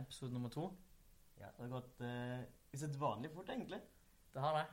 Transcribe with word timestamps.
episode 0.00 0.34
nummer 0.34 0.52
to. 0.52 0.70
Ja, 1.40 1.50
det 1.56 1.66
har 1.66 1.72
gått 1.72 2.00
uh, 2.00 2.42
usedvanlig 2.72 3.30
fort, 3.34 3.50
egentlig. 3.52 3.80
Det 4.32 4.42
har 4.44 4.56
det. 4.58 4.66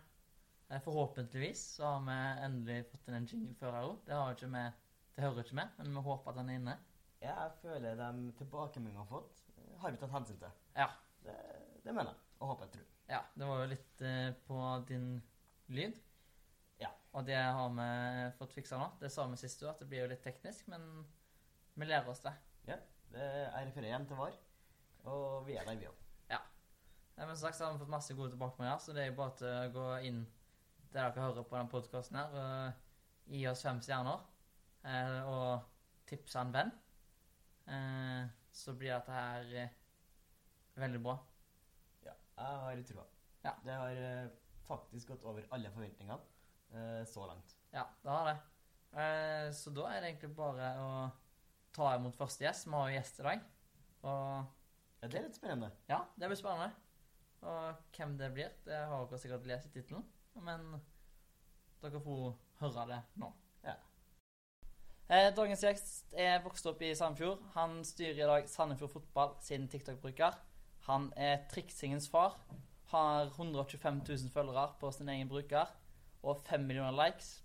Eh, 0.70 0.82
Forhåpentligvis 0.82 1.64
så 1.76 1.86
har 1.86 2.02
vi 2.08 2.46
endelig 2.46 2.86
fått 2.92 3.08
inn 3.08 3.20
en 3.20 3.28
jingle 3.30 3.56
før 3.60 3.78
her 3.78 3.90
òg. 3.90 4.00
Det 4.08 4.16
har 4.18 4.36
ikke 4.36 4.52
med, 4.54 4.80
Det 5.14 5.24
hører 5.24 5.44
ikke 5.44 5.60
med, 5.60 5.76
men 5.78 5.94
vi 5.94 6.02
håper 6.08 6.32
at 6.32 6.38
den 6.40 6.50
er 6.50 6.60
inne. 6.60 6.78
Ja, 7.22 7.36
jeg 7.44 7.52
føler 7.62 8.00
de 8.00 8.32
tilbakemeldingene 8.40 8.96
vi 8.96 9.04
har 9.04 9.12
fått, 9.12 9.44
eh, 9.58 9.76
har 9.82 9.92
vi 9.92 10.00
tatt 10.02 10.16
hensyn 10.16 10.40
til. 10.42 10.56
Ja. 10.76 10.88
Det, 11.24 11.36
det 11.84 11.94
mener 11.94 12.12
jeg, 12.12 12.32
og 12.40 12.50
håper 12.52 12.66
jeg 12.66 12.74
tror. 12.78 12.88
Ja, 13.12 13.20
det 13.36 13.48
var 13.48 13.62
jo 13.62 13.70
litt 13.72 14.02
uh, 14.04 14.32
på 14.48 14.58
din 14.90 15.08
lyd. 15.72 16.00
Ja. 16.82 16.90
Og 17.14 17.28
det 17.28 17.38
har 17.38 17.70
vi 17.78 17.88
fått 18.40 18.56
fiksa 18.56 18.80
nå. 18.80 18.90
Det 19.00 19.12
sa 19.12 19.28
vi 19.30 19.40
sist 19.40 19.64
òg, 19.64 19.70
at 19.76 19.84
det 19.84 19.88
blir 19.92 20.04
jo 20.04 20.10
litt 20.12 20.24
teknisk, 20.26 20.68
men 20.72 21.06
vi 21.76 21.88
lærer 21.88 22.10
oss 22.12 22.24
det. 22.26 22.34
Det, 23.14 23.22
jeg 23.22 23.68
refererer 23.68 23.92
igjen 23.92 24.08
til 24.10 24.18
VAR, 24.18 24.36
og 25.10 25.46
vi 25.48 25.58
er 25.60 25.68
der, 25.68 25.80
vi 25.80 25.90
òg. 25.92 26.04
Nei, 27.14 27.28
men 27.28 27.36
som 27.36 27.46
sagt 27.46 27.60
så 27.60 27.68
har 27.68 27.76
vi 27.76 27.84
fått 27.84 27.94
masse 27.94 28.16
gode 28.18 28.34
tilbakemeldinger, 28.34 28.80
så 28.82 28.94
det 28.96 29.04
er 29.04 29.12
jo 29.12 29.18
bare 29.20 29.36
til 29.38 29.50
å 29.52 29.74
gå 29.76 29.90
inn 30.10 30.24
der 30.94 31.12
dere 31.14 31.26
hører 31.28 31.46
på 31.46 31.58
denne 31.58 31.72
podkasten 31.72 32.18
her, 32.18 32.38
og 32.38 33.34
gi 33.34 33.44
oss 33.50 33.62
fem 33.66 33.82
stjerner, 33.86 34.24
eh, 34.90 35.20
og 35.30 35.68
tipse 36.10 36.42
en 36.42 36.54
venn. 36.54 36.72
Eh, 37.70 38.32
så 38.54 38.74
blir 38.78 38.96
dette 38.96 39.14
her 39.14 39.54
eh, 39.62 39.76
veldig 40.82 41.02
bra. 41.06 41.16
Ja, 42.06 42.16
jeg 42.38 42.64
har 42.64 42.82
trua. 42.90 43.06
Ja. 43.44 43.54
Det 43.66 43.78
har 43.78 44.02
faktisk 44.68 45.14
gått 45.14 45.26
over 45.30 45.46
alle 45.54 45.72
forventningene 45.74 46.18
eh, 46.74 47.04
så 47.10 47.28
langt. 47.30 47.56
Ja, 47.74 47.86
det 48.02 48.14
har 48.14 48.30
det. 48.30 48.36
Eh, 48.94 49.48
så 49.58 49.74
da 49.74 49.88
er 49.90 50.02
det 50.02 50.12
egentlig 50.14 50.34
bare 50.38 50.74
å 50.82 50.92
ta 51.74 51.94
imot 51.98 52.18
første 52.18 52.46
gjest. 52.46 52.70
Vi 52.70 52.78
har 52.78 52.90
jo 52.90 52.98
gjest 53.00 53.22
i 53.22 53.30
dag. 53.30 53.48
Og 54.04 54.60
Ja, 55.04 55.10
det 55.12 55.18
er 55.20 55.26
litt 55.26 55.36
spennende. 55.36 55.68
ja, 55.90 55.98
det 56.16 56.28
blir 56.32 56.38
spennende. 56.40 56.72
Og 57.44 57.88
hvem 57.98 58.14
det 58.18 58.30
blir, 58.32 58.54
det 58.64 58.78
har 58.88 59.02
dere 59.10 59.20
sikkert 59.20 59.48
lest 59.50 59.68
i 59.68 59.74
tittelen. 59.74 60.06
Men 60.46 60.62
dere 61.84 62.00
får 62.06 62.38
høre 62.62 62.86
det 62.88 63.02
nå. 63.20 63.34
Ja. 63.66 63.76
Eh, 65.12 65.28
dagens 65.36 65.66
gjest 65.68 66.16
er 66.16 66.40
vokst 66.46 66.72
opp 66.72 66.80
i 66.88 66.94
Sandefjord. 66.96 67.44
Han 67.58 67.82
styrer 67.84 68.24
i 68.24 68.30
dag 68.32 68.48
Sandefjord 68.48 68.96
Fotball 68.96 69.36
sin 69.44 69.68
TikTok-bruker. 69.68 70.40
Han 70.88 71.12
er 71.20 71.44
triksingens 71.52 72.08
far. 72.08 72.40
Har 72.96 73.28
125 73.28 74.06
000 74.08 74.32
følgere 74.32 74.70
på 74.80 74.96
sin 74.96 75.12
egen 75.12 75.28
bruker 75.28 75.68
og 76.24 76.40
5 76.48 76.64
millioner 76.64 76.96
likes. 76.96 77.42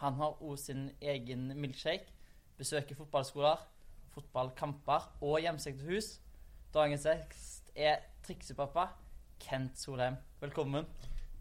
Han 0.00 0.16
har 0.16 0.40
også 0.40 0.72
sin 0.72 0.90
egen 1.02 1.50
milkshake. 1.60 2.08
Besøker 2.56 2.96
fotballskoler, 2.96 3.60
fotballkamper 4.14 5.10
og 5.20 5.40
hjemsøkte 5.44 5.84
hus. 5.84 6.14
Dagens 6.74 7.04
tekst 7.06 7.68
er 7.78 8.00
triksepappa 8.26 8.88
Kent 9.42 9.78
Solheim. 9.78 10.16
Velkommen. 10.42 10.86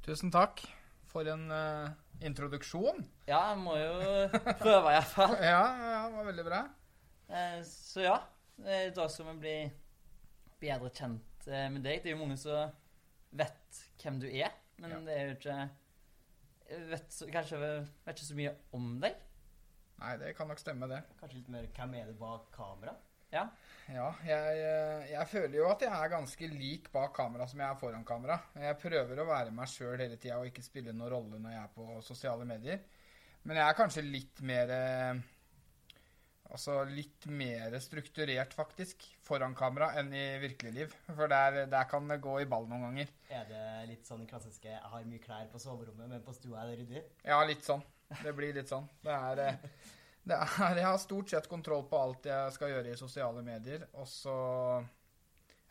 Tusen 0.05 0.29
takk 0.33 0.61
for 1.09 1.25
en 1.29 1.47
uh, 1.49 1.87
introduksjon. 2.21 2.99
Ja, 3.25 3.39
jeg 3.51 3.61
må 3.63 3.73
jo 3.79 4.27
prøve 4.61 4.91
iallfall. 4.93 5.33
Ja, 5.53 5.63
ja, 5.79 6.01
det 6.05 6.17
var 6.19 6.27
veldig 6.29 6.45
bra. 6.45 6.59
Uh, 7.31 7.59
så 7.65 8.03
ja, 8.05 8.17
eh, 8.61 8.87
i 8.89 8.93
dag 8.93 9.09
skal 9.09 9.31
vi 9.31 9.35
bli 9.41 9.55
bedre 10.61 10.91
kjent 10.93 11.47
uh, 11.49 11.65
med 11.73 11.81
deg. 11.87 12.03
Det 12.03 12.11
er 12.11 12.15
jo 12.17 12.21
mange 12.21 12.37
som 12.37 12.75
vet 13.33 13.79
hvem 14.03 14.19
du 14.21 14.27
er, 14.29 14.53
men 14.83 14.93
Ja. 14.93 14.99
det 15.07 15.15
er 15.17 15.25
jo 15.31 15.37
ikke 15.39 15.57
vet, 16.91 17.17
Kanskje 17.33 17.63
vet 17.63 18.13
ikke 18.13 18.27
så 18.29 18.37
mye 18.37 18.53
om 18.77 18.91
deg. 19.01 19.17
Nei, 20.03 20.13
det 20.21 20.35
kan 20.37 20.49
nok 20.51 20.61
stemme, 20.61 20.89
det. 20.93 21.01
Kanskje 21.17 21.39
litt 21.41 21.49
mer 21.53 21.65
hvem 21.73 21.97
er 22.03 22.11
det 22.11 22.19
bak 22.21 22.51
kamera? 22.53 22.93
Ja. 23.33 23.47
Ja, 23.91 24.07
jeg, 24.23 24.59
eh, 24.63 25.09
jeg 25.11 25.27
føler 25.27 25.57
jo 25.57 25.65
at 25.67 25.81
jeg 25.83 25.91
er 25.91 26.11
ganske 26.13 26.47
lik 26.53 26.85
bak 26.93 27.11
kamera 27.17 27.47
som 27.49 27.59
jeg 27.59 27.67
er 27.67 27.79
foran 27.81 28.05
kamera. 28.07 28.37
Jeg 28.55 28.79
prøver 28.79 29.19
å 29.19 29.27
være 29.27 29.51
meg 29.55 29.67
sjøl 29.67 29.99
hele 29.99 30.15
tida 30.15 30.37
og 30.39 30.47
ikke 30.47 30.63
spille 30.63 30.93
noen 30.95 31.11
rolle 31.11 31.39
når 31.41 31.51
jeg 31.51 31.63
er 31.65 31.73
på 31.75 31.87
sosiale 32.05 32.47
medier. 32.47 32.79
Men 33.43 33.59
jeg 33.59 33.65
er 33.67 33.79
kanskje 33.81 34.05
litt 34.07 34.43
mer 34.47 34.71
eh, 34.71 35.23
Altså 36.53 36.83
litt 36.85 37.25
mer 37.33 37.73
strukturert, 37.81 38.51
faktisk, 38.53 39.07
foran 39.25 39.55
kamera 39.57 39.87
enn 39.97 40.11
i 40.13 40.25
virkelig 40.37 40.73
liv. 40.75 40.91
For 41.07 41.31
der, 41.31 41.63
der 41.71 41.87
kan 41.89 42.05
det 42.11 42.19
gå 42.21 42.35
i 42.43 42.45
ball 42.49 42.67
noen 42.69 42.83
ganger. 42.85 43.13
Er 43.33 43.47
det 43.49 43.63
litt 43.89 44.05
sånn 44.05 44.27
klassiske 44.29 44.69
'jeg 44.69 44.91
har 44.91 45.07
mye 45.09 45.23
klær 45.23 45.47
på 45.49 45.57
soverommet, 45.63 46.11
men 46.11 46.21
på 46.21 46.35
stua 46.37 46.61
er 46.61 46.69
det 46.69 46.83
ryddig'? 46.83 47.09
Ja, 47.25 47.39
litt 47.49 47.65
sånn. 47.65 47.81
Det 48.21 48.35
blir 48.37 48.53
litt 48.53 48.69
sånn. 48.69 48.85
Det 49.01 49.15
er, 49.17 49.41
eh, 49.47 49.57
er 50.31 50.77
Jeg 50.79 50.85
har 50.87 50.97
stort 51.01 51.29
sett 51.29 51.47
kontroll 51.51 51.83
på 51.89 51.99
alt 51.99 52.25
jeg 52.25 52.51
skal 52.55 52.69
gjøre 52.71 52.91
i 52.93 52.95
sosiale 52.99 53.41
medier, 53.43 53.87
og 53.93 54.07
så 54.07 54.35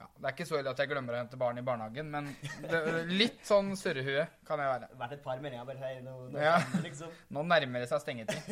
ja, 0.03 0.09
Det 0.19 0.27
er 0.29 0.35
ikke 0.35 0.47
så 0.47 0.59
ille 0.59 0.71
at 0.75 0.79
jeg 0.83 0.89
glemmer 0.91 1.15
å 1.15 1.21
hente 1.23 1.37
barn 1.41 1.59
i 1.59 1.63
barnehagen, 1.65 2.11
men 2.11 2.29
det, 2.69 2.83
litt 3.09 3.41
sånn 3.47 3.73
surrehue 3.79 4.27
kan 4.45 4.59
jeg 4.61 4.69
være. 4.75 4.89
Vært 4.99 5.13
et 5.17 5.23
par 5.25 5.41
meninger 5.41 5.65
bare 5.65 5.79
her 5.79 6.03
nå, 6.03 6.17
nå 6.35 6.43
Ja. 6.43 6.59
liksom. 6.83 7.11
Nå 7.31 7.43
nærmer 7.49 7.81
det 7.81 7.89
seg 7.89 8.01
stengetid. 8.05 8.43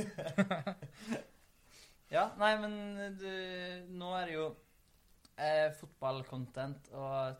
Ja, 2.11 2.25
nei, 2.41 2.57
men 2.59 2.73
du, 3.21 3.27
nå 3.95 4.09
er 4.19 4.25
det 4.27 4.33
jo 4.35 4.47
eh, 5.39 5.69
fotballcontent 5.79 6.89
og 6.99 7.37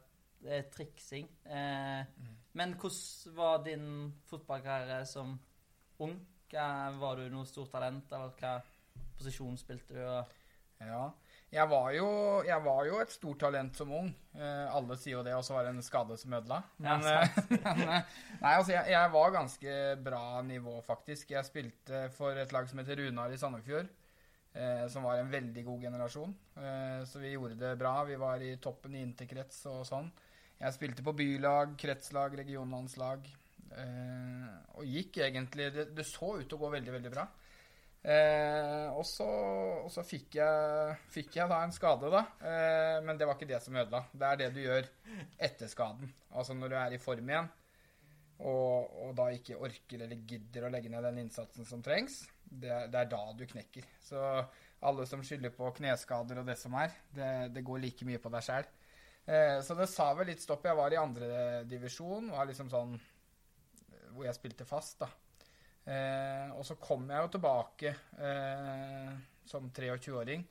eh, 0.47 0.63
triksing. 0.75 1.27
Eh, 1.47 2.05
Mm. 2.21 2.37
Men 2.53 2.73
hvordan 2.75 3.35
var 3.37 3.61
din 3.63 3.83
fotballkarriere 4.27 5.05
som 5.07 5.37
ung? 6.03 6.17
Hva, 6.51 6.69
var 6.99 7.21
du 7.21 7.31
noe 7.33 7.49
stort 7.49 7.73
talent, 7.73 8.13
eller 8.13 8.35
hva 8.41 8.59
posisjon 9.19 9.59
spilte 9.61 9.97
du? 9.97 10.37
Ja. 10.81 11.11
Jeg 11.51 11.67
var, 11.67 11.89
jo, 11.93 12.09
jeg 12.47 12.63
var 12.63 12.85
jo 12.87 12.99
et 13.03 13.11
stort 13.11 13.41
talent 13.43 13.75
som 13.75 13.91
ung. 13.91 14.11
Eh, 14.39 14.67
alle 14.71 14.95
sier 14.97 15.17
jo 15.17 15.25
det, 15.27 15.33
og 15.35 15.43
så 15.43 15.57
var 15.57 15.67
det 15.67 15.73
en 15.75 15.83
skade 15.83 16.15
som 16.21 16.37
ødela. 16.39 16.61
Men, 16.79 17.03
ja, 17.03 17.25
men 17.51 17.83
eh, 17.89 18.13
Nei, 18.39 18.53
altså, 18.53 18.77
jeg, 18.77 18.85
jeg 18.95 19.15
var 19.17 19.35
ganske 19.35 19.79
bra 20.05 20.23
nivå, 20.47 20.77
faktisk. 20.87 21.33
Jeg 21.35 21.49
spilte 21.49 22.05
for 22.15 22.39
et 22.39 22.55
lag 22.55 22.71
som 22.71 22.79
heter 22.79 23.03
Runar 23.03 23.35
i 23.35 23.41
Sandefjord. 23.41 23.91
Eh, 24.53 24.87
som 24.91 25.03
var 25.07 25.19
en 25.19 25.31
veldig 25.31 25.65
god 25.67 25.83
generasjon. 25.89 26.37
Eh, 26.57 27.03
så 27.07 27.19
vi 27.23 27.35
gjorde 27.35 27.59
det 27.59 27.77
bra. 27.83 27.97
Vi 28.07 28.19
var 28.19 28.43
i 28.43 28.57
toppen 28.63 28.95
i 28.95 29.03
interkrets 29.03 29.65
og 29.71 29.83
sånn. 29.91 30.11
Jeg 30.61 30.77
spilte 30.77 31.05
på 31.07 31.15
bylag, 31.17 31.75
kretslag, 31.81 32.35
regionlandslag. 32.45 33.27
Eh, 33.71 34.49
og 34.79 34.89
gikk 34.89 35.21
egentlig 35.27 35.71
det, 35.75 35.91
det 35.97 36.07
så 36.09 36.35
ut 36.39 36.47
til 36.49 36.59
å 36.59 36.65
gå 36.65 36.73
veldig, 36.75 36.95
veldig 36.97 37.13
bra. 37.13 37.27
Eh, 38.01 38.87
og 38.97 39.05
så, 39.05 39.27
og 39.85 39.91
så 39.93 40.05
fikk, 40.07 40.39
jeg, 40.39 40.97
fikk 41.13 41.37
jeg 41.37 41.53
da 41.53 41.61
en 41.65 41.75
skade, 41.75 42.11
da. 42.13 42.25
Eh, 42.41 42.99
men 43.05 43.21
det 43.21 43.29
var 43.29 43.37
ikke 43.37 43.51
det 43.51 43.61
som 43.65 43.77
ødela. 43.77 44.07
Det 44.13 44.29
er 44.29 44.41
det 44.41 44.51
du 44.57 44.63
gjør 44.65 44.89
etter 45.37 45.71
skaden. 45.71 46.13
Altså 46.33 46.57
når 46.57 46.73
du 46.73 46.79
er 46.81 46.97
i 46.97 47.03
form 47.03 47.29
igjen, 47.29 47.51
og, 48.41 48.93
og 49.05 49.15
da 49.19 49.29
ikke 49.37 49.59
orker 49.61 50.07
eller 50.07 50.25
gidder 50.25 50.65
å 50.65 50.73
legge 50.73 50.89
ned 50.93 51.05
den 51.05 51.27
innsatsen 51.27 51.69
som 51.69 51.83
trengs. 51.85 52.23
Det, 52.41 52.73
det 52.91 53.03
er 53.03 53.11
da 53.11 53.21
du 53.37 53.45
knekker. 53.49 53.85
Så 54.01 54.21
alle 54.81 55.05
som 55.07 55.21
skylder 55.25 55.53
på 55.53 55.69
kneskader 55.77 56.41
og 56.41 56.49
det 56.49 56.57
som 56.57 56.73
er, 56.81 56.95
det, 57.13 57.51
det 57.53 57.65
går 57.67 57.83
like 57.83 58.09
mye 58.09 58.23
på 58.23 58.33
deg 58.33 58.47
sjæl. 58.47 58.71
Eh, 59.29 59.59
så 59.61 59.77
det 59.77 59.91
sa 59.93 60.09
vel 60.17 60.31
litt 60.33 60.41
stopp. 60.41 60.65
Jeg 60.65 60.79
var 60.79 60.95
i 60.95 61.01
andre 61.01 61.29
divisjon, 61.69 62.33
var 62.33 62.49
liksom 62.49 62.73
sånn 62.73 62.97
hvor 64.15 64.27
jeg 64.27 64.37
spilte 64.37 64.67
fast, 64.69 65.01
da. 65.03 65.11
Eh, 65.91 66.51
og 66.55 66.65
så 66.67 66.77
kom 66.81 67.09
jeg 67.09 67.25
jo 67.25 67.31
tilbake 67.35 67.93
eh, 68.21 69.13
som 69.49 69.71
23-åring. 69.75 70.45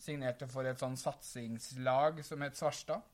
Signerte 0.00 0.48
for 0.48 0.66
et 0.66 0.80
sånn 0.80 0.96
satsingslag 0.98 2.22
som 2.24 2.42
het 2.46 2.56
Svarstad. 2.58 3.04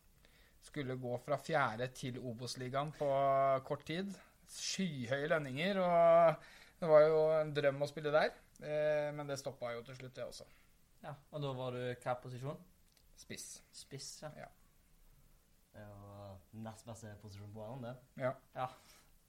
Skulle 0.67 0.99
gå 0.99 1.17
fra 1.23 1.39
fjerde 1.39 1.89
til 1.95 2.19
Obos-ligaen 2.23 2.93
på 2.99 3.09
kort 3.67 3.85
tid. 3.87 4.13
Skyhøye 4.51 5.29
lønninger, 5.31 5.81
og 5.83 6.47
det 6.79 6.91
var 6.91 7.03
jo 7.03 7.23
en 7.41 7.51
drøm 7.55 7.83
å 7.83 7.91
spille 7.91 8.15
der. 8.15 8.31
Eh, 8.63 9.11
men 9.15 9.27
det 9.29 9.41
stoppa 9.41 9.75
jo 9.75 9.83
til 9.87 9.99
slutt, 9.99 10.15
det 10.17 10.25
også. 10.27 10.47
ja, 11.03 11.13
og 11.31 11.43
da 11.43 11.51
var 11.55 11.75
du 11.77 11.83
hva 12.03 12.15
posisjon? 12.23 12.63
Spiss. 13.17 13.63
Spiss, 13.75 14.11
ja. 14.23 14.49
Det 15.73 15.83
er 15.83 15.91
jo 15.91 16.63
nest 16.65 16.87
beste 16.89 17.11
posisjon 17.21 17.53
på 17.53 17.61
banen, 17.61 17.91
det. 17.91 18.23
Ja. 18.25 18.33
ja. 18.57 18.71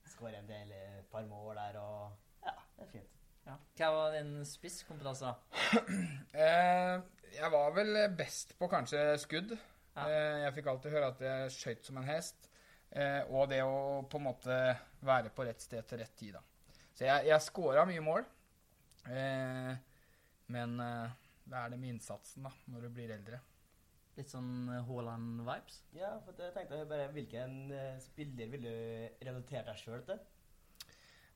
Skårer 0.07 0.39
en 0.39 0.49
del, 0.49 0.71
eh, 0.71 0.99
par 1.11 1.25
mål 1.27 1.55
der, 1.59 1.77
og 1.81 2.45
ja, 2.45 2.53
det 2.77 2.85
er 2.85 2.91
fint. 2.91 3.15
ja. 3.47 3.55
Hva 3.79 3.89
var 3.95 4.13
din 4.17 4.33
spisskompetanse, 4.47 5.31
da? 5.31 5.35
Eh, 6.47 6.95
jeg 7.37 7.49
var 7.51 7.71
vel 7.75 7.97
best 8.17 8.53
på 8.59 8.69
kanskje 8.71 9.01
skudd. 9.19 9.51
Ja. 9.97 10.05
Eh, 10.07 10.43
jeg 10.45 10.53
fikk 10.57 10.69
alltid 10.71 10.93
høre 10.93 11.11
at 11.11 11.21
jeg 11.25 11.51
skøyt 11.55 11.85
som 11.89 11.97
en 11.99 12.07
hest. 12.07 12.49
Eh, 12.91 13.21
og 13.27 13.49
det 13.51 13.63
å 13.67 14.03
på 14.07 14.19
en 14.21 14.27
måte 14.29 14.57
være 15.05 15.31
på 15.35 15.45
rett 15.47 15.61
sted 15.61 15.83
til 15.89 15.99
rett 16.01 16.15
tid, 16.17 16.37
da. 16.37 16.43
Så 16.95 17.05
jeg, 17.05 17.27
jeg 17.29 17.43
scora 17.45 17.83
mye 17.89 18.03
mål. 18.05 18.23
Eh, 19.11 19.73
men 20.53 20.79
eh, 20.83 21.17
det 21.47 21.59
er 21.59 21.73
det 21.73 21.79
med 21.81 21.95
innsatsen, 21.95 22.47
da, 22.47 22.53
når 22.71 22.87
du 22.87 22.93
blir 22.95 23.11
eldre. 23.17 23.41
Litt 24.17 24.31
sånn 24.33 24.69
Haaland-vibes? 24.87 25.81
Ja, 25.93 26.15
for 26.25 26.39
jeg 26.41 26.53
tenkte 26.55 26.81
bare 26.89 27.11
hvilken 27.13 27.57
eh, 27.69 27.99
spiller 28.01 28.49
ville 28.49 28.71
du 28.73 29.25
relatert 29.27 29.69
deg 29.69 29.77
sjøl 29.77 30.01
til? 30.07 30.23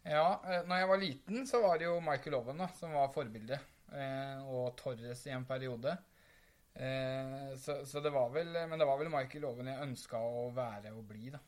Ja, 0.02 0.42
eh, 0.50 0.64
når 0.66 0.82
jeg 0.82 0.90
var 0.90 1.02
liten, 1.04 1.44
så 1.46 1.62
var 1.62 1.78
det 1.78 1.86
jo 1.86 2.00
Michael 2.02 2.40
Owen 2.40 2.64
da, 2.64 2.72
som 2.74 2.96
var 2.98 3.14
forbildet. 3.14 3.70
Eh, 3.94 4.50
og 4.50 4.74
Torres 4.80 5.22
i 5.28 5.36
en 5.36 5.46
periode. 5.46 5.94
Eh, 6.74 7.54
så, 7.62 7.82
så 7.86 8.00
det 8.00 8.14
var 8.16 8.30
vel 8.32 8.54
Men 8.56 8.80
det 8.80 8.86
var 8.88 8.96
vel 8.96 9.10
Michael 9.12 9.44
Owen 9.50 9.68
jeg 9.68 9.84
ønska 9.84 10.22
å 10.24 10.46
være 10.56 10.94
og 10.96 11.04
bli, 11.10 11.30
da. 11.34 11.42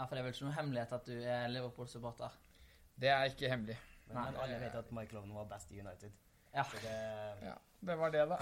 Ja, 0.00 0.06
for 0.06 0.16
det 0.16 0.20
er 0.20 0.24
vel 0.24 0.32
ikke 0.32 0.46
noe 0.46 0.56
hemmelighet 0.56 0.92
at 0.96 1.08
du 1.08 1.16
er 1.28 1.50
Liverpool-supporter? 1.52 2.36
Det 3.00 3.10
er 3.12 3.26
ikke 3.28 3.50
hemmelig. 3.52 3.76
Men, 4.06 4.14
Nei, 4.16 4.22
men 4.30 4.38
alle 4.40 4.60
vet 4.62 4.78
at 4.80 4.92
Michael 4.96 5.20
Owen 5.20 5.34
var 5.36 5.48
best 5.50 5.72
i 5.74 5.80
United. 5.82 6.14
Ja. 6.54 6.64
Så 6.64 6.76
det, 6.82 6.94
Ja, 7.46 7.54
det 7.80 7.96
var 7.96 8.10
det, 8.10 8.26
da. 8.28 8.38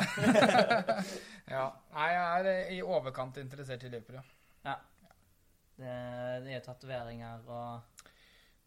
ja. 1.54 1.64
Nei, 1.94 2.08
jeg 2.12 2.46
er 2.46 2.70
i 2.74 2.82
overkant 2.82 3.36
interessert 3.42 3.84
i 3.84 3.90
Liverpool, 3.92 4.20
ja. 4.64 4.74
Det, 5.78 5.90
det 6.42 6.54
er 6.56 6.62
tatoveringer 6.64 7.44
og 7.46 8.02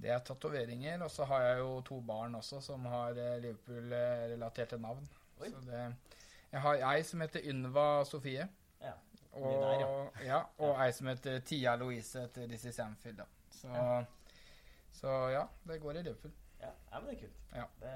Det 0.01 0.09
er 0.09 0.21
tatoveringer, 0.25 1.01
og 1.03 1.11
så 1.11 1.25
har 1.29 1.41
jeg 1.43 1.57
jo 1.59 1.81
to 1.85 1.99
barn 2.01 2.35
også 2.35 2.61
som 2.63 2.85
har 2.89 3.17
eh, 3.19 3.35
Liverpool-relaterte 3.43 4.79
navn. 4.81 5.03
Oi. 5.41 5.49
Så 5.51 5.59
det, 5.67 5.81
jeg 6.51 6.61
har 6.61 6.81
ei 6.93 7.03
som 7.05 7.21
heter 7.21 7.45
Ynva 7.51 8.03
Sofie, 8.05 8.47
ja. 8.81 8.93
og, 9.31 9.51
der, 9.61 10.23
ja, 10.25 10.39
og 10.57 10.79
ei 10.81 10.89
som 10.95 11.07
heter 11.11 11.39
Tia 11.45 11.75
Louise 11.79 12.23
etter 12.25 12.47
Dizzie 12.49 12.73
Sanfield. 12.73 13.21
Da. 13.21 13.27
Så, 13.51 13.67
Ja. 13.67 14.03
så 14.91 15.13
ja, 15.31 15.45
det 15.67 15.81
går 15.81 15.99
i 15.99 16.03
Liverpool. 16.03 16.33
Ja, 16.61 16.69
ja, 16.91 16.99
men 16.99 17.07
det 17.09 17.15
er 17.15 17.21
kult. 17.25 17.41
Ja. 17.55 17.65
Det, 17.81 17.91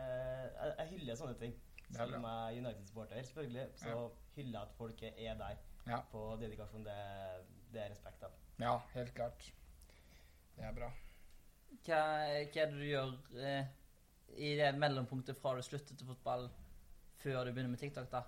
jeg, 0.55 0.73
jeg 0.79 0.87
hyller 0.93 1.15
sånne 1.19 1.37
ting. 1.39 1.55
Som 1.85 1.95
er 1.95 1.99
Selv 1.99 2.15
om 2.17 2.23
jeg 2.25 2.57
er 2.57 2.59
United-supporter, 2.63 3.23
selvfølgelig, 3.29 3.65
så 3.77 3.89
Ja. 3.93 4.07
hyller 4.35 4.59
jeg 4.59 4.61
at 4.69 4.75
folket 4.77 5.13
er 5.27 5.35
der 5.41 5.57
Ja. 5.87 5.99
på 6.11 6.23
dedikasjon. 6.41 6.83
Det, 6.85 6.95
det 7.73 7.81
er 7.83 7.89
respekt 7.93 8.23
av. 8.25 8.31
Ja, 8.59 8.77
helt 8.95 9.13
klart. 9.13 9.51
Det 10.55 10.63
er 10.65 10.71
bra. 10.73 10.89
hva, 11.85 11.99
hva 11.99 11.99
er 12.39 12.45
det 12.53 12.69
du 12.73 12.85
gjør 12.87 13.11
eh, 13.37 13.65
i 14.37 14.55
det 14.57 14.71
mellompunktet 14.79 15.37
fra 15.37 15.53
du 15.55 15.61
slutter 15.61 15.95
til 15.95 16.07
fotball 16.07 16.47
før 17.21 17.43
du 17.45 17.51
begynner 17.53 17.69
med 17.75 17.79
TikTok, 17.79 18.09
da? 18.11 18.23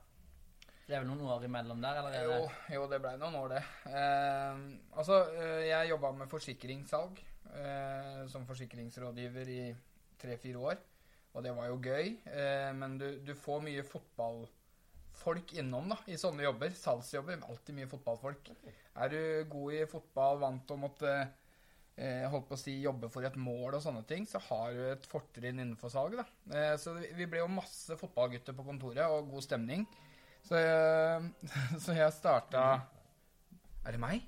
Det 0.88 0.95
er 0.95 1.01
vel 1.04 1.10
noen 1.10 1.25
år 1.28 1.44
imellom 1.44 1.81
der, 1.84 1.98
eller? 2.00 2.13
er 2.16 2.24
Jo, 2.24 2.50
jo 2.75 2.86
det 2.92 3.01
blei 3.04 3.18
noen 3.19 3.36
år, 3.36 3.50
det. 3.56 3.63
Eh, 3.89 4.62
altså, 5.00 5.18
eh, 5.34 5.66
jeg 5.68 5.89
jobba 5.89 6.12
med 6.12 6.30
forsikringssalg 6.31 7.19
eh, 7.56 8.22
som 8.31 8.45
forsikringsrådgiver 8.48 9.50
i 9.51 9.62
tre-fire 10.21 10.61
år. 10.71 10.77
Og 11.35 11.43
det 11.45 11.51
var 11.53 11.67
jo 11.69 11.79
gøy. 11.83 12.13
Eh, 12.33 12.69
men 12.77 12.97
du, 12.97 13.07
du 13.25 13.33
får 13.37 13.61
mye 13.65 13.83
fotballfolk 13.85 15.53
innom 15.61 15.89
da, 15.91 15.97
i 16.09 16.17
sånne 16.19 16.45
jobber. 16.47 16.71
Salgsjobber. 16.77 17.43
Alltid 17.49 17.77
mye 17.77 17.89
fotballfolk. 17.91 18.49
Er 18.97 19.11
du 19.13 19.19
god 19.51 19.75
i 19.77 19.83
fotball, 19.89 20.39
vant 20.41 20.63
til 20.65 20.77
å 20.77 20.81
måtte 20.87 21.11
eh, 21.97 22.25
holdt 22.31 22.47
på 22.49 22.57
å 22.57 22.61
si, 22.61 22.77
jobbe 22.81 23.09
for 23.13 23.25
et 23.27 23.37
mål 23.41 23.77
og 23.77 23.83
sånne 23.83 24.03
ting, 24.09 24.25
så 24.29 24.41
har 24.49 24.73
du 24.73 24.81
et 24.91 25.05
fortrinn 25.09 25.59
innenfor 25.61 25.93
salget. 25.93 26.23
da. 26.23 26.57
Eh, 26.57 26.75
så 26.81 26.95
vi- 26.97 27.27
ble 27.29 27.43
jo 27.43 27.51
masse 27.51 27.97
fotballgutter 27.99 28.57
på 28.57 28.65
kontoret, 28.65 29.05
og 29.05 29.29
god 29.33 29.45
stemning. 29.45 29.85
Så 30.47 30.55
jeg, 30.61 31.31
så 31.83 31.93
jeg 31.97 32.13
starta 32.15 32.65
Er 33.85 33.91
det 33.95 33.99
meg? 33.99 34.23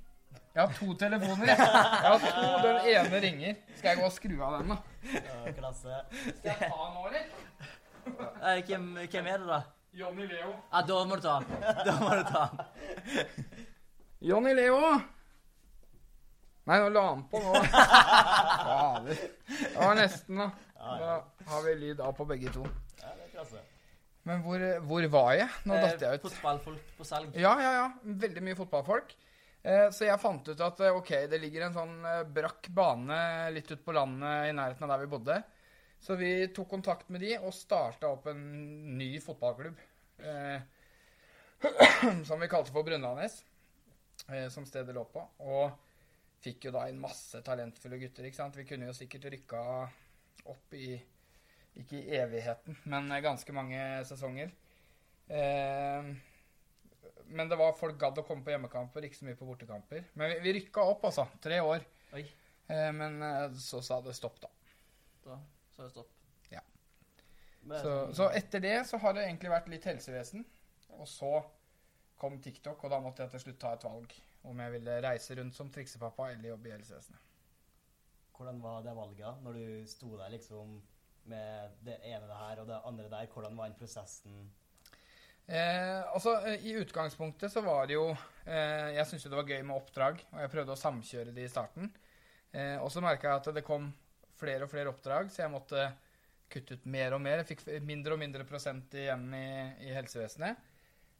Jeg 0.56 0.62
har 0.66 0.74
to 0.76 0.94
telefoner. 1.00 1.46
Jeg, 1.48 1.58
jeg 2.04 2.10
har 2.10 2.24
to, 2.24 2.46
Den 2.66 2.80
ene 2.94 3.20
ringer. 3.26 3.60
Skal 3.78 3.90
jeg 3.94 4.00
gå 4.02 4.06
og 4.10 4.16
skru 4.16 4.34
av 4.44 4.56
den, 4.60 4.74
da? 4.74 4.78
Ja, 5.14 5.54
klasse. 5.60 6.00
Skal 6.16 6.50
jeg 6.50 6.58
ta 6.60 6.80
den 6.80 6.96
nå, 6.96 7.04
eller? 7.10 7.24
Eh, 8.10 8.64
hvem, 8.68 8.88
hvem 9.06 9.30
er 9.30 9.38
det, 9.44 9.48
da? 9.48 9.60
Johnny 10.00 10.26
Leo. 10.30 10.52
Ja, 10.74 10.81
da 10.86 10.98
må 11.10 11.16
du 11.18 11.24
ta 11.26 11.38
den. 11.42 11.64
Da 11.86 11.96
må 12.02 12.10
du 12.20 12.24
ta 12.30 12.44
den. 12.52 12.60
Johnny 14.30 14.54
Leo! 14.58 14.81
Nei, 16.70 16.75
nå 16.84 16.90
la 16.94 17.04
han 17.08 17.22
på 17.32 17.40
nå. 17.42 17.54
Fader. 17.66 19.22
Det 19.50 19.72
var 19.80 19.96
nesten, 19.98 20.38
da. 20.44 20.50
Da 21.00 21.16
har 21.50 21.64
vi 21.66 21.74
lyd 21.82 22.02
av 22.06 22.14
på 22.18 22.28
begge 22.30 22.52
to. 22.54 22.66
ja, 23.02 23.10
det 23.16 23.25
er 23.25 23.32
klasse. 23.38 23.64
Men 24.28 24.44
hvor, 24.46 24.62
hvor 24.86 25.08
var 25.16 25.32
jeg? 25.40 25.48
Nå 25.66 25.80
datt 25.80 26.04
jeg 26.04 26.12
Eh, 26.12 26.20
ut. 26.20 26.28
Fotballfolk 26.28 26.92
på 27.00 27.08
salg. 27.08 27.34
Ja, 27.40 27.56
ja, 27.64 27.72
ja. 27.80 27.88
Veldig 28.25 28.44
mye 28.46 28.58
fotballfolk. 28.60 29.16
Eh, 29.62 29.90
så 29.92 30.08
jeg 30.08 30.22
fant 30.22 30.48
ut 30.48 30.62
at 30.64 30.82
eh, 30.86 30.96
ok, 30.96 31.12
det 31.32 31.40
ligger 31.42 31.66
en 31.66 31.76
sånn 31.76 31.96
eh, 32.08 32.22
brakk 32.32 32.70
bane 32.76 33.20
litt 33.52 33.72
ut 33.74 33.84
på 33.84 33.96
landet 33.96 34.50
i 34.50 34.56
nærheten 34.56 34.86
av 34.88 34.94
der 34.94 35.04
vi 35.04 35.12
bodde. 35.12 35.40
Så 36.00 36.16
vi 36.16 36.32
tok 36.56 36.70
kontakt 36.72 37.10
med 37.12 37.26
de 37.26 37.34
og 37.42 37.52
starta 37.56 38.08
opp 38.14 38.30
en 38.32 38.42
ny 38.96 39.18
fotballklubb. 39.24 39.82
Som 42.28 42.40
vi 42.40 42.48
kalte 42.48 42.72
for 42.72 42.88
Brunlandnes, 42.88 43.34
som 44.52 44.64
stedet 44.68 44.96
lå 44.96 45.04
på. 45.12 45.20
Og 45.44 45.74
fikk 46.40 46.70
jo 46.70 46.72
da 46.72 46.86
inn 46.88 47.02
masse 47.04 47.42
talentfulle 47.44 48.00
gutter. 48.00 48.30
ikke 48.30 48.40
sant? 48.40 48.56
Vi 48.56 48.64
kunne 48.68 48.88
jo 48.88 48.96
sikkert 48.96 49.28
rykka 49.34 49.62
opp 50.48 50.76
i 50.80 50.94
ikke 51.80 52.00
i 52.00 52.16
evigheten, 52.16 52.80
men 52.92 53.12
ganske 53.24 53.54
mange 53.56 53.80
sesonger. 54.08 54.56
Eh, 55.28 56.08
men 57.30 57.50
det 57.52 57.58
var 57.60 57.78
folk 57.78 57.98
gadd 58.02 58.22
å 58.22 58.26
komme 58.28 58.46
på 58.46 58.54
hjemmekamper, 58.54 59.06
ikke 59.08 59.22
så 59.22 59.28
mye 59.30 59.38
på 59.40 59.48
bortekamper. 59.48 60.08
Men 60.20 60.34
vi, 60.34 60.40
vi 60.48 60.56
rykka 60.60 60.84
opp, 60.92 61.06
altså. 61.10 61.28
Tre 61.44 61.62
år. 61.62 61.86
Oi. 62.18 62.26
Eh, 62.70 62.90
men 62.96 63.22
eh, 63.26 63.46
så 63.62 63.81
sa 63.86 64.02
det 64.06 64.18
stopp, 64.18 64.42
da. 64.44 64.52
Da 65.28 65.40
så 65.80 65.84
er 65.84 65.88
det 65.88 65.94
stopp. 65.96 66.16
Men, 67.62 67.80
Så, 67.81 68.14
så 68.14 68.30
etter 68.36 68.60
det 68.64 68.76
så 68.88 68.98
har 68.98 69.16
det 69.16 69.26
egentlig 69.28 69.52
vært 69.52 69.70
litt 69.72 69.86
helsevesen. 69.88 70.46
Og 70.98 71.08
så 71.08 71.31
kom 72.20 72.40
TikTok, 72.42 72.84
og 72.84 72.92
da 72.92 73.00
måtte 73.04 73.24
jeg 73.24 73.34
til 73.36 73.44
slutt 73.46 73.60
ta 73.62 73.74
et 73.75 73.86
valg. 73.88 74.16
Om 74.50 74.62
jeg 74.64 74.74
ville 74.78 74.96
reise 75.04 75.36
rundt 75.38 75.56
som 75.56 75.70
triksepappa 75.72 76.32
eller 76.34 76.54
jobbe 76.54 76.72
i 76.72 76.74
helsevesenet. 76.74 77.25
Hvordan 78.36 78.62
var 78.64 78.84
det 78.86 78.96
valget 78.96 79.42
når 79.44 79.58
du 79.60 79.88
sto 79.92 80.14
der 80.16 80.32
liksom 80.32 80.78
med 81.30 81.74
det 81.84 81.98
ene 82.08 82.38
her 82.40 82.62
og 82.62 82.70
det 82.70 82.80
andre 82.88 83.10
der? 83.12 83.28
Hvordan 83.34 83.58
var 83.60 83.68
den 83.68 83.80
prosessen? 83.80 84.46
Eh, 85.50 86.01
altså, 86.13 86.36
eh, 86.46 86.66
I 86.69 86.75
utgangspunktet 86.84 87.50
så 87.51 87.63
var 87.66 87.88
det 87.90 87.96
jo 87.96 88.04
eh, 88.46 88.92
Jeg 88.94 89.07
syntes 89.10 89.24
jo 89.25 89.31
det 89.34 89.40
var 89.40 89.50
gøy 89.50 89.63
med 89.66 89.80
oppdrag, 89.80 90.19
og 90.30 90.44
jeg 90.44 90.51
prøvde 90.54 90.75
å 90.75 90.80
samkjøre 90.84 91.34
det 91.34 91.48
i 91.48 91.50
starten. 91.50 91.90
Eh, 92.54 92.78
og 92.78 92.92
så 92.94 93.01
merka 93.01 93.31
jeg 93.31 93.42
at 93.42 93.50
det 93.57 93.66
kom 93.66 93.90
flere 94.40 94.68
og 94.68 94.72
flere 94.72 94.92
oppdrag, 94.94 95.31
så 95.34 95.44
jeg 95.44 95.54
måtte 95.54 95.88
kutte 96.50 96.78
ut 96.78 96.86
mer 96.90 97.16
og 97.18 97.22
mer. 97.22 97.42
Jeg 97.42 97.50
fikk 97.51 97.66
mindre 97.86 98.13
og 98.16 98.22
mindre 98.22 98.46
prosent 98.50 98.94
igjen 98.98 99.25
i, 99.38 99.48
i 99.90 99.96
helsevesenet. 99.96 100.62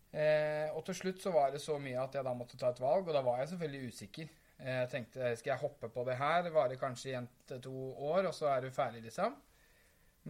Eh, 0.10 0.70
og 0.74 0.84
til 0.88 0.98
slutt 0.98 1.22
så 1.22 1.34
var 1.34 1.52
det 1.54 1.62
så 1.62 1.76
mye 1.82 2.00
at 2.02 2.16
jeg 2.18 2.26
da 2.26 2.34
måtte 2.38 2.58
ta 2.58 2.72
et 2.74 2.82
valg, 2.82 3.10
og 3.10 3.14
da 3.18 3.26
var 3.26 3.42
jeg 3.42 3.52
selvfølgelig 3.56 3.92
usikker. 3.94 4.32
Eh, 4.62 4.78
Jeg 4.84 4.92
tenkte 4.94 5.34
skal 5.42 5.56
jeg 5.56 5.64
hoppe 5.66 5.90
på 5.94 6.06
det 6.06 6.20
her, 6.22 6.50
varer 6.54 6.82
kanskje 6.82 7.18
en 7.18 7.30
til 7.50 7.62
to 7.66 7.76
år, 8.14 8.30
og 8.30 8.34
så 8.38 8.50
er 8.54 8.66
du 8.66 8.74
ferdig, 8.74 9.04
liksom. 9.10 9.38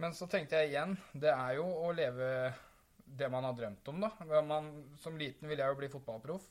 Men 0.00 0.16
så 0.16 0.28
tenkte 0.30 0.60
jeg 0.60 0.72
igjen, 0.72 0.96
det 1.12 1.32
er 1.32 1.56
jo 1.60 1.68
å 1.68 1.92
leve 1.96 2.28
det 3.18 3.28
man 3.32 3.44
har 3.44 3.56
drømt 3.58 3.88
om, 3.92 4.00
da. 4.04 4.40
Man, 4.46 4.70
som 5.00 5.18
liten 5.18 5.48
ville 5.50 5.64
jeg 5.64 5.74
jo 5.74 5.78
bli 5.80 5.90
fotballproff, 5.92 6.48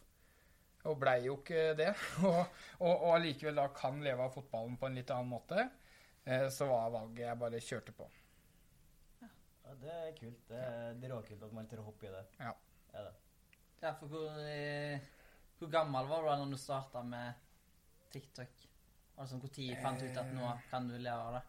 og 0.90 0.98
blei 1.00 1.18
jo 1.26 1.38
ikke 1.40 1.74
det. 1.78 1.92
Og, 2.28 2.40
og, 2.80 2.94
og 2.94 3.10
allikevel 3.18 3.58
da 3.60 3.66
kan 3.76 4.00
leve 4.04 4.24
av 4.24 4.32
fotballen 4.32 4.78
på 4.80 4.88
en 4.88 4.96
litt 4.96 5.12
annen 5.12 5.32
måte. 5.34 5.66
Eh, 6.24 6.46
så 6.54 6.68
var 6.70 6.92
valget 6.94 7.26
jeg 7.26 7.40
bare 7.42 7.60
kjørte 7.64 7.96
på. 7.98 8.08
Ja, 9.20 9.76
det 9.82 9.96
er 9.96 10.14
kult. 10.18 10.42
Det 10.48 10.60
er, 10.60 10.94
det 10.96 11.10
er 11.10 11.14
råkult 11.16 11.44
at 11.50 11.56
man 11.58 11.68
tør 11.70 11.84
å 11.84 11.90
hoppe 11.90 12.08
i 12.08 12.14
det. 12.14 12.24
Ja. 12.40 12.54
Er 12.96 13.10
det. 13.10 13.14
Ja, 13.84 13.94
for 14.00 14.12
hvor, 14.12 14.40
eh, 14.48 15.04
hvor 15.60 15.72
gammel 15.72 16.08
var 16.10 16.24
du 16.24 16.32
da 16.32 16.38
når 16.40 16.56
du 16.56 16.60
starta 16.60 17.04
med 17.06 17.46
TikTok? 18.14 18.66
Altså, 19.20 19.36
Når 19.36 19.82
fant 19.84 20.00
du 20.00 20.08
ut 20.08 20.18
at 20.18 20.32
nå 20.32 20.52
kan 20.70 20.88
du 20.88 20.96
leve 20.96 21.20
av 21.20 21.34
det? 21.36 21.44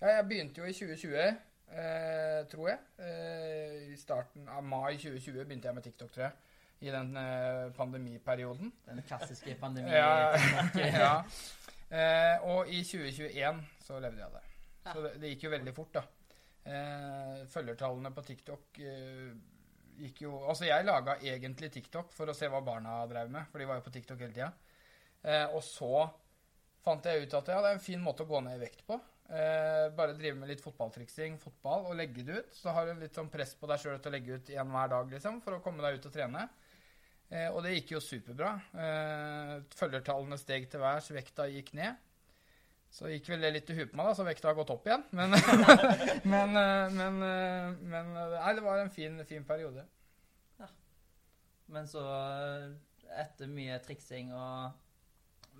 Ja, 0.00 0.16
jeg 0.16 0.26
begynte 0.30 0.60
jo 0.60 0.66
i 0.66 0.74
2020, 0.74 1.38
eh, 1.72 2.42
tror 2.50 2.70
jeg. 2.70 2.78
Eh, 3.04 3.92
I 3.92 3.96
starten 4.00 4.48
av 4.52 4.64
mai 4.64 4.96
2020 4.96 5.44
begynte 5.44 5.70
jeg 5.70 5.78
med 5.78 5.86
TikTok, 5.86 6.12
tror 6.14 6.28
jeg. 6.28 6.54
I 6.88 6.92
den 6.94 7.16
eh, 7.18 7.64
pandemiperioden. 7.76 8.72
Den 8.86 9.02
klassiske 9.06 9.56
pandemien. 9.60 9.94
Ja, 9.94 10.36
ja. 11.04 11.14
Eh, 11.88 12.46
og 12.46 12.70
i 12.70 12.84
2021 12.84 13.64
så 13.84 13.98
levde 14.00 14.22
jeg 14.22 14.28
av 14.28 14.38
det. 14.38 14.44
Ja. 14.84 14.92
Så 14.92 15.04
det, 15.04 15.14
det 15.22 15.34
gikk 15.34 15.48
jo 15.48 15.54
veldig 15.56 15.74
fort, 15.76 15.98
da. 15.98 16.04
Eh, 16.68 17.44
følgertallene 17.48 18.12
på 18.12 18.22
TikTok 18.26 18.78
eh, 18.84 19.30
gikk 20.02 20.22
jo 20.26 20.34
Altså, 20.42 20.66
jeg 20.68 20.84
laga 20.84 21.14
egentlig 21.24 21.70
TikTok 21.72 22.10
for 22.12 22.28
å 22.28 22.34
se 22.36 22.50
hva 22.50 22.60
barna 22.64 22.98
drev 23.08 23.30
med, 23.32 23.48
for 23.48 23.62
de 23.62 23.68
var 23.68 23.78
jo 23.78 23.86
på 23.86 23.94
TikTok 23.94 24.20
hele 24.20 24.34
tida. 24.36 24.50
Eh, 25.22 25.46
og 25.48 25.62
så 25.64 26.04
fant 26.84 27.08
jeg 27.08 27.24
ut 27.24 27.38
at 27.40 27.48
ja, 27.52 27.62
det 27.62 27.70
er 27.72 27.78
en 27.78 27.84
fin 27.84 28.02
måte 28.02 28.24
å 28.24 28.30
gå 28.30 28.42
ned 28.44 28.58
i 28.58 28.62
vekt 28.62 28.84
på. 28.88 28.98
Eh, 29.28 29.86
bare 29.92 30.14
drive 30.16 30.38
med 30.40 30.48
litt 30.48 30.62
fotballtriksing, 30.64 31.36
fotball, 31.42 31.90
og 31.90 31.98
legge 31.98 32.24
det 32.24 32.38
ut. 32.40 32.54
Så 32.56 32.72
har 32.72 32.88
du 32.88 33.02
litt 33.02 33.16
sånn 33.16 33.28
press 33.32 33.52
på 33.58 33.68
deg 33.68 33.82
sjøl 33.82 33.98
til 34.00 34.10
å 34.12 34.14
legge 34.16 34.38
ut 34.38 34.52
én 34.54 34.72
hver 34.72 34.92
dag, 34.94 35.12
liksom, 35.12 35.42
for 35.44 35.58
å 35.58 35.62
komme 35.64 35.84
deg 35.84 35.98
ut 35.98 36.08
og 36.08 36.14
trene. 36.14 36.46
Eh, 37.28 37.48
og 37.52 37.60
det 37.64 37.74
gikk 37.74 37.92
jo 37.96 38.00
superbra. 38.04 38.54
Eh, 38.72 39.54
følgertallene 39.76 40.40
steg 40.40 40.70
til 40.72 40.80
værs, 40.80 41.10
vekta 41.12 41.48
gikk 41.52 41.74
ned. 41.76 42.00
Så 42.88 43.10
gikk 43.12 43.28
vel 43.28 43.44
det 43.44 43.52
litt 43.52 43.68
i 43.68 43.76
huet 43.76 43.90
på 43.92 43.98
meg, 44.00 44.08
da, 44.08 44.16
så 44.16 44.24
vekta 44.24 44.48
har 44.48 44.56
gått 44.56 44.72
opp 44.72 44.86
igjen. 44.88 45.04
Men, 45.12 45.36
men, 46.32 46.56
eh, 46.56 46.96
men, 46.96 47.22
eh, 47.26 47.70
men 47.84 48.12
eh, 48.16 48.36
Nei, 48.38 48.54
det 48.56 48.64
var 48.64 48.80
en 48.80 48.92
fin, 48.94 49.20
fin 49.28 49.44
periode. 49.48 49.84
Men 51.68 51.84
så, 51.84 52.00
etter 53.20 53.50
mye 53.52 53.76
triksing 53.84 54.30
og 54.32 54.72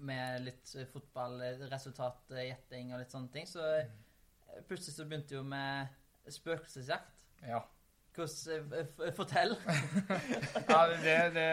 med 0.04 0.44
litt 0.46 0.74
fotballresultat, 0.92 2.20
fotball, 2.28 2.44
eh, 2.44 2.92
og 2.92 3.00
litt 3.02 3.14
sånne 3.14 3.32
ting, 3.34 3.48
så 3.48 3.64
eh, 3.78 3.90
plutselig 4.68 4.96
så 4.96 5.06
begynte 5.08 5.38
jo 5.38 5.44
med 5.46 5.90
spøkelsesjakt. 6.32 7.14
Ja. 7.46 7.62
Hvordan 8.18 8.72
eh, 8.74 9.12
Fortell. 9.14 9.54
Ja, 10.72 10.80
det, 10.90 11.16
det, 11.36 11.48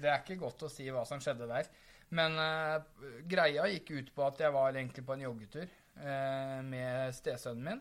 det 0.00 0.10
er 0.10 0.22
ikke 0.22 0.38
godt 0.44 0.66
å 0.66 0.70
si 0.72 0.86
hva 0.92 1.04
som 1.08 1.22
skjedde 1.22 1.48
der. 1.50 1.70
Men 2.14 2.38
uh, 2.38 2.78
greia 3.26 3.66
gikk 3.72 3.90
ut 3.96 4.12
på 4.14 4.26
at 4.28 4.38
jeg 4.44 4.54
var 4.54 4.76
egentlig 4.76 5.02
på 5.06 5.16
en 5.16 5.24
joggetur 5.24 5.66
uh, 5.98 6.60
med 6.62 7.14
stesønnen 7.16 7.64
min. 7.66 7.80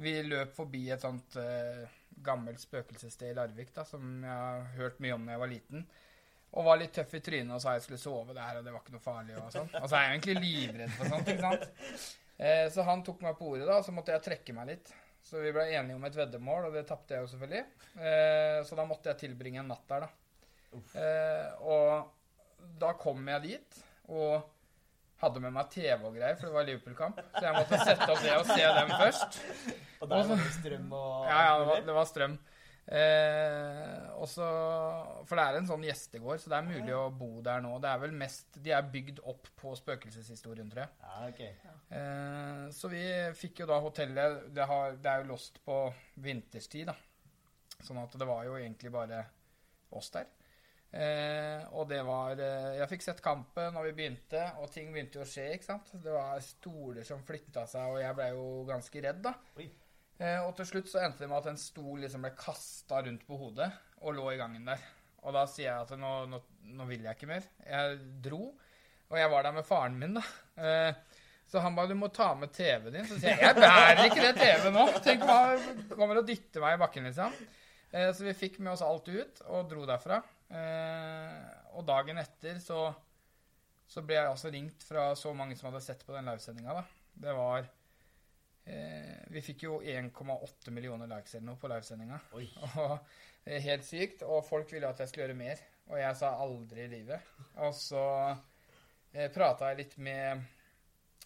Vi 0.00 0.14
løp 0.24 0.54
forbi 0.56 0.84
et 0.94 1.02
sånt 1.02 1.34
uh, 1.36 1.82
gammelt 2.24 2.62
spøkelsessted 2.62 3.32
i 3.32 3.36
Larvik 3.36 3.74
da, 3.74 3.84
som 3.88 4.22
jeg 4.22 4.30
har 4.30 4.70
hørt 4.78 5.02
mye 5.02 5.16
om 5.16 5.26
da 5.26 5.34
jeg 5.34 5.42
var 5.42 5.50
liten. 5.50 5.84
Og 6.50 6.66
var 6.66 6.80
litt 6.80 6.92
tøff 6.96 7.12
i 7.14 7.20
trynet 7.22 7.54
og 7.54 7.60
sa 7.62 7.76
jeg 7.76 7.84
skulle 7.84 8.00
sove 8.02 8.34
der, 8.34 8.58
og 8.58 8.64
det 8.66 8.72
var 8.74 8.82
ikke 8.82 8.96
noe 8.96 9.04
farlig. 9.04 9.36
Og 9.38 9.52
sånn. 9.54 9.68
Og 9.78 9.86
så 9.86 9.96
er 9.98 10.06
jeg 10.06 10.16
egentlig 10.16 10.40
livredd 10.42 10.96
for 10.96 11.12
sånt. 11.12 11.28
ikke 11.30 11.44
sant? 11.46 12.08
Eh, 12.40 12.66
så 12.74 12.86
han 12.88 13.04
tok 13.06 13.20
meg 13.22 13.36
på 13.38 13.52
ordet, 13.52 13.66
da, 13.68 13.78
og 13.78 13.86
så 13.86 13.92
måtte 13.94 14.14
jeg 14.14 14.24
trekke 14.24 14.56
meg 14.56 14.70
litt. 14.72 14.90
Så 15.22 15.42
vi 15.44 15.52
ble 15.52 15.66
enige 15.76 15.98
om 15.98 16.06
et 16.08 16.16
veddemål, 16.16 16.70
og 16.70 16.78
det 16.78 16.86
tapte 16.88 17.14
jeg 17.14 17.26
jo 17.26 17.30
selvfølgelig. 17.34 17.64
Eh, 18.00 18.60
så 18.66 18.78
da 18.78 18.86
måtte 18.88 19.12
jeg 19.12 19.20
tilbringe 19.26 19.60
en 19.62 19.68
natt 19.70 19.84
der, 19.92 20.06
da. 20.06 20.80
Eh, 20.96 21.66
og 21.66 22.72
da 22.80 22.94
kom 22.98 23.28
jeg 23.28 23.44
dit, 23.44 23.80
og 24.10 24.48
hadde 25.20 25.42
med 25.44 25.52
meg 25.52 25.68
TV 25.74 26.00
og 26.08 26.14
greier, 26.16 26.38
for 26.40 26.48
det 26.48 26.54
var 26.56 26.66
Liverpool-kamp. 26.66 27.20
Så 27.36 27.42
jeg 27.44 27.56
måtte 27.58 27.80
sette 27.84 28.06
opp 28.08 28.22
det 28.24 28.36
og 28.38 28.46
se 28.48 28.70
dem 28.78 28.92
først. 28.96 29.40
Og 30.00 30.08
der 30.08 30.30
var 30.30 30.40
det 30.40 30.52
strøm 30.56 30.94
og 30.96 31.26
Ja, 31.28 31.40
ja, 31.44 31.58
det 31.60 31.66
var, 31.68 31.82
det 31.90 31.96
var 31.98 32.08
strøm. 32.08 32.38
Eh, 32.90 34.06
også, 34.18 34.46
for 35.28 35.38
det 35.38 35.42
er 35.44 35.58
en 35.60 35.68
sånn 35.68 35.84
gjestegård, 35.86 36.40
så 36.42 36.50
det 36.50 36.56
er 36.58 36.66
mulig 36.66 36.94
å 36.96 37.04
bo 37.14 37.28
der 37.46 37.62
nå. 37.62 37.76
Det 37.82 37.90
er 37.90 38.00
vel 38.02 38.16
mest, 38.18 38.48
De 38.58 38.72
er 38.74 38.88
bygd 38.90 39.20
opp 39.30 39.46
på 39.60 39.76
spøkelseshistorien, 39.78 40.72
tror 40.72 40.82
jeg. 40.82 40.96
Ja, 41.04 41.28
ok. 41.28 41.76
Eh, 42.00 42.64
så 42.74 42.90
vi 42.90 43.04
fikk 43.38 43.62
jo 43.62 43.68
da 43.70 43.78
hotellet 43.84 44.50
det, 44.56 44.66
har, 44.66 44.98
det 44.98 45.12
er 45.12 45.22
jo 45.22 45.30
lost 45.30 45.62
på 45.66 45.84
vinterstid, 46.24 46.90
da. 46.90 46.96
Sånn 47.80 48.02
at 48.02 48.18
det 48.18 48.28
var 48.28 48.42
jo 48.48 48.58
egentlig 48.58 48.90
bare 48.92 49.22
oss 49.96 50.10
der. 50.14 50.26
Eh, 50.90 51.62
og 51.78 51.84
det 51.86 52.00
var 52.02 52.40
eh, 52.42 52.72
Jeg 52.80 52.90
fikk 52.90 53.04
sett 53.04 53.20
kampen 53.22 53.70
når 53.76 53.84
vi 53.86 53.92
begynte, 54.00 54.42
og 54.58 54.72
ting 54.74 54.90
begynte 54.90 55.20
jo 55.20 55.22
å 55.22 55.30
skje, 55.30 55.46
ikke 55.54 55.68
sant. 55.68 55.94
Det 55.94 56.10
var 56.14 56.42
stoler 56.42 57.06
som 57.06 57.22
flytta 57.26 57.68
seg, 57.70 57.94
og 57.94 58.02
jeg 58.02 58.18
ble 58.18 58.32
jo 58.34 58.48
ganske 58.66 59.04
redd, 59.06 59.22
da. 59.30 59.36
Oi. 59.62 59.70
Eh, 60.20 60.40
og 60.44 60.52
til 60.58 60.68
slutt 60.68 60.90
så 60.90 61.00
endte 61.00 61.24
det 61.24 61.30
med 61.30 61.40
at 61.40 61.52
en 61.54 61.60
stol 61.60 62.02
liksom 62.02 62.26
ble 62.26 62.34
kasta 62.36 63.00
rundt 63.06 63.22
på 63.28 63.38
hodet 63.40 63.70
og 64.04 64.16
lå 64.18 64.26
i 64.34 64.40
gangen 64.40 64.66
der. 64.68 64.82
Og 65.24 65.32
da 65.36 65.46
sier 65.48 65.70
jeg 65.70 65.86
at 65.86 65.94
nå, 66.00 66.10
nå, 66.28 66.40
nå 66.76 66.88
vil 66.88 67.06
jeg 67.06 67.16
ikke 67.16 67.30
mer. 67.30 67.46
Jeg 67.64 67.96
dro, 68.24 68.50
og 69.10 69.16
jeg 69.16 69.32
var 69.32 69.46
der 69.46 69.56
med 69.56 69.68
faren 69.68 69.96
min, 70.00 70.18
da. 70.18 70.24
Eh, 70.60 71.22
så 71.50 71.62
han 71.64 71.74
ba 71.74 71.86
du 71.88 71.96
må 71.98 72.10
ta 72.14 72.28
med 72.38 72.52
TV-en 72.54 72.94
din. 72.94 73.08
Så 73.08 73.16
sier 73.16 73.32
jeg 73.32 73.48
jeg 73.48 73.56
bærer 73.58 74.04
ikke 74.06 74.26
det 74.28 74.34
TV 74.38 74.68
nå. 74.76 74.84
Tenk 75.04 75.24
hva 75.26 75.40
kommer 75.96 76.20
og 76.20 76.28
dytter 76.28 76.62
meg 76.62 76.76
i 76.76 76.82
bakken, 76.84 77.08
liksom. 77.08 77.40
Eh, 77.90 78.12
så 78.14 78.28
vi 78.28 78.36
fikk 78.44 78.60
med 78.60 78.74
oss 78.76 78.84
alt 78.86 79.08
ut 79.08 79.42
og 79.48 79.72
dro 79.72 79.88
derfra. 79.88 80.20
Og 81.78 81.84
dagen 81.86 82.18
etter 82.18 82.56
så, 82.62 82.88
så 83.88 84.02
ble 84.02 84.16
jeg 84.18 84.30
altså 84.30 84.50
ringt 84.52 84.82
fra 84.82 85.10
så 85.18 85.32
mange 85.36 85.56
som 85.58 85.70
hadde 85.70 85.82
sett 85.84 86.02
på 86.06 86.14
den 86.14 86.28
livesendinga, 86.28 86.80
da. 86.80 86.86
Det 87.20 87.34
var 87.36 87.68
eh, 88.64 89.26
Vi 89.30 89.42
fikk 89.44 89.64
jo 89.66 89.80
1,8 89.80 90.74
millioner 90.74 91.10
likes 91.10 91.34
eller 91.34 91.48
noe 91.50 91.60
på 91.60 91.70
livesendinga. 91.70 92.20
Og 92.84 92.96
er 93.44 93.64
helt 93.64 93.86
sykt. 93.86 94.24
Og 94.26 94.44
folk 94.46 94.72
ville 94.72 94.88
at 94.88 95.00
jeg 95.00 95.10
skulle 95.10 95.28
gjøre 95.28 95.40
mer. 95.40 95.62
Og 95.90 95.98
jeg 96.00 96.18
sa 96.20 96.34
aldri 96.42 96.84
i 96.84 96.92
livet. 96.92 97.30
Og 97.64 97.74
så 97.76 98.04
eh, 99.12 99.30
prata 99.34 99.70
jeg 99.70 99.82
litt 99.82 99.96
med 100.02 100.44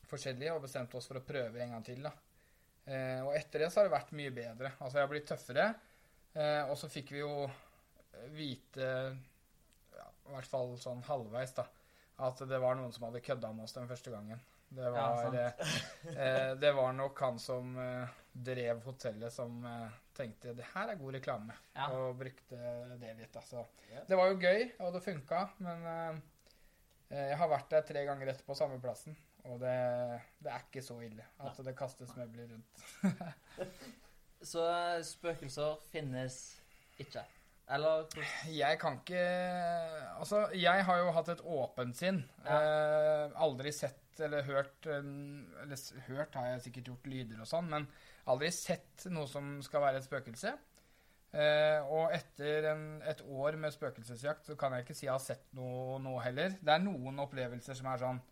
forskjellige 0.09 0.55
og 0.55 0.65
bestemte 0.65 0.99
oss 0.99 1.09
for 1.11 1.21
å 1.21 1.27
prøve 1.27 1.63
en 1.63 1.77
gang 1.77 1.85
til. 1.87 2.03
da. 2.05 2.15
Eh, 2.85 3.21
og 3.25 3.35
etter 3.37 3.65
det 3.65 3.71
så 3.73 3.81
har 3.81 3.89
det 3.89 3.97
vært 3.97 4.17
mye 4.17 4.33
bedre. 4.35 4.75
Altså 4.79 4.99
jeg 4.99 5.07
har 5.07 5.13
blitt 5.13 5.29
tøffere. 5.31 5.69
Eh, 6.35 6.63
og 6.69 6.77
så 6.79 6.91
fikk 6.93 7.15
vi 7.15 7.23
jo 7.23 7.47
vite, 8.35 8.89
ja, 9.95 10.07
i 10.07 10.35
hvert 10.35 10.51
fall 10.51 10.75
sånn 10.81 11.03
halvveis, 11.07 11.55
da, 11.57 11.65
at 12.25 12.43
det 12.49 12.61
var 12.63 12.77
noen 12.79 12.93
som 12.95 13.09
hadde 13.09 13.23
kødda 13.25 13.51
med 13.55 13.67
oss 13.67 13.75
den 13.77 13.89
første 13.91 14.13
gangen. 14.15 14.41
Det 14.69 14.91
var, 14.91 15.35
ja, 15.35 15.45
eh, 15.45 15.75
eh, 16.15 16.55
det 16.59 16.73
var 16.75 16.93
nok 16.97 17.21
han 17.23 17.39
som 17.39 17.77
eh, 17.79 18.09
drev 18.33 18.81
hotellet, 18.87 19.33
som 19.33 19.61
eh, 19.67 19.93
tenkte 20.17 20.55
det 20.55 20.67
her 20.73 20.89
er 20.91 20.99
god 20.99 21.15
reklame, 21.19 21.55
Ja. 21.77 21.89
og 21.95 22.17
brukte 22.19 22.59
det 23.01 23.13
litt. 23.21 23.37
Altså. 23.37 23.63
Yeah. 23.91 24.07
Det 24.09 24.17
var 24.19 24.33
jo 24.33 24.39
gøy, 24.43 24.65
og 24.81 24.93
det 24.97 25.03
funka, 25.05 25.45
men 25.63 25.87
eh, 25.87 26.19
eh, 27.11 27.29
jeg 27.31 27.39
har 27.39 27.53
vært 27.55 27.71
der 27.71 27.87
tre 27.87 28.05
ganger 28.09 28.33
etterpå, 28.35 28.57
samme 28.59 28.81
plassen. 28.83 29.17
Og 29.45 29.59
det, 29.61 29.77
det 30.41 30.51
er 30.51 30.63
ikke 30.65 30.81
så 30.83 30.95
ille 31.05 31.25
at 31.45 31.59
det 31.67 31.75
kastes 31.77 32.15
møbler 32.17 32.47
rundt. 32.55 32.85
Så 34.45 34.61
spøkelser 35.05 35.79
finnes 35.93 36.35
ikke. 37.01 37.23
Eller 37.73 38.05
Jeg 38.53 38.77
kan 38.81 38.99
ikke 39.01 39.21
Altså, 40.21 40.43
jeg 40.53 40.85
har 40.85 40.99
jo 41.01 41.13
hatt 41.17 41.31
et 41.33 41.41
åpent 41.45 41.97
sinn. 41.97 42.23
Eh, 42.45 43.31
aldri 43.41 43.73
sett 43.73 44.01
eller 44.23 44.47
hørt 44.47 44.87
eh, 44.91 45.09
Eller 45.63 46.05
hørt 46.09 46.37
har 46.39 46.53
jeg 46.53 46.67
sikkert 46.69 46.93
gjort 46.93 47.11
lyder 47.11 47.43
og 47.43 47.51
sånn, 47.51 47.71
men 47.73 47.89
aldri 48.31 48.51
sett 48.55 49.07
noe 49.13 49.29
som 49.31 49.59
skal 49.65 49.85
være 49.85 50.01
et 50.01 50.07
spøkelse. 50.07 50.55
Eh, 51.35 51.81
og 51.91 52.13
etter 52.15 52.69
en, 52.71 52.85
et 53.03 53.25
år 53.27 53.57
med 53.59 53.75
spøkelsesjakt 53.75 54.47
så 54.47 54.55
kan 54.59 54.77
jeg 54.77 54.85
ikke 54.85 54.95
si 54.95 55.09
jeg 55.09 55.17
har 55.17 55.25
sett 55.25 55.49
noe 55.59 55.99
nå 56.03 56.15
heller. 56.23 56.55
Det 56.63 56.77
er 56.77 56.85
noen 56.85 57.19
opplevelser 57.25 57.75
som 57.79 57.91
er 57.91 58.03
sånn 58.05 58.23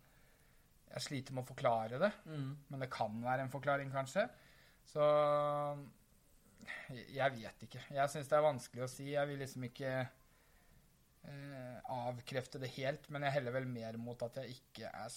Jeg 0.93 1.03
sliter 1.07 1.35
med 1.35 1.43
å 1.43 1.49
forklare 1.49 1.99
det, 1.99 2.11
mm. 2.29 2.49
men 2.69 2.85
det 2.85 2.91
kan 2.93 3.15
være 3.23 3.43
en 3.43 3.51
forklaring, 3.51 3.91
kanskje. 3.91 4.27
Så 4.87 5.03
jeg 7.11 7.33
vet 7.33 7.65
ikke. 7.65 7.81
Jeg 7.95 8.11
syns 8.13 8.29
det 8.29 8.37
er 8.37 8.45
vanskelig 8.45 8.85
å 8.85 8.91
si. 8.91 9.07
Jeg 9.11 9.29
vil 9.29 9.41
liksom 9.41 9.65
ikke 9.67 9.93
eh, 11.27 11.77
avkrefte 11.95 12.61
det 12.61 12.71
helt, 12.77 13.09
men 13.11 13.25
jeg 13.25 13.39
heller 13.39 13.57
vel 13.57 13.67
mer 13.69 13.97
mot 14.01 14.21
at 14.25 14.41
jeg 14.41 14.57
ikke 14.59 14.91
er 14.91 15.11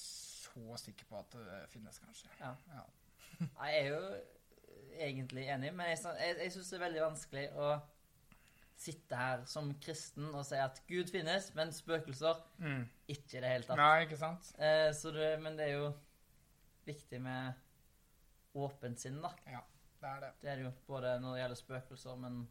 så 0.57 0.77
sikker 0.87 1.09
på 1.11 1.19
at 1.21 1.37
det 1.37 1.59
finnes, 1.73 1.99
kanskje. 2.01 2.31
Ja. 2.41 2.55
Ja. 2.73 2.85
Jeg 3.67 3.83
er 3.83 3.89
jo 3.91 4.01
egentlig 4.97 5.45
enig, 5.53 5.75
men 5.77 5.91
jeg, 5.93 5.99
jeg, 6.17 6.37
jeg 6.41 6.53
syns 6.55 6.71
det 6.73 6.77
er 6.79 6.85
veldig 6.87 7.03
vanskelig 7.05 7.43
å 7.61 7.67
sitte 8.81 9.17
her 9.21 9.43
som 9.49 9.69
kristen 9.85 10.31
og 10.37 10.45
si 10.49 10.57
at 10.61 10.79
Gud 10.89 11.11
finnes, 11.13 11.51
men 11.57 11.73
spøkelser 11.73 12.41
Mm. 12.61 12.87
ikke 13.09 13.39
i 13.39 13.43
det 13.45 13.51
hele 13.53 13.65
tatt. 13.69 13.77
Nei, 13.81 14.07
ikke 14.07 14.17
sant? 14.21 14.51
Eh, 14.59 14.89
så 14.97 15.13
det, 15.13 15.31
men 15.45 15.57
det 15.59 15.69
er 15.69 15.75
jo 15.79 15.91
viktig 16.89 17.21
med 17.25 17.53
åpent 18.57 19.01
sinn, 19.01 19.21
da. 19.21 19.31
Det 19.45 20.09
er 20.09 20.21
det. 20.25 20.33
Det 20.43 20.51
er 20.53 20.57
det 20.61 20.65
jo 20.67 20.73
både 20.89 21.15
når 21.21 21.35
det 21.37 21.41
gjelder 21.43 21.61
spøkelser, 21.61 22.17
men 22.25 22.43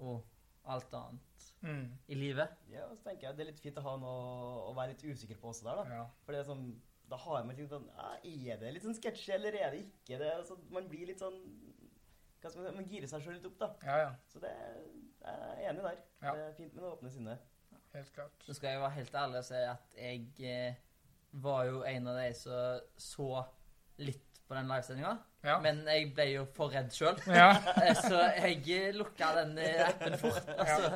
og 0.00 0.22
alt 0.70 0.94
annet 0.94 1.26
Mm. 1.62 1.90
i 2.08 2.14
livet. 2.16 2.48
Ja, 2.72 2.86
og 2.88 2.96
så 2.96 3.04
tenker 3.10 3.26
jeg 3.28 3.36
det 3.36 3.42
er 3.44 3.50
litt 3.50 3.60
fint 3.60 3.76
å 3.76 3.82
ha 3.84 3.96
noe 4.00 4.70
å 4.70 4.74
være 4.76 4.94
litt 4.94 5.02
usikker 5.04 5.36
på 5.36 5.50
også 5.50 5.66
der, 5.66 5.82
da. 5.82 5.94
Ja. 5.98 6.04
For 6.24 6.32
det 6.32 6.40
er 6.40 6.46
sånn, 6.48 6.62
da 7.10 7.18
har 7.18 7.44
man 7.46 7.58
litt 7.58 7.70
sånn 7.70 7.88
ja, 7.90 8.10
Er 8.22 8.60
det 8.60 8.72
litt 8.76 8.84
sånn 8.86 8.96
sketsjy, 8.96 9.32
eller 9.34 9.56
er 9.58 9.74
det 9.74 9.84
ikke 9.84 10.18
det? 10.20 10.30
Altså, 10.36 10.56
man 10.70 10.88
blir 10.90 11.10
litt 11.10 11.22
sånn 11.22 11.38
hva 12.40 12.48
skal 12.48 12.62
man 12.62 12.70
si, 12.70 12.76
Man 12.78 12.88
girer 12.88 13.10
seg 13.10 13.24
sjøl 13.24 13.34
litt 13.36 13.48
opp, 13.50 13.58
da. 13.60 13.70
ja, 13.84 13.96
ja. 14.06 14.10
Så 14.32 14.42
det 14.42 14.52
jeg 15.20 15.34
er 15.36 15.64
enig 15.68 15.82
der. 15.84 15.98
Ja. 16.22 16.32
Det 16.32 16.44
er 16.46 16.52
fint 16.56 16.74
med 16.74 16.84
det 16.84 16.90
åpne 16.90 17.10
sinnet. 17.12 17.48
Helt 17.92 18.12
klart. 18.14 18.44
Så 18.46 18.54
skal 18.56 18.70
jeg 18.72 18.80
være 18.80 18.96
helt 18.96 19.14
ærlig 19.14 19.42
og 19.42 19.44
si 19.44 19.58
at 19.68 19.98
jeg 19.98 20.48
eh, 20.48 20.78
var 21.44 21.64
jo 21.68 21.82
en 21.84 22.08
av 22.08 22.16
de 22.16 22.28
som 22.38 22.86
så 22.96 23.28
litt 24.00 24.40
på 24.48 24.56
den 24.56 24.70
livesendinga. 24.70 25.12
Ja. 25.44 25.58
Men 25.62 25.82
jeg 25.86 26.08
ble 26.14 26.26
jo 26.32 26.44
for 26.56 26.72
redd 26.74 26.90
sjøl. 26.94 27.20
ja. 27.40 27.52
Så 28.08 28.18
jeg 28.40 28.94
lukka 28.96 29.30
den 29.38 29.58
eh, 29.62 29.84
appen 29.86 30.16
fort. 30.18 30.48
Og 30.56 30.66
så 30.66 30.88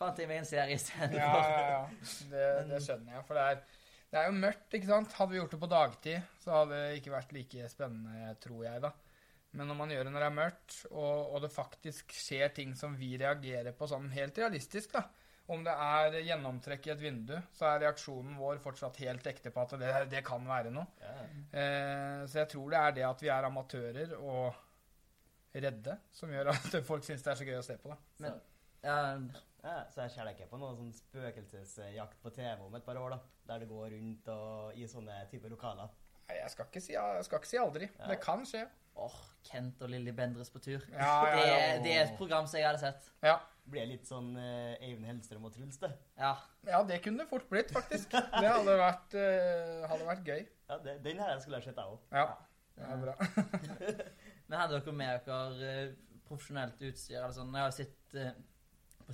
fant 0.00 0.22
jeg 0.22 0.30
meg 0.30 0.40
en 0.40 0.48
serie 0.48 0.78
isteden. 0.78 1.18
Ja, 1.20 1.34
ja, 1.36 1.66
ja. 1.74 1.82
Det, 2.30 2.46
det 2.70 2.80
skjønner 2.86 3.18
jeg. 3.18 3.26
For 3.28 3.38
det 3.38 3.44
er, 3.50 3.81
det 4.12 4.20
er 4.20 4.28
jo 4.28 4.36
mørkt, 4.36 4.74
ikke 4.76 4.90
sant. 4.90 5.14
Hadde 5.16 5.32
vi 5.32 5.38
gjort 5.40 5.54
det 5.54 5.62
på 5.62 5.70
dagtid, 5.72 6.28
så 6.42 6.52
hadde 6.58 6.76
det 6.76 7.00
ikke 7.00 7.14
vært 7.14 7.30
like 7.32 7.68
spennende, 7.72 8.34
tror 8.44 8.66
jeg, 8.66 8.82
da. 8.84 8.92
Men 9.56 9.68
når 9.68 9.76
man 9.76 9.92
gjør 9.92 10.06
det 10.06 10.12
når 10.12 10.24
det 10.24 10.28
er 10.28 10.36
mørkt, 10.36 10.76
og, 10.90 11.32
og 11.32 11.42
det 11.44 11.52
faktisk 11.52 12.12
skjer 12.16 12.52
ting 12.56 12.74
som 12.76 12.94
vi 12.96 13.14
reagerer 13.20 13.72
på 13.76 13.88
sånn 13.88 14.10
helt 14.12 14.40
realistisk, 14.40 14.92
da. 14.96 15.06
Om 15.52 15.64
det 15.66 15.72
er 15.74 16.18
gjennomtrekk 16.28 16.86
i 16.86 16.92
et 16.92 17.00
vindu, 17.02 17.34
så 17.56 17.66
er 17.70 17.82
reaksjonen 17.86 18.36
vår 18.38 18.60
fortsatt 18.62 19.00
helt 19.02 19.26
ekte 19.32 19.50
på 19.52 19.64
at 19.64 19.74
det, 19.80 19.90
det 20.12 20.22
kan 20.24 20.44
være 20.46 20.70
noe. 20.72 20.86
Yeah. 21.02 21.32
Eh, 21.50 22.20
så 22.30 22.42
jeg 22.44 22.50
tror 22.52 22.68
det 22.72 22.82
er 22.82 22.94
det 22.98 23.06
at 23.08 23.24
vi 23.24 23.32
er 23.32 23.48
amatører 23.48 24.14
og 24.20 24.60
redde, 25.52 25.96
som 26.14 26.32
gjør 26.32 26.52
at 26.52 26.78
folk 26.88 27.04
syns 27.04 27.24
det 27.24 27.32
er 27.32 27.40
så 27.40 27.48
gøy 27.48 27.58
å 27.58 27.64
se 27.66 27.76
på, 27.80 27.92
da. 27.92 27.98
Men 28.22 28.38
ja, 28.84 28.96
Ja, 29.62 29.84
så 29.94 30.02
jeg 30.02 30.10
ser 30.16 30.28
ikke 30.32 30.48
på 30.50 30.58
noen 30.58 30.74
sånn 30.78 30.94
spøkelsesjakt 30.96 32.16
på 32.24 32.32
TV 32.34 32.64
om 32.66 32.74
et 32.74 32.84
par 32.86 32.98
år, 32.98 33.14
da. 33.14 33.18
Der 33.46 33.62
det 33.62 33.68
går 33.70 33.92
rundt 33.94 34.30
og 34.34 34.78
i 34.78 34.86
sånne 34.90 35.20
typer 35.30 35.52
lokaler. 35.54 35.92
Nei, 36.28 36.38
Jeg 36.40 36.50
skal 36.54 36.66
ikke 36.66 36.82
si, 36.82 36.92
jeg 36.96 37.26
skal 37.28 37.38
ikke 37.38 37.50
si 37.50 37.60
aldri. 37.60 37.88
Ja. 37.98 38.08
Det 38.10 38.18
kan 38.22 38.42
skje. 38.48 38.64
åh, 38.98 39.14
Kent 39.46 39.80
og 39.82 39.88
Lilly 39.88 40.12
Bendres 40.12 40.50
på 40.52 40.60
tur. 40.62 40.82
Ja, 40.92 40.98
ja, 40.98 41.36
Det, 41.36 41.46
ja. 41.46 41.78
det 41.84 41.92
er 41.94 42.02
et 42.08 42.16
program 42.18 42.46
som 42.46 42.58
jeg 42.58 42.66
hadde 42.68 42.82
sett. 42.82 43.08
Ja. 43.24 43.38
Blir 43.72 43.86
litt 43.86 44.06
sånn 44.10 44.32
eh, 44.36 44.82
Eivind 44.82 45.06
Hellstrøm 45.06 45.46
og 45.46 45.54
Truls, 45.54 45.78
det. 45.78 45.92
Ja. 46.18 46.34
ja, 46.66 46.82
det 46.88 46.98
kunne 47.04 47.22
det 47.22 47.28
fort 47.30 47.46
blitt, 47.50 47.70
faktisk. 47.72 48.10
Det 48.10 48.48
hadde 48.50 48.74
vært, 48.80 49.14
uh, 49.14 49.86
hadde 49.92 50.08
vært 50.08 50.26
gøy. 50.26 50.42
Ja, 50.68 50.78
det, 50.82 50.96
Den 51.06 51.22
her 51.22 51.38
skulle 51.40 51.60
jeg 51.62 51.70
sett, 51.70 51.78
jeg 51.78 51.94
òg. 51.94 52.00
Ja, 52.10 52.26
det 52.76 52.88
er 52.90 53.04
bra. 53.06 53.14
Men 54.48 54.58
hadde 54.58 54.80
dere 54.80 54.96
med 54.98 55.28
dere 55.30 55.70
eh, 55.70 55.92
profesjonelt 56.26 56.82
utstyr? 56.82 57.20
Eller 57.20 57.36
sånn, 57.38 57.54
jeg 57.54 57.68
har 57.68 57.76
sett 57.78 58.18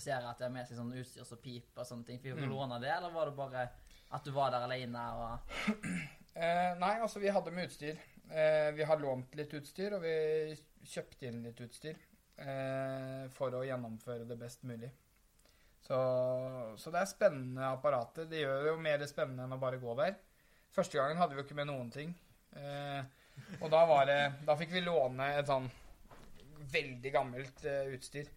på 0.04 0.30
at 0.30 0.38
de 0.38 0.44
har 0.44 0.50
med 0.54 0.66
seg 0.68 0.76
sånn 0.78 0.92
utstyr 1.00 1.24
som 1.26 1.38
piper 1.42 1.82
og 1.82 1.86
sånne 1.88 2.06
ting. 2.06 2.18
Fikk 2.22 2.34
dere 2.36 2.46
Mm. 2.46 2.52
låne 2.54 2.80
det, 2.80 2.90
eller 2.96 3.10
var 3.10 3.26
det 3.26 3.36
bare 3.36 3.68
at 4.10 4.24
du 4.24 4.30
var 4.32 4.50
der 4.50 4.64
alene 4.68 5.02
og 5.14 5.40
Eh, 6.38 6.74
nei, 6.78 6.92
altså 7.02 7.18
vi 7.18 7.28
hadde 7.34 7.50
med 7.50 7.66
utstyr. 7.66 7.96
Eh, 8.30 8.70
vi 8.76 8.84
har 8.86 9.00
lånt 9.00 9.32
litt 9.34 9.50
utstyr, 9.58 9.96
og 9.96 10.02
vi 10.04 10.54
kjøpte 10.86 11.26
inn 11.26 11.40
litt 11.42 11.58
utstyr 11.64 11.96
eh, 12.38 13.24
for 13.34 13.50
å 13.58 13.64
gjennomføre 13.66 14.24
det 14.28 14.36
best 14.38 14.62
mulig. 14.62 14.90
Så, 15.82 15.96
så 16.78 16.92
det 16.94 17.00
er 17.00 17.10
spennende 17.10 17.72
apparater. 17.72 18.28
Det 18.30 18.38
gjør 18.44 18.62
det 18.62 18.70
jo 18.70 18.76
mer 18.84 19.02
spennende 19.10 19.48
enn 19.48 19.56
å 19.56 19.58
bare 19.58 19.80
gå 19.82 19.96
der. 19.98 20.14
Første 20.76 21.00
gangen 21.00 21.18
hadde 21.18 21.34
vi 21.34 21.40
jo 21.42 21.46
ikke 21.48 21.58
med 21.58 21.70
noen 21.72 21.90
ting. 21.90 22.14
Eh, 22.54 23.02
og 23.60 23.68
da 23.70 23.82
var 23.86 24.06
det 24.06 24.20
Da 24.46 24.54
fikk 24.58 24.72
vi 24.76 24.80
låne 24.86 25.26
et 25.40 25.46
sånn 25.50 25.66
veldig 26.72 27.12
gammelt 27.14 27.64
eh, 27.66 27.90
utstyr 27.96 28.28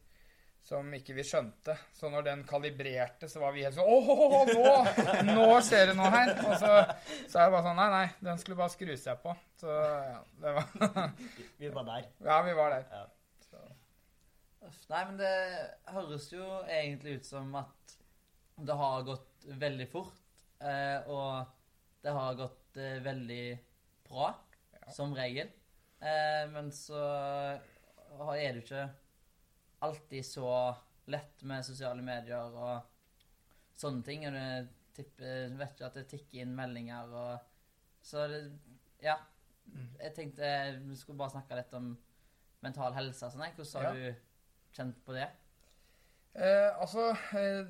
som 0.62 0.92
ikke 0.94 1.16
vi 1.18 1.24
skjønte. 1.26 1.74
Så 1.98 2.10
når 2.14 2.26
den 2.28 2.44
kalibrerte, 2.48 3.28
så 3.30 3.42
var 3.42 3.56
vi 3.56 3.64
helt 3.66 3.76
sånn 3.76 3.88
Åh, 3.90 4.52
nå, 4.52 5.32
nå 5.32 5.46
skjer 5.66 5.90
det 5.92 5.96
noe 5.98 6.12
her! 6.14 6.32
Og 6.46 6.54
så, 6.62 6.74
så 7.32 7.42
er 7.42 7.48
det 7.48 7.56
bare 7.56 7.64
sånn 7.66 7.80
Nei, 7.82 7.88
nei, 7.96 8.04
den 8.28 8.38
skulle 8.42 8.60
bare 8.60 8.74
skru 8.76 8.92
seg 9.00 9.24
på. 9.24 9.34
Så 9.62 9.72
ja, 9.74 10.20
det 10.44 10.54
var 10.58 11.16
Vi 11.64 11.72
var 11.74 11.88
der. 11.90 12.06
Ja, 12.28 12.38
vi 12.46 12.54
var 12.58 12.76
der. 12.78 12.86
Ja. 12.94 13.04
Så, 13.50 13.64
Nei, 14.92 15.02
men 15.10 15.18
det 15.20 15.34
høres 15.96 16.30
jo 16.32 16.46
egentlig 16.70 17.18
ut 17.20 17.28
som 17.32 17.50
at 17.60 17.98
det 18.62 18.76
har 18.78 19.02
gått 19.08 19.48
veldig 19.58 19.88
fort, 19.90 20.14
eh, 20.62 21.08
og 21.10 21.50
det 22.06 22.14
har 22.14 22.36
gått 22.38 22.78
eh, 22.78 23.00
veldig 23.02 23.44
bra, 24.06 24.28
Ja. 24.78 24.92
som 24.94 25.16
regel. 25.18 25.50
Eh, 26.02 26.44
men 26.54 26.70
så 26.74 27.00
er 27.02 28.54
det 28.54 28.60
jo 28.60 28.66
ikke 28.68 28.84
alltid 29.82 30.26
så 30.26 30.76
lett 31.12 31.44
med 31.50 31.66
sosiale 31.66 32.02
medier 32.06 32.54
og 32.54 32.82
sånne 33.82 34.04
ting. 34.06 34.26
Og 34.28 34.34
du 34.34 34.70
tipper, 34.96 35.56
vet 35.58 35.74
ikke 35.76 35.86
at 35.90 35.98
det 36.00 36.08
tikker 36.12 36.44
inn 36.46 36.56
meldinger 36.58 37.14
og 37.14 37.48
Så 38.04 38.28
det 38.28 38.42
Ja. 39.02 39.16
mm. 39.68 39.90
Jeg 40.00 40.14
tenkte 40.16 40.48
vi 40.88 40.96
skulle 40.98 41.18
bare 41.20 41.30
snakke 41.36 41.56
litt 41.56 41.74
om 41.78 41.92
mental 42.62 42.94
helse. 42.94 43.26
og 43.26 43.32
Sånn. 43.32 43.54
Hvordan 43.56 43.86
har 43.86 43.96
Ja. 43.96 44.12
du 44.12 44.16
kjent 44.74 45.06
på 45.06 45.14
det? 45.14 45.30
Eh, 46.34 46.80
altså, 46.82 47.10
eh, 47.38 47.66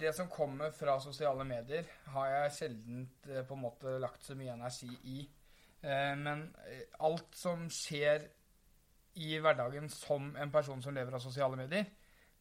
det 0.00 0.14
som 0.14 0.28
kommer 0.28 0.70
fra 0.70 0.98
sosiale 1.00 1.44
medier, 1.44 1.84
har 2.06 2.26
jeg 2.26 2.50
sjelden 2.52 3.08
eh, 3.28 3.42
på 3.46 3.54
en 3.54 3.60
måte 3.62 3.98
lagt 4.00 4.22
så 4.24 4.34
mye 4.34 4.52
energi 4.52 4.90
i. 5.04 5.28
Eh, 5.82 6.14
men 6.16 6.54
eh, 6.66 6.82
alt 7.00 7.34
som 7.34 7.68
skjer 7.70 8.28
i 9.14 9.38
hverdagen 9.42 9.88
som 9.92 10.30
en 10.36 10.52
person 10.52 10.82
som 10.82 10.94
lever 10.94 11.14
av 11.14 11.20
sosiale 11.24 11.56
medier, 11.58 11.86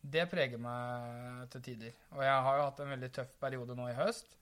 det 0.01 0.25
preger 0.31 0.57
meg 0.61 1.49
til 1.53 1.61
tider. 1.61 1.97
Og 2.15 2.23
jeg 2.25 2.45
har 2.47 2.57
jo 2.57 2.63
hatt 2.65 2.79
en 2.81 2.93
veldig 2.95 3.11
tøff 3.13 3.35
periode 3.41 3.75
nå 3.77 3.89
i 3.91 3.97
høst, 3.97 4.33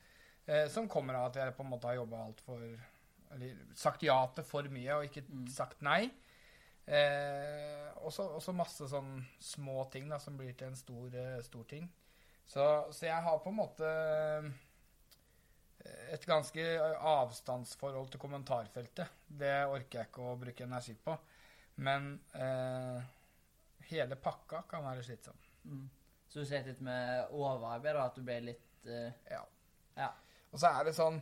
eh, 0.47 0.67
som 0.71 0.87
kommer 0.87 1.17
av 1.19 1.29
at 1.29 1.41
jeg 1.41 1.55
på 1.57 1.65
en 1.65 1.71
måte 1.73 1.89
har 1.89 1.99
jobba 1.99 2.25
altfor 2.29 2.63
Eller 3.29 3.53
sagt 3.77 4.01
ja 4.01 4.15
til 4.33 4.43
for 4.43 4.65
mye 4.73 4.95
og 4.95 5.03
ikke 5.05 5.21
Mm. 5.29 5.47
sagt 5.53 5.83
nei. 5.85 6.09
Eh, 6.87 7.91
og 8.01 8.09
så 8.11 8.53
masse 8.57 8.87
sånn 8.89 9.19
små 9.39 9.83
ting 9.91 10.09
da, 10.09 10.17
som 10.17 10.35
blir 10.35 10.55
til 10.57 10.71
en 10.71 10.75
stor, 10.75 11.13
eh, 11.13 11.41
stor 11.45 11.63
ting. 11.69 11.85
Så, 12.47 12.63
så 12.91 13.05
jeg 13.05 13.21
har 13.21 13.37
på 13.43 13.49
en 13.51 13.59
måte 13.59 13.85
eh, 13.85 14.49
et 16.15 16.25
ganske 16.25 16.65
avstandsforhold 16.97 18.09
til 18.09 18.19
kommentarfeltet. 18.23 19.07
Det 19.27 19.53
orker 19.69 19.99
jeg 19.99 20.09
ikke 20.09 20.25
å 20.25 20.39
bruke 20.39 20.65
energi 20.65 20.95
på. 20.97 21.13
Men 21.79 22.11
eh, 22.35 22.99
hele 23.89 24.17
pakka 24.19 24.63
kan 24.69 24.83
være 24.85 25.03
slitsom. 25.05 25.37
Mm. 25.63 25.87
Så 26.29 26.41
du 26.41 26.45
slet 26.45 26.67
litt 26.69 26.81
med 26.85 27.31
overarbeid, 27.33 27.95
da? 27.95 28.05
At 28.09 28.17
du 28.17 28.25
ble 28.25 28.39
litt 28.51 28.89
eh, 28.89 29.11
Ja. 29.31 29.43
Ja. 29.99 30.13
Og 30.49 30.61
så 30.61 30.69
er 30.71 30.87
det 30.87 30.95
sånn 30.97 31.17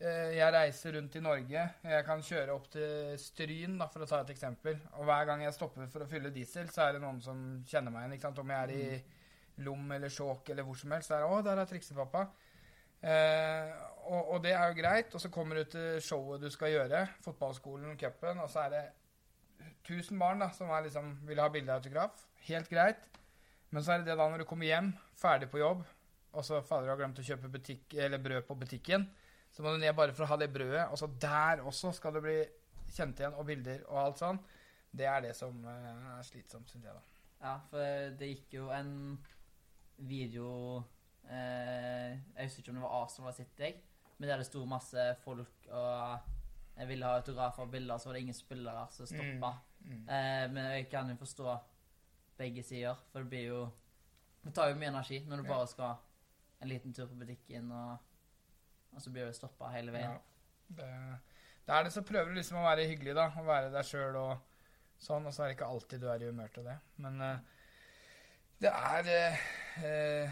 eh, 0.00 0.32
Jeg 0.36 0.52
reiser 0.54 0.96
rundt 0.96 1.18
i 1.18 1.22
Norge. 1.24 1.66
Jeg 1.90 2.06
kan 2.06 2.24
kjøre 2.24 2.54
opp 2.56 2.70
til 2.72 3.16
Stryn, 3.20 3.76
da, 3.80 3.90
for 3.92 4.04
å 4.04 4.08
ta 4.10 4.22
et 4.22 4.32
eksempel. 4.34 4.78
Og 4.96 5.06
hver 5.08 5.28
gang 5.28 5.44
jeg 5.44 5.56
stopper 5.56 5.90
for 5.92 6.04
å 6.04 6.10
fylle 6.10 6.32
diesel, 6.34 6.70
så 6.72 6.86
er 6.86 6.96
det 6.96 7.04
noen 7.04 7.20
som 7.24 7.44
kjenner 7.68 7.94
meg 7.94 8.16
igjen. 8.16 8.42
Om 8.42 8.52
jeg 8.54 8.66
er 8.66 8.74
i 8.76 9.64
Lom 9.66 9.92
eller 9.96 10.12
Skjåk 10.12 10.50
eller 10.52 10.66
hvor 10.66 10.76
som 10.78 10.92
helst. 10.92 11.10
Så 11.10 11.16
er 11.16 11.24
det 11.24 11.30
'Å, 11.32 11.42
der 11.44 11.62
er 11.62 11.70
triksepappa'. 11.70 12.26
Eh, 13.06 13.72
og, 14.06 14.30
og 14.34 14.42
det 14.44 14.52
er 14.52 14.68
jo 14.68 14.78
greit. 14.80 15.14
Og 15.14 15.20
så 15.20 15.30
kommer 15.32 15.60
du 15.60 15.64
til 15.76 16.00
showet 16.04 16.42
du 16.42 16.50
skal 16.52 16.72
gjøre, 16.74 17.06
fotballskolen, 17.24 17.96
cupen, 17.98 18.40
og 18.44 18.50
så 18.52 18.66
er 18.66 18.74
det 18.74 18.84
1000 19.86 20.18
barn 20.18 20.42
da, 20.42 20.50
som 20.54 20.70
er 20.74 20.86
liksom, 20.86 21.12
vil 21.28 21.40
ha 21.42 21.48
bilde 21.52 21.72
av 21.72 21.82
autograf. 21.82 22.24
Helt 22.48 22.70
greit. 22.70 23.04
Men 23.70 23.84
så 23.84 23.94
er 23.94 24.02
det 24.02 24.10
det 24.10 24.18
da 24.18 24.26
når 24.30 24.42
du 24.42 24.48
kommer 24.48 24.68
hjem, 24.68 24.92
ferdig 25.18 25.48
på 25.52 25.60
jobb, 25.60 25.84
og 26.36 26.44
så 26.44 26.60
fader 26.64 26.86
du 26.86 26.92
har 26.92 27.00
glemt 27.00 27.18
å 27.20 27.24
kjøpe 27.26 27.50
butikk, 27.52 27.96
brød 28.22 28.46
på 28.48 28.58
butikken, 28.60 29.06
så 29.52 29.64
må 29.64 29.72
du 29.72 29.80
ned 29.80 29.94
bare 29.96 30.14
for 30.14 30.26
å 30.26 30.30
ha 30.30 30.38
det 30.40 30.52
brødet, 30.52 30.84
og 30.92 30.98
så 31.00 31.08
der 31.20 31.62
også 31.64 31.94
skal 31.96 32.16
det 32.16 32.22
bli 32.26 32.36
kjent 32.92 33.20
igjen, 33.22 33.36
og 33.36 33.46
bilder 33.48 33.82
og 33.88 34.00
alt 34.02 34.20
sånn. 34.20 34.40
Det 34.96 35.08
er 35.08 35.24
det 35.24 35.32
som 35.36 35.64
eh, 35.68 36.10
er 36.16 36.26
slitsomt, 36.26 36.70
syns 36.70 36.86
jeg, 36.86 36.92
da. 36.94 37.22
Ja, 37.40 37.54
for 37.70 38.12
det 38.20 38.30
gikk 38.30 38.54
jo 38.56 38.70
en 38.72 38.92
video 39.96 40.50
eh, 41.28 42.16
Jeg 42.16 42.46
husker 42.46 42.62
ikke 42.62 42.72
om 42.72 42.78
det 42.78 42.84
var 42.86 42.94
Arsenal 43.02 43.32
som 43.32 43.36
sett 43.36 43.60
deg, 43.60 43.82
men 44.16 44.30
der 44.30 44.40
det 44.40 44.48
sto 44.48 44.62
masse 44.68 45.04
folk 45.24 45.68
og 45.68 46.32
jeg 46.76 46.88
ville 46.88 47.06
ha 47.08 47.16
autografer 47.18 47.62
og 47.64 47.70
bilder, 47.72 47.98
så 47.98 48.08
var 48.08 48.14
det 48.18 48.20
ingen 48.26 48.34
spillere 48.36 48.86
som 48.92 49.06
stoppa. 49.08 49.52
Mm. 49.80 50.02
Eh, 50.08 50.46
men 50.52 50.64
jeg 50.74 50.88
kan 50.90 51.08
jo 51.10 51.16
forstå 51.20 51.54
begge 52.38 52.62
sider, 52.62 52.98
for 53.12 53.18
det 53.24 53.28
blir 53.32 53.46
jo 53.48 53.60
Det 54.44 54.52
tar 54.54 54.68
jo 54.70 54.76
mye 54.78 54.88
energi 54.92 55.18
når 55.26 55.36
du 55.36 55.42
Ja. 55.42 55.48
bare 55.54 55.66
skal 55.66 55.94
en 56.62 56.68
liten 56.68 56.92
tur 56.94 57.06
på 57.06 57.14
butikken, 57.18 57.72
og, 57.72 57.96
og 58.94 59.00
så 59.02 59.10
blir 59.10 59.26
du 59.26 59.32
stoppa 59.32 59.68
hele 59.72 59.92
veien. 59.92 60.10
Ja. 60.12 60.18
Det, 60.68 60.90
det 61.66 61.74
er 61.74 61.82
det, 61.82 61.92
så 61.92 62.02
prøver 62.02 62.28
du 62.30 62.34
liksom 62.38 62.58
å 62.60 62.62
være 62.68 62.86
hyggelig, 62.86 63.14
da, 63.16 63.26
Å 63.36 63.42
være 63.44 63.72
deg 63.74 63.84
sjøl 63.84 64.16
og 64.20 64.38
sånn, 64.98 65.26
og 65.26 65.34
så 65.34 65.42
er 65.42 65.48
det 65.50 65.56
ikke 65.58 65.66
alltid 65.74 66.00
du 66.00 66.06
er 66.12 66.22
i 66.22 66.28
humør 66.30 66.48
til 66.54 66.64
det. 66.64 66.76
Men 67.02 67.20
eh, 67.20 67.38
det 68.62 68.70
er 68.72 69.10
eh, 69.12 70.30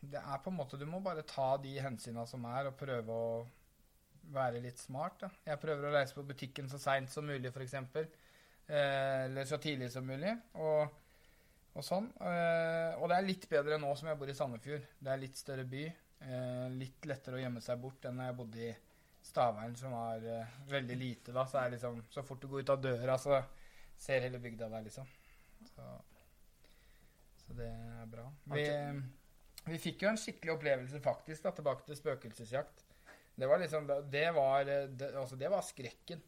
Det 0.00 0.20
er 0.22 0.38
på 0.44 0.50
en 0.50 0.56
måte 0.56 0.78
Du 0.78 0.86
må 0.86 1.00
bare 1.04 1.22
ta 1.26 1.56
de 1.58 1.74
hensyna 1.82 2.24
som 2.26 2.44
er, 2.44 2.66
og 2.70 2.76
prøve 2.78 3.10
å 3.12 3.46
være 4.34 4.62
litt 4.64 4.80
smart. 4.80 5.20
Da. 5.22 5.30
Jeg 5.52 5.60
prøver 5.62 5.88
å 5.88 5.92
reise 5.94 6.16
på 6.16 6.24
butikken 6.26 6.70
så 6.70 6.80
seint 6.82 7.10
som 7.12 7.26
mulig, 7.28 7.52
f.eks. 7.52 7.76
Eh, 7.78 9.24
eller 9.28 9.48
så 9.48 9.60
tidlig 9.62 9.90
som 9.92 10.06
mulig. 10.06 10.34
Og, 10.60 10.98
og 11.74 11.86
sånn. 11.86 12.10
Eh, 12.20 12.98
og 12.98 13.08
det 13.10 13.18
er 13.18 13.28
litt 13.28 13.48
bedre 13.50 13.80
nå 13.80 13.94
som 13.98 14.10
jeg 14.10 14.20
bor 14.20 14.30
i 14.30 14.36
Sandefjord. 14.36 14.90
Det 14.98 15.14
er 15.14 15.22
litt 15.22 15.40
større 15.40 15.66
by. 15.68 15.86
Eh, 16.18 16.66
litt 16.74 17.08
lettere 17.08 17.38
å 17.38 17.42
gjemme 17.42 17.62
seg 17.64 17.80
bort 17.82 18.08
enn 18.08 18.18
når 18.18 18.30
jeg 18.30 18.38
bodde 18.42 18.64
i 18.66 18.74
Stavern, 19.28 19.76
som 19.76 19.94
var 19.94 20.24
eh, 20.24 20.58
veldig 20.70 20.98
lite 20.98 21.34
da. 21.36 21.46
Så 21.48 21.64
liksom 21.72 22.02
Så 22.10 22.24
fort 22.26 22.42
du 22.42 22.48
går 22.50 22.66
ut 22.66 22.74
av 22.74 22.82
døra, 22.82 23.18
så 23.18 23.40
ser 23.98 24.26
hele 24.26 24.40
bygda 24.42 24.70
deg, 24.72 24.88
liksom. 24.88 25.08
Så, 25.72 25.86
så 27.42 27.56
det 27.58 27.68
er 27.68 28.10
bra. 28.10 28.28
Vi, 28.54 28.66
vi 29.66 29.80
fikk 29.82 30.04
jo 30.04 30.12
en 30.12 30.20
skikkelig 30.20 30.54
opplevelse, 30.54 31.00
faktisk, 31.02 31.42
da, 31.44 31.54
tilbake 31.56 31.86
til 31.86 31.98
spøkelsesjakt. 31.98 32.84
Det 33.38 33.46
var 33.46 33.60
liksom 33.62 33.86
Det 34.10 34.30
var, 34.34 34.64
det, 34.64 35.14
altså, 35.14 35.36
det 35.36 35.48
var 35.48 35.62
skrekken. 35.62 36.22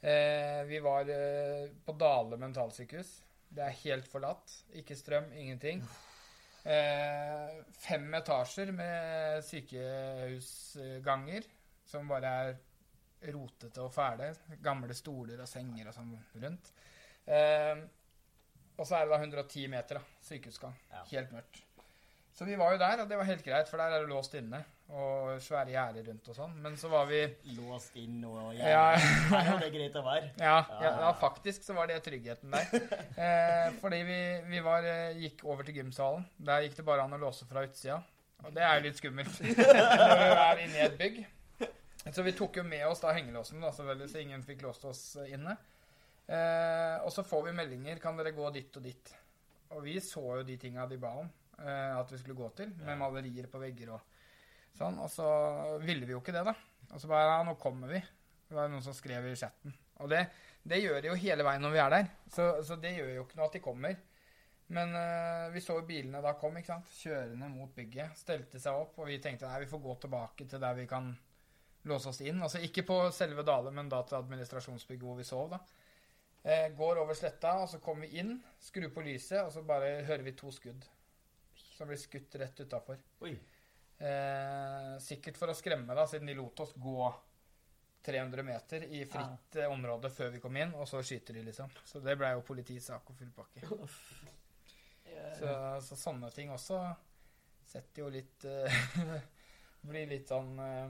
Eh, 0.00 0.62
vi 0.66 0.80
var 0.80 1.08
eh, 1.08 1.68
på 1.84 1.92
Dale 1.92 2.36
mentalsykehus. 2.40 3.22
Det 3.48 3.66
er 3.66 3.78
helt 3.84 4.08
forlatt. 4.08 4.54
Ikke 4.80 4.96
strøm, 4.98 5.30
ingenting. 5.32 5.84
Eh, 6.64 7.60
fem 7.72 8.10
etasjer 8.18 8.72
med 8.76 9.44
sykehusganger 9.46 11.46
som 11.88 12.10
bare 12.10 12.34
er 12.42 13.32
rotete 13.32 13.84
og 13.84 13.92
fæle. 13.94 14.32
Gamle 14.64 14.96
stoler 14.96 15.40
og 15.42 15.48
senger 15.50 15.90
og 15.90 15.96
sånn 15.96 16.12
rundt. 16.42 16.72
Eh, 17.30 17.86
og 18.80 18.86
så 18.88 18.96
er 18.96 19.06
det 19.06 19.14
da 19.14 19.22
110 19.22 19.66
meter, 19.72 20.00
da. 20.00 20.20
Sykehusgang. 20.24 20.76
Ja. 20.90 21.04
Helt 21.12 21.32
mørkt. 21.34 21.62
Så 22.32 22.46
vi 22.48 22.56
var 22.56 22.72
jo 22.72 22.80
der, 22.80 23.02
og 23.02 23.10
det 23.10 23.18
var 23.20 23.28
helt 23.28 23.44
greit, 23.44 23.68
for 23.68 23.80
der 23.80 23.92
er 23.92 24.04
det 24.04 24.12
låst 24.12 24.36
inne. 24.38 24.62
Og 24.90 25.36
svære 25.38 25.70
gjerder 25.70 26.06
rundt 26.10 26.28
og 26.32 26.34
sånn. 26.34 26.54
Men 26.64 26.76
så 26.78 26.88
var 26.90 27.06
vi 27.06 27.20
Låst 27.54 27.94
inn 28.00 28.24
og 28.26 28.56
Ja. 28.58 28.96
Her 28.98 29.52
er 29.54 29.60
det 29.62 29.70
greit 29.74 29.98
å 29.98 30.02
være. 30.02 30.32
Ja, 30.40 30.56
ja, 30.82 30.92
ja, 31.04 31.10
faktisk 31.20 31.62
så 31.62 31.76
var 31.76 31.86
det 31.90 32.00
tryggheten 32.06 32.50
der. 32.54 32.88
Eh, 33.20 33.66
fordi 33.82 33.98
vi, 34.08 34.20
vi 34.48 34.60
var, 34.64 34.86
eh, 34.88 35.18
gikk 35.20 35.44
over 35.44 35.66
til 35.66 35.76
gymsalen. 35.76 36.24
Der 36.40 36.64
gikk 36.64 36.78
det 36.78 36.86
bare 36.86 37.04
an 37.04 37.14
å 37.14 37.20
låse 37.20 37.44
fra 37.46 37.62
utsida. 37.66 37.98
Og 38.40 38.54
det 38.56 38.64
er 38.64 38.78
jo 38.78 38.86
litt 38.86 38.98
skummelt 38.98 39.40
når 39.44 40.22
du 40.22 40.40
er 40.46 40.62
inne 40.64 40.78
i 40.78 40.84
et 40.86 40.96
bygg. 40.98 41.18
Så 42.08 42.24
vi 42.24 42.32
tok 42.32 42.56
jo 42.56 42.64
med 42.64 42.86
oss 42.88 43.02
da 43.02 43.12
hengelåsen, 43.12 43.60
da, 43.60 43.70
så 43.74 44.22
ingen 44.22 44.42
fikk 44.46 44.64
låst 44.64 44.86
oss 44.88 45.02
inne. 45.26 45.58
Eh, 46.30 46.96
og 47.04 47.12
så 47.12 47.26
får 47.26 47.50
vi 47.50 47.56
meldinger. 47.58 48.00
Kan 48.02 48.16
dere 48.18 48.32
gå 48.34 48.48
dit 48.54 48.80
og 48.80 48.86
dit? 48.86 49.12
Og 49.74 49.84
vi 49.84 49.98
så 50.02 50.22
jo 50.40 50.46
de 50.46 50.56
tinga 50.58 50.86
de 50.90 50.98
ba 50.98 51.12
om 51.20 51.28
eh, 51.60 51.92
at 51.98 52.10
vi 52.10 52.18
skulle 52.22 52.38
gå 52.38 52.48
til, 52.56 52.72
med 52.86 52.98
malerier 52.98 53.50
på 53.50 53.60
vegger 53.62 53.92
og 53.98 54.19
sånn. 54.78 54.98
Og 55.02 55.10
så 55.12 55.28
ville 55.82 56.08
vi 56.08 56.14
jo 56.14 56.20
ikke 56.22 56.34
det, 56.36 56.44
da. 56.46 56.54
Og 56.90 57.00
så 57.00 57.10
bare 57.10 57.26
ja, 57.28 57.40
nå 57.46 57.56
kommer 57.60 57.90
vi. 57.92 58.02
Det 58.50 58.56
var 58.56 58.70
noen 58.70 58.84
som 58.84 58.96
skrev 58.96 59.28
i 59.30 59.36
chatten. 59.38 59.74
Og 60.02 60.10
det, 60.10 60.24
det 60.66 60.80
gjør 60.82 61.02
de 61.02 61.10
jo 61.12 61.18
hele 61.22 61.46
veien 61.46 61.62
når 61.62 61.74
vi 61.74 61.82
er 61.82 61.92
der. 61.94 62.08
Så, 62.32 62.46
så 62.66 62.78
det 62.80 62.96
gjør 62.96 63.12
jo 63.14 63.26
ikke 63.26 63.38
noe 63.38 63.50
at 63.50 63.58
de 63.58 63.64
kommer. 63.64 63.98
Men 64.70 64.94
eh, 64.94 65.48
vi 65.54 65.60
så 65.62 65.80
jo 65.80 65.86
bilene 65.86 66.22
da 66.22 66.36
kom, 66.38 66.54
ikke 66.58 66.70
sant? 66.70 66.90
kjørende 66.94 67.48
mot 67.50 67.72
bygget. 67.74 68.14
Stelte 68.18 68.60
seg 68.62 68.78
opp, 68.78 69.00
og 69.02 69.10
vi 69.10 69.18
tenkte 69.22 69.48
nei, 69.50 69.64
vi 69.64 69.70
får 69.70 69.82
gå 69.82 69.96
tilbake 70.04 70.46
til 70.50 70.62
der 70.62 70.78
vi 70.78 70.86
kan 70.90 71.10
låse 71.90 72.12
oss 72.12 72.20
inn. 72.22 72.38
Altså 72.42 72.62
ikke 72.62 72.84
på 72.86 72.98
selve 73.14 73.42
Dale, 73.46 73.72
men 73.74 73.90
da 73.90 74.02
til 74.06 74.20
administrasjonsbygget 74.20 75.06
hvor 75.08 75.18
vi 75.18 75.26
sov, 75.26 75.56
da. 75.56 75.60
Eh, 76.42 76.68
går 76.76 77.02
over 77.02 77.18
sletta, 77.18 77.56
og 77.64 77.68
så 77.68 77.82
kommer 77.82 78.06
vi 78.06 78.22
inn, 78.22 78.36
skrur 78.62 78.92
på 78.94 79.04
lyset, 79.04 79.42
og 79.42 79.50
så 79.52 79.64
bare 79.66 80.04
hører 80.06 80.24
vi 80.24 80.36
to 80.38 80.52
skudd. 80.54 80.86
Som 81.74 81.90
blir 81.90 82.00
skutt 82.00 82.38
rett 82.38 82.62
utafor. 82.62 83.00
Eh, 84.00 84.94
sikkert 85.04 85.36
for 85.36 85.52
å 85.52 85.56
skremme, 85.56 85.92
da, 85.96 86.06
siden 86.08 86.30
de 86.30 86.38
lot 86.38 86.62
oss 86.64 86.72
gå 86.80 87.10
300 88.02 88.42
meter 88.42 88.86
i 88.88 89.02
fritt 89.04 89.58
ja. 89.60 89.68
område 89.68 90.08
før 90.10 90.30
vi 90.32 90.40
kom 90.40 90.56
inn, 90.56 90.72
og 90.72 90.88
så 90.88 91.02
skyter 91.04 91.36
de, 91.36 91.42
liksom. 91.50 91.68
Så 91.84 92.00
det 92.00 92.16
ble 92.16 92.32
jo 92.32 92.46
politiets 92.46 92.88
sak 92.88 93.12
og 93.12 93.18
full 93.18 93.32
pakke. 93.36 93.66
Så, 95.36 95.52
så 95.84 95.98
sånne 96.00 96.30
ting 96.32 96.48
også 96.54 96.78
setter 97.68 98.06
jo 98.06 98.08
litt 98.12 98.46
uh, 98.48 98.80
Blir 99.90 100.08
litt 100.08 100.30
sånn 100.30 100.54
uh, 100.56 100.88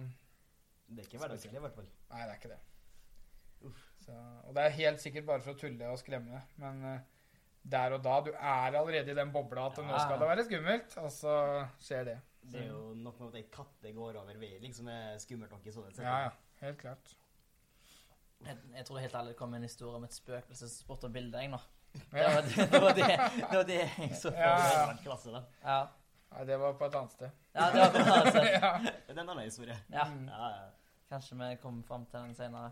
Det 0.86 1.02
er 1.02 1.08
ikke 1.08 1.20
hverdagslig, 1.22 1.56
i 1.58 1.64
hvert 1.64 1.74
fall. 1.80 1.88
Nei, 2.12 2.22
det 2.22 2.30
er 2.30 2.38
ikke 2.38 2.52
det. 2.52 2.60
Så, 4.00 4.14
og 4.46 4.54
det 4.56 4.62
er 4.64 4.78
helt 4.78 5.02
sikkert 5.02 5.26
bare 5.28 5.44
for 5.44 5.56
å 5.56 5.60
tulle 5.60 5.90
og 5.90 5.98
skremme, 6.00 6.44
men 6.62 6.84
uh, 6.86 7.26
der 7.74 7.98
og 7.98 8.06
da 8.06 8.20
Du 8.24 8.30
er 8.32 8.78
allerede 8.78 9.12
i 9.12 9.18
den 9.18 9.34
bobla 9.34 9.66
at 9.68 9.82
nå 9.82 9.98
skal 9.98 10.22
det 10.22 10.30
være 10.30 10.46
skummelt, 10.46 10.94
og 11.02 11.10
så 11.12 11.34
skjer 11.82 12.06
det. 12.14 12.20
Det 12.42 12.60
er 12.62 12.68
jo 12.70 12.94
nok 12.96 13.18
med 13.20 13.28
at 13.28 13.34
ei 13.40 13.42
katte 13.52 13.92
går 13.94 14.16
over 14.22 14.38
veien, 14.40 14.62
liksom 14.64 14.88
er 14.88 15.18
skummelt 15.22 15.52
nok 15.52 15.66
i 15.66 15.72
sånne 15.74 15.92
Ja, 16.02 16.14
ja. 16.24 16.30
Helt 16.60 16.78
klart. 16.80 17.12
Jeg, 18.46 18.56
jeg 18.74 18.86
tror 18.88 18.98
helt 19.02 19.14
ærlig 19.14 19.34
det 19.34 19.36
kom 19.38 19.54
en 19.54 19.62
historie 19.66 19.96
om 19.98 20.04
et 20.06 20.14
spøkelse 20.16 20.68
som 20.68 20.72
spurte 20.84 21.06
om 21.10 21.12
bilde, 21.12 21.38
jeg, 21.42 21.50
nå. 21.52 21.58
Det 21.92 22.24
var 22.24 22.42
det, 22.46 22.56
det, 22.70 22.80
var 22.82 22.92
det, 22.94 23.06
det, 23.10 23.56
var 23.56 23.64
det 23.68 23.78
jeg 23.80 24.16
så 24.16 24.30
for 24.30 24.38
Ja, 24.40 24.94
klasse, 25.02 25.32
da. 25.34 25.42
Ja. 25.64 25.78
Nei, 26.30 26.44
det 26.46 26.58
var 26.62 26.76
på 26.78 26.86
et 26.86 26.94
annet 26.94 27.14
sted. 27.16 27.30
ja, 27.58 27.64
det 27.74 27.80
var 27.82 27.92
bra, 27.96 28.16
altså. 28.20 28.42
ja. 28.56 28.70
Det 28.86 29.10
er 29.10 29.18
en 29.18 29.22
annen 29.34 29.44
historie. 29.44 29.76
Ja, 29.90 30.04
Mm, 30.06 30.28
Ja, 30.30 30.50
ja. 30.54 30.68
kanskje 31.10 31.36
vi 31.40 31.56
kommer 31.62 31.82
fram 31.88 32.04
til 32.06 32.20
den 32.20 32.34
senere. 32.38 32.70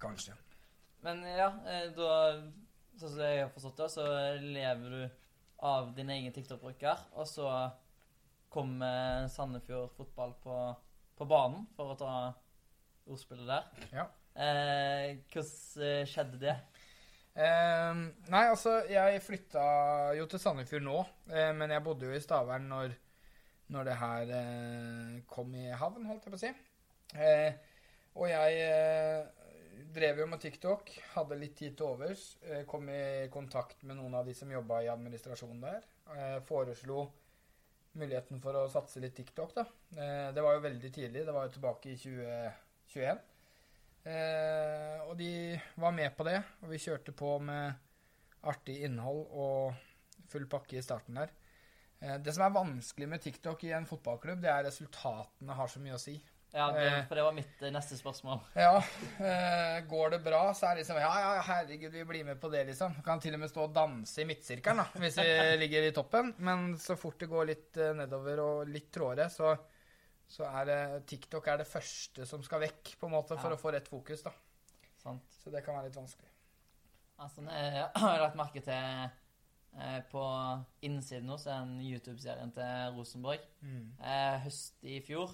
kanskje. 0.00 0.34
Men 1.02 1.22
ja, 1.24 1.48
eh, 1.66 1.86
da 1.96 2.10
Sånn 3.00 3.14
som 3.14 3.20
jeg 3.24 3.38
har 3.40 3.48
forstått 3.54 3.78
det, 3.80 3.86
så 3.94 4.04
lever 4.44 4.90
du 4.92 5.02
av 5.64 5.94
din 5.96 6.10
egen 6.12 6.32
TikTok-bruker, 6.36 6.98
og 7.16 7.24
så 7.26 7.46
kommer 8.50 9.28
Sandefjord 9.30 9.92
fotball 9.96 10.34
på, 10.42 10.56
på 11.18 11.26
banen, 11.30 11.66
for 11.76 11.92
å 11.92 11.98
ta 11.98 12.14
ordspillet 13.10 13.48
der. 13.48 13.88
Ja. 13.94 14.06
Eh, 14.34 15.20
hvordan 15.30 15.86
eh, 15.86 16.06
skjedde 16.08 16.40
det? 16.42 16.56
Eh, 17.34 18.00
nei, 18.32 18.42
altså, 18.42 18.80
jeg 18.90 19.22
flytta 19.24 19.64
jo 20.18 20.26
til 20.30 20.42
Sandefjord 20.42 20.86
nå, 20.86 20.98
eh, 21.30 21.52
men 21.56 21.74
jeg 21.74 21.84
bodde 21.86 22.10
jo 22.10 22.16
i 22.16 22.22
Stavern 22.22 22.66
når, 22.70 22.96
når 23.74 23.90
det 23.90 23.98
her 24.02 24.34
eh, 24.38 25.20
kom 25.30 25.54
i 25.54 25.68
havn, 25.70 26.08
holdt 26.10 26.26
jeg 26.26 26.34
på 26.34 26.40
å 26.40 26.44
si. 26.44 26.54
Eh, 27.18 27.76
og 28.18 28.26
jeg 28.26 29.30
drev 29.94 30.18
jo 30.20 30.26
med 30.30 30.42
TikTok, 30.42 30.90
hadde 31.14 31.38
litt 31.38 31.54
tid 31.58 31.76
til 31.78 31.92
overs. 31.92 32.24
Kom 32.68 32.88
i 32.90 33.28
kontakt 33.32 33.84
med 33.86 34.00
noen 34.00 34.16
av 34.18 34.26
de 34.26 34.34
som 34.34 34.50
jobba 34.50 34.80
i 34.82 34.90
administrasjonen 34.90 35.62
der. 35.62 35.86
Eh, 36.16 36.38
foreslo 36.46 37.04
muligheten 37.98 38.40
for 38.42 38.56
å 38.56 38.68
satse 38.70 39.02
litt 39.02 39.16
TikTok, 39.18 39.54
da. 39.56 39.66
Eh, 39.96 40.30
det 40.34 40.44
var 40.44 40.56
jo 40.56 40.64
veldig 40.66 40.90
tidlig, 40.94 41.26
det 41.26 41.34
var 41.34 41.48
jo 41.48 41.54
tilbake 41.56 41.92
i 41.92 41.98
2021. 41.98 43.22
Eh, 44.10 44.98
og 45.04 45.16
de 45.18 45.32
var 45.80 45.92
med 45.96 46.14
på 46.16 46.24
det, 46.28 46.38
og 46.62 46.72
vi 46.72 46.80
kjørte 46.80 47.12
på 47.16 47.34
med 47.44 48.46
artig 48.48 48.78
innhold 48.86 49.26
og 49.36 50.28
full 50.30 50.46
pakke 50.48 50.78
i 50.78 50.84
starten 50.84 51.18
der. 51.20 51.32
Eh, 52.00 52.16
det 52.22 52.32
som 52.34 52.46
er 52.46 52.54
vanskelig 52.56 53.08
med 53.10 53.24
TikTok 53.26 53.64
i 53.68 53.74
en 53.76 53.88
fotballklubb, 53.88 54.40
det 54.44 54.52
er 54.52 54.64
resultatene 54.70 55.56
har 55.58 55.68
så 55.68 55.82
mye 55.82 55.98
å 55.98 56.00
si. 56.00 56.16
Ja, 56.52 56.64
det, 56.74 56.84
Eh. 56.90 57.04
for 57.06 57.14
det 57.14 57.22
var 57.22 57.32
mitt 57.36 57.60
eh, 57.62 57.70
neste 57.70 57.94
spørsmål. 57.98 58.40
Ja, 58.58 58.76
eh, 59.22 59.80
går 59.86 60.10
det 60.16 60.18
bra, 60.24 60.40
så 60.54 60.66
er 60.66 60.74
det 60.74 60.82
liksom 60.82 60.96
Ja, 60.98 61.10
ja, 61.22 61.42
herregud, 61.46 61.92
vi 61.94 62.04
blir 62.04 62.24
med 62.26 62.40
på 62.42 62.48
det, 62.50 62.64
liksom. 62.66 62.96
Kan 63.06 63.20
til 63.22 63.34
og 63.34 63.40
med 63.44 63.50
stå 63.52 63.68
og 63.68 63.74
danse 63.76 64.22
i 64.22 64.26
midtsirkelen, 64.26 64.82
da, 64.82 64.86
hvis 64.98 65.16
vi 65.20 65.28
ligger 65.62 65.86
i 65.86 65.92
toppen. 65.94 66.32
Men 66.38 66.72
så 66.78 66.96
fort 66.98 67.18
det 67.22 67.28
går 67.30 67.46
litt 67.52 67.78
nedover 67.94 68.42
og 68.42 68.68
litt 68.68 68.90
trådere, 68.92 69.28
så, 69.30 69.52
så 70.26 70.48
er 70.50 70.64
det 70.66 70.80
TikTok 71.06 71.46
er 71.52 71.62
det 71.62 71.68
første 71.70 72.26
som 72.26 72.42
skal 72.42 72.64
vekk, 72.66 72.96
på 72.98 73.06
en 73.06 73.14
måte, 73.14 73.38
for 73.38 73.50
Ja. 73.54 73.56
å 73.56 73.60
få 73.62 73.72
rett 73.76 73.86
fokus, 73.88 74.22
da. 74.26 74.32
Sant? 75.00 75.22
Så 75.44 75.50
det 75.54 75.62
kan 75.64 75.74
være 75.78 75.86
litt 75.86 75.96
vanskelig. 76.00 76.28
Altså, 77.20 77.42
jeg 77.46 77.86
har 77.94 78.18
lagt 78.26 78.36
merke 78.40 78.60
til 78.64 79.10
på 80.10 80.20
innsiden 80.82 81.30
er 81.30 81.44
den 81.46 81.76
YouTube-serien 81.86 82.50
til 82.50 82.96
Rosenborg. 82.96 83.44
Mm. 83.62 83.92
Høst 84.42 84.82
i 84.82 84.96
fjor, 85.06 85.30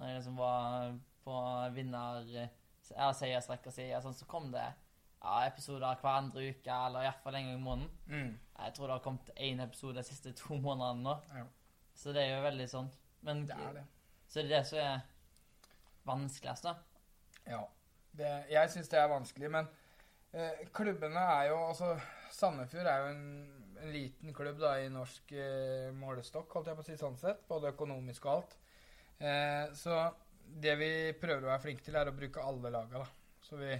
når 0.00 0.08
jeg 0.08 0.20
liksom 0.20 0.38
var 0.40 0.94
på 1.20 1.40
vinner 1.76 2.28
ja, 2.32 3.10
seiersrekka 3.12 3.72
si, 3.74 3.84
sånn, 4.02 4.16
så 4.16 4.26
kom 4.28 4.48
det 4.54 4.64
ja, 4.64 5.34
episoder 5.44 5.98
hver 6.00 6.16
andre 6.22 6.46
uke, 6.48 6.76
eller 6.86 7.04
iallfall 7.04 7.36
en 7.36 7.50
gang 7.50 7.58
i 7.58 7.64
måneden. 7.64 7.90
Mm. 8.08 8.30
Jeg 8.64 8.74
tror 8.76 8.86
det 8.86 8.94
har 8.96 9.02
kommet 9.04 9.32
én 9.36 9.60
episode 9.62 10.00
de 10.00 10.06
siste 10.08 10.32
to 10.38 10.56
månedene 10.56 11.04
nå. 11.04 11.16
Ja. 11.36 11.44
Så 12.00 12.14
det 12.16 12.24
er 12.24 12.38
jo 12.38 12.46
veldig 12.46 12.68
sånn. 12.72 12.88
Men 13.28 13.44
Det 13.48 13.58
er 13.60 13.74
det. 13.76 13.84
så 14.28 14.40
det 14.40 14.46
er 14.46 14.54
det 14.54 14.62
som 14.70 14.80
er 14.80 15.02
vanskeligst, 16.08 16.64
da. 16.64 16.74
Ja. 17.50 17.60
Det, 18.16 18.30
jeg 18.50 18.72
syns 18.72 18.88
det 18.90 18.98
er 18.98 19.12
vanskelig, 19.12 19.50
men 19.52 19.68
eh, 20.32 20.64
klubbene 20.74 21.20
er 21.36 21.50
jo 21.52 21.60
Altså, 21.68 21.92
Sandefjord 22.34 22.88
er 22.88 23.04
jo 23.04 23.12
en, 23.12 23.22
en 23.84 23.92
liten 23.94 24.34
klubb 24.34 24.58
da 24.58 24.72
i 24.80 24.88
norsk 24.90 25.30
eh, 25.36 25.92
målestokk, 25.94 26.50
holdt 26.56 26.72
jeg 26.72 26.80
på 26.80 26.86
å 26.86 26.88
si 26.88 26.96
sånn 26.98 27.20
sett. 27.20 27.44
Både 27.50 27.74
økonomisk 27.74 28.26
og 28.26 28.38
alt. 28.38 28.56
Eh, 29.20 29.72
så 29.74 30.14
det 30.44 30.74
vi 30.80 30.90
prøver 31.20 31.44
å 31.44 31.52
være 31.52 31.62
flinke 31.66 31.84
til, 31.84 31.96
er 31.96 32.08
å 32.08 32.16
bruke 32.16 32.44
alle 32.44 32.72
laga, 32.72 33.02
da. 33.04 33.36
Så 33.44 33.58
vi 33.60 33.74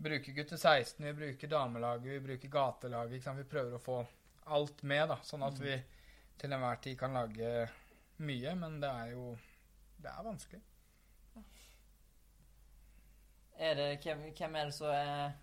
bruker 0.00 0.32
gutter 0.36 0.56
16, 0.56 1.04
vi 1.04 1.12
bruker 1.12 1.50
damelaget, 1.50 2.12
vi 2.14 2.20
bruker 2.20 2.52
gatelaget. 2.52 3.26
Vi 3.36 3.48
prøver 3.50 3.76
å 3.76 3.82
få 3.82 3.98
alt 4.54 4.82
med, 4.82 5.08
da, 5.10 5.18
sånn 5.26 5.44
at 5.46 5.58
vi 5.60 5.74
til 6.40 6.54
enhver 6.56 6.80
tid 6.80 6.98
kan 7.00 7.18
lage 7.18 7.50
mye. 8.22 8.54
Men 8.56 8.80
det 8.82 8.90
er 8.90 9.14
jo 9.16 9.30
Det 10.00 10.08
er 10.08 10.24
vanskelig. 10.24 10.62
Er 13.60 13.74
det, 13.76 13.88
hvem, 14.00 14.22
hvem 14.32 14.54
er 14.56 14.70
det 14.70 14.72
som 14.72 14.88
er 14.88 15.34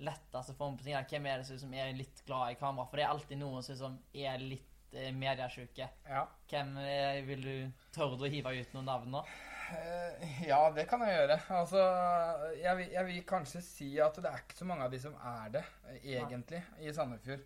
letteste 0.00 0.54
form 0.56 0.78
på 0.78 0.86
ting? 0.86 0.96
Hvem 0.96 1.26
er 1.28 1.42
det 1.42 1.58
som 1.60 1.74
er 1.76 1.90
litt 1.92 2.22
glad 2.24 2.54
i 2.54 2.56
kamera? 2.56 2.86
For 2.88 2.96
det 2.96 3.04
er 3.04 3.12
alltid 3.12 3.42
noen 3.42 3.66
som 3.66 3.98
er 4.16 4.40
litt 4.40 4.70
eh, 4.94 5.10
mediesjuke. 5.14 5.88
Ja. 6.08 6.26
Hvem 6.50 6.76
eh, 6.82 7.20
vil 7.26 7.42
du 7.44 7.72
tørre 7.94 8.18
å 8.18 8.30
hive 8.30 8.52
ut 8.60 8.74
noen 8.76 8.88
navn 8.90 9.10
nå? 9.14 9.24
Eh, 9.74 10.44
Ja, 10.48 10.60
det 10.76 10.84
kan 10.90 11.00
jeg 11.06 11.16
gjøre. 11.16 11.38
Altså, 11.56 11.80
jeg, 12.60 12.76
vil- 12.80 12.92
jeg 12.92 13.06
vil 13.08 13.22
kanskje 13.26 13.62
si 13.64 13.88
at 14.00 14.16
det 14.22 14.30
er 14.30 14.42
ikke 14.44 14.58
så 14.60 14.68
mange 14.68 14.84
av 14.86 14.92
de 14.92 15.00
som 15.00 15.14
er 15.16 15.50
det, 15.58 15.64
egentlig, 16.02 16.20
egentlig, 16.28 16.62
i 16.90 16.92
Sandefjord. 16.94 17.44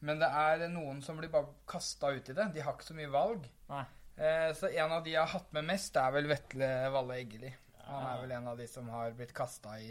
Men 0.00 0.20
det 0.22 0.28
er 0.30 0.68
noen 0.70 1.00
som 1.02 1.16
blir 1.18 1.30
bare 1.32 1.50
kasta 1.66 2.12
ut 2.14 2.28
i 2.30 2.34
det. 2.38 2.48
De 2.54 2.62
har 2.62 2.76
ikke 2.76 2.86
så 2.92 2.94
mye 2.98 3.10
valg. 3.10 3.48
Nei. 3.68 3.84
Eh, 4.16 4.52
Så 4.54 4.70
en 4.72 4.92
av 4.92 5.04
de 5.04 5.10
jeg 5.12 5.20
har 5.20 5.32
hatt 5.38 5.52
med 5.52 5.64
mest, 5.68 5.96
er 5.96 6.10
vel 6.14 6.26
Vetle 6.30 6.68
Valle 6.94 7.16
Eggeli. 7.22 7.50
Han 7.88 8.04
er 8.06 8.20
vel 8.22 8.32
en 8.36 8.48
av 8.52 8.58
de 8.58 8.66
som 8.68 8.88
har 8.92 9.10
blitt 9.16 9.32
kasta 9.34 9.78
i, 9.80 9.90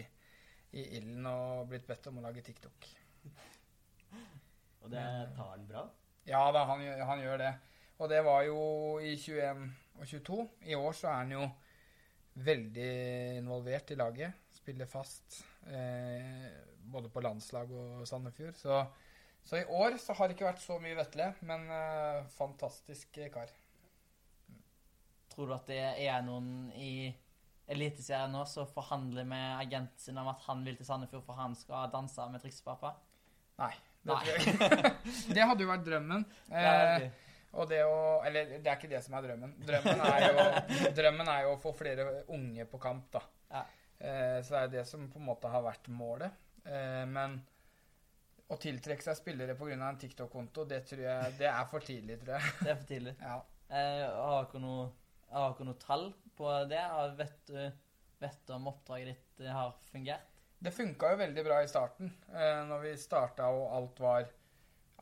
i 0.77 0.83
ilden 0.99 1.25
og 1.25 1.67
blitt 1.71 1.87
bedt 1.87 2.07
om 2.11 2.19
å 2.19 2.25
lage 2.27 2.43
TikTok. 2.45 2.87
Og 4.83 4.91
det 4.91 5.03
tar 5.35 5.49
han 5.53 5.65
bra. 5.67 5.85
Ja 6.27 6.43
da, 6.51 6.65
han, 6.67 6.83
han 7.07 7.23
gjør 7.23 7.39
det. 7.41 7.53
Og 7.97 8.09
det 8.11 8.19
var 8.25 8.43
jo 8.45 8.59
i 9.01 9.15
21 9.15 9.63
og 9.97 10.07
22. 10.07 10.41
I 10.69 10.75
år 10.77 10.95
så 10.97 11.09
er 11.09 11.21
han 11.23 11.33
jo 11.33 11.45
veldig 12.45 12.91
involvert 13.39 13.91
i 13.93 13.97
laget. 13.97 14.49
Spiller 14.53 14.89
fast 14.89 15.39
eh, 15.71 16.49
både 16.91 17.09
på 17.09 17.23
landslag 17.23 17.71
og 17.71 18.03
Sandefjord. 18.07 18.59
Så, 18.59 18.81
så 19.47 19.61
i 19.61 19.69
år 19.79 19.97
så 20.01 20.13
har 20.17 20.27
det 20.27 20.37
ikke 20.37 20.49
vært 20.49 20.61
så 20.65 20.77
mye 20.83 20.97
Vetle, 20.99 21.31
men 21.47 21.65
eh, 21.73 22.27
fantastisk 22.35 23.17
kar. 23.33 23.53
Tror 25.33 25.49
du 25.49 25.55
at 25.57 25.67
det 25.69 25.81
er 25.81 26.21
noen 26.25 26.69
i 26.75 27.09
Eliteserien 27.67 28.31
nå 28.31 28.45
som 28.47 28.69
forhandler 28.71 29.25
med 29.27 29.57
agenten 29.57 29.99
sin 29.99 30.19
om 30.21 30.29
at 30.31 30.45
han 30.45 30.63
vil 30.63 30.77
til 30.79 30.87
Sandefjord 30.87 31.25
for 31.25 31.39
han 31.39 31.55
skal 31.57 31.91
danse 31.91 32.29
med 32.31 32.43
triksepappa? 32.43 32.93
Nei. 33.59 33.73
Det, 34.07 34.15
Nei. 34.15 34.27
jeg 34.31 35.33
det 35.35 35.47
hadde 35.49 35.65
jo 35.65 35.71
vært 35.71 35.87
drømmen. 35.87 36.23
Eh, 36.51 37.07
og 37.57 37.67
det 37.71 37.81
å 37.87 37.97
Eller 38.27 38.57
det 38.57 38.69
er 38.69 38.77
ikke 38.77 38.91
det 38.91 39.01
som 39.05 39.17
er 39.17 39.27
drømmen. 39.27 39.53
Drømmen 39.67 40.03
er 40.07 40.25
jo, 40.27 40.45
drømmen 40.99 41.31
er 41.33 41.43
jo 41.47 41.53
å 41.55 41.59
få 41.61 41.73
flere 41.77 42.07
unge 42.35 42.67
på 42.69 42.79
kamp, 42.81 43.09
da. 43.15 43.23
Ja. 43.51 43.65
Eh, 43.97 44.39
så 44.45 44.53
det 44.55 44.63
er 44.63 44.73
det 44.77 44.87
som 44.89 45.07
på 45.11 45.21
en 45.21 45.29
måte 45.29 45.51
har 45.51 45.65
vært 45.65 45.89
målet. 45.91 46.35
Eh, 46.67 47.03
men 47.09 47.39
å 48.47 48.55
tiltrekke 48.61 49.03
seg 49.03 49.17
spillere 49.19 49.57
pga. 49.59 49.75
en 49.75 49.99
TikTok-konto, 49.99 50.65
det 50.69 50.85
tror 50.87 51.03
jeg 51.03 51.35
det 51.39 51.49
er 51.51 51.67
for 51.71 51.83
tidlig, 51.83 52.19
tror 52.21 52.37
jeg. 52.37 52.53
det 52.61 52.71
er 52.71 52.79
for 52.79 52.89
tidlig. 52.93 53.15
Ja. 53.27 53.41
Jeg 53.67 54.11
har 54.15 54.45
ikke 54.45 54.61
noe, 54.63 54.83
har 55.27 55.51
ikke 55.51 55.65
noe 55.67 55.79
tall 55.81 56.05
på 56.37 56.51
det? 56.71 56.79
Jeg 56.79 57.73
Vet 58.17 58.39
du 58.47 58.53
om 58.55 58.69
oppdraget 58.71 59.11
ditt 59.11 59.41
eh, 59.45 59.53
har 59.53 59.75
fungert? 59.91 60.36
Det 60.59 60.71
funka 60.73 61.11
jo 61.11 61.17
veldig 61.19 61.43
bra 61.45 61.59
i 61.63 61.67
starten, 61.69 62.09
eh, 62.33 62.63
når 62.65 62.79
vi 62.81 62.95
starta 62.97 63.45
og 63.53 63.67
alt 63.77 63.99
var 64.01 64.25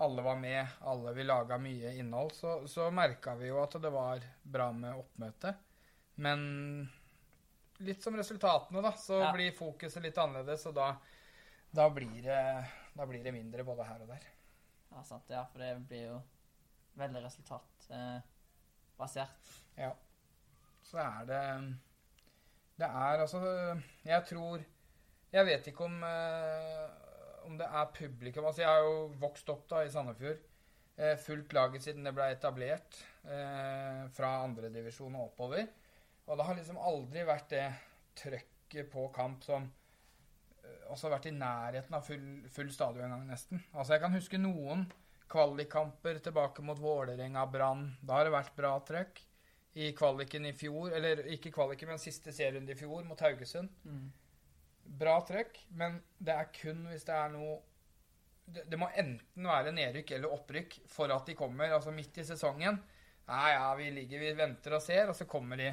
alle 0.04 0.22
var 0.22 0.36
med, 0.36 0.68
alle 0.84 1.13
vi 1.15 1.24
laga 1.24 1.56
mye 1.58 1.94
innhold, 1.96 2.32
så, 2.36 2.68
så 2.68 2.89
merka 2.91 3.32
vi 3.39 3.48
jo 3.48 3.62
at 3.63 3.72
det 3.80 3.88
var 3.94 4.20
bra 4.44 4.65
med 4.76 4.91
oppmøte. 5.00 5.54
Men 6.20 6.89
litt 7.80 8.04
som 8.04 8.15
resultatene, 8.20 8.82
da, 8.84 8.91
så 9.00 9.22
Ja. 9.22 9.32
blir 9.32 9.56
fokuset 9.56 10.04
litt 10.04 10.18
annerledes, 10.20 10.65
og 10.68 10.76
da, 10.76 10.89
da, 11.72 11.88
blir 11.89 12.22
det, 12.28 12.65
da 12.96 13.06
blir 13.08 13.24
det 13.24 13.32
mindre 13.36 13.63
både 13.63 13.84
her 13.88 14.02
og 14.04 14.08
der. 14.12 14.24
Ja, 14.91 15.04
sant. 15.04 15.30
Ja, 15.32 15.46
for 15.52 15.60
det 15.63 15.72
blir 15.88 16.04
jo 16.10 16.20
veldig 17.00 17.24
resultatbasert. 17.24 19.54
Ja. 19.80 19.94
Så 20.84 20.98
er 21.02 21.26
det 21.26 21.41
Det 22.78 22.86
er 22.86 23.20
altså 23.24 23.39
Jeg 24.06 24.26
tror 24.28 24.60
Jeg 25.36 25.48
vet 25.50 25.67
ikke 25.67 25.88
om 25.89 26.04
eh, 26.08 26.86
om 27.45 27.56
det 27.60 27.67
er 27.69 27.93
publikum 27.95 28.48
Altså, 28.48 28.63
jeg 28.63 28.71
har 28.71 28.84
jo 28.86 29.08
vokst 29.21 29.50
opp 29.54 29.65
da 29.69 29.84
i 29.86 29.91
Sandefjord. 29.93 30.43
Eh, 30.95 31.15
fulgt 31.19 31.54
laget 31.56 31.84
siden 31.84 32.08
det 32.08 32.13
ble 32.15 32.30
etablert 32.32 33.00
eh, 33.28 34.06
fra 34.15 34.32
andredivisjon 34.45 35.17
og 35.17 35.32
oppover. 35.32 35.65
Og 36.26 36.38
det 36.38 36.45
har 36.48 36.58
liksom 36.58 36.80
aldri 36.82 37.26
vært 37.28 37.50
det 37.52 37.65
trøkket 38.17 38.89
på 38.93 39.10
kamp 39.15 39.43
som 39.45 39.67
eh, 39.67 40.86
også 40.93 41.12
vært 41.12 41.28
i 41.30 41.36
nærheten 41.36 41.98
av 41.98 42.08
full, 42.08 42.30
full 42.54 42.71
stadion 42.74 43.10
en 43.10 43.17
gang, 43.17 43.28
nesten. 43.34 43.62
Altså, 43.74 43.95
jeg 43.95 44.06
kan 44.06 44.15
huske 44.15 44.41
noen 44.41 44.88
kvalikkamper 45.32 46.21
tilbake 46.24 46.63
mot 46.63 46.80
Vålerenga, 46.80 47.45
Brann. 47.52 47.89
Da 48.02 48.19
har 48.19 48.30
det 48.30 48.38
vært 48.38 48.58
bra 48.58 48.76
trøkk. 48.88 49.24
I 49.76 49.89
kvaliken 49.91 50.45
i 50.48 50.54
fjor, 50.56 50.93
eller 50.95 51.26
ikke 51.36 51.52
kvaliken, 51.52 51.89
men 51.91 52.00
siste 52.00 52.32
serierunde 52.32 52.71
i 52.71 52.80
fjor 52.80 53.02
mot 53.04 53.19
Haugesund. 53.19 53.74
Mm. 53.84 54.06
Bra 54.86 55.15
trøkk, 55.26 55.58
men 55.80 55.98
det 56.21 56.36
er 56.36 56.52
kun 56.54 56.84
hvis 56.91 57.06
det 57.08 57.15
er 57.17 57.32
noe 57.34 57.56
det, 58.45 58.67
det 58.69 58.78
må 58.78 58.86
enten 58.93 59.48
være 59.50 59.71
nedrykk 59.74 60.12
eller 60.19 60.34
opprykk 60.36 60.76
for 60.93 61.10
at 61.10 61.26
de 61.26 61.34
kommer. 61.34 61.71
Altså 61.74 61.89
midt 61.91 62.19
i 62.21 62.26
sesongen. 62.28 62.78
Nei, 63.26 63.48
ja, 63.56 63.71
vi 63.80 63.88
ligger, 63.95 64.19
vi 64.21 64.34
venter 64.38 64.76
og 64.78 64.84
ser, 64.86 65.10
og 65.10 65.15
så 65.17 65.26
kommer 65.26 65.58
de 65.58 65.71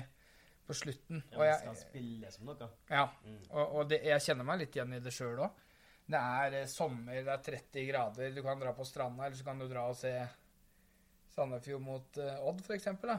på 0.65 0.73
slutten. 0.79 1.21
Ja, 1.33 1.37
Og 1.37 1.45
jeg, 1.45 1.59
skal 1.61 1.77
spille 1.77 2.31
som 2.33 2.47
noe. 2.49 2.69
ja, 2.89 3.05
Mm. 3.27 3.43
og, 3.51 3.75
og 3.77 3.89
det, 3.91 3.99
jeg 4.09 4.25
kjenner 4.25 4.49
meg 4.49 4.63
litt 4.63 4.77
igjen 4.79 4.95
i 4.97 5.01
det 5.05 5.13
sjøl 5.13 5.43
òg. 5.45 5.61
Det 6.09 6.19
er 6.19 6.57
eh, 6.63 6.67
sommer, 6.67 7.21
det 7.21 7.29
er 7.35 7.45
30 7.45 7.85
grader, 7.91 8.33
du 8.33 8.41
kan 8.43 8.59
dra 8.59 8.73
på 8.73 8.85
stranda, 8.89 9.27
eller 9.27 9.37
så 9.37 9.45
kan 9.45 9.59
du 9.61 9.69
dra 9.69 9.85
og 9.91 9.97
se 10.01 10.15
Sandefjord 11.33 11.81
mot 11.85 12.19
eh, 12.21 12.41
Odd, 12.49 12.65
eksempel. 12.75 13.13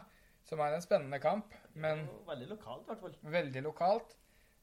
Som 0.44 0.60
er 0.60 0.74
en 0.76 0.84
spennende 0.84 1.22
kamp, 1.24 1.54
men 1.80 2.04
Veldig 2.28 2.50
lokalt, 2.50 2.84
i 2.84 2.90
hvert 2.90 3.00
fall. 3.06 3.14
veldig 3.32 3.62
lokalt. 3.64 4.18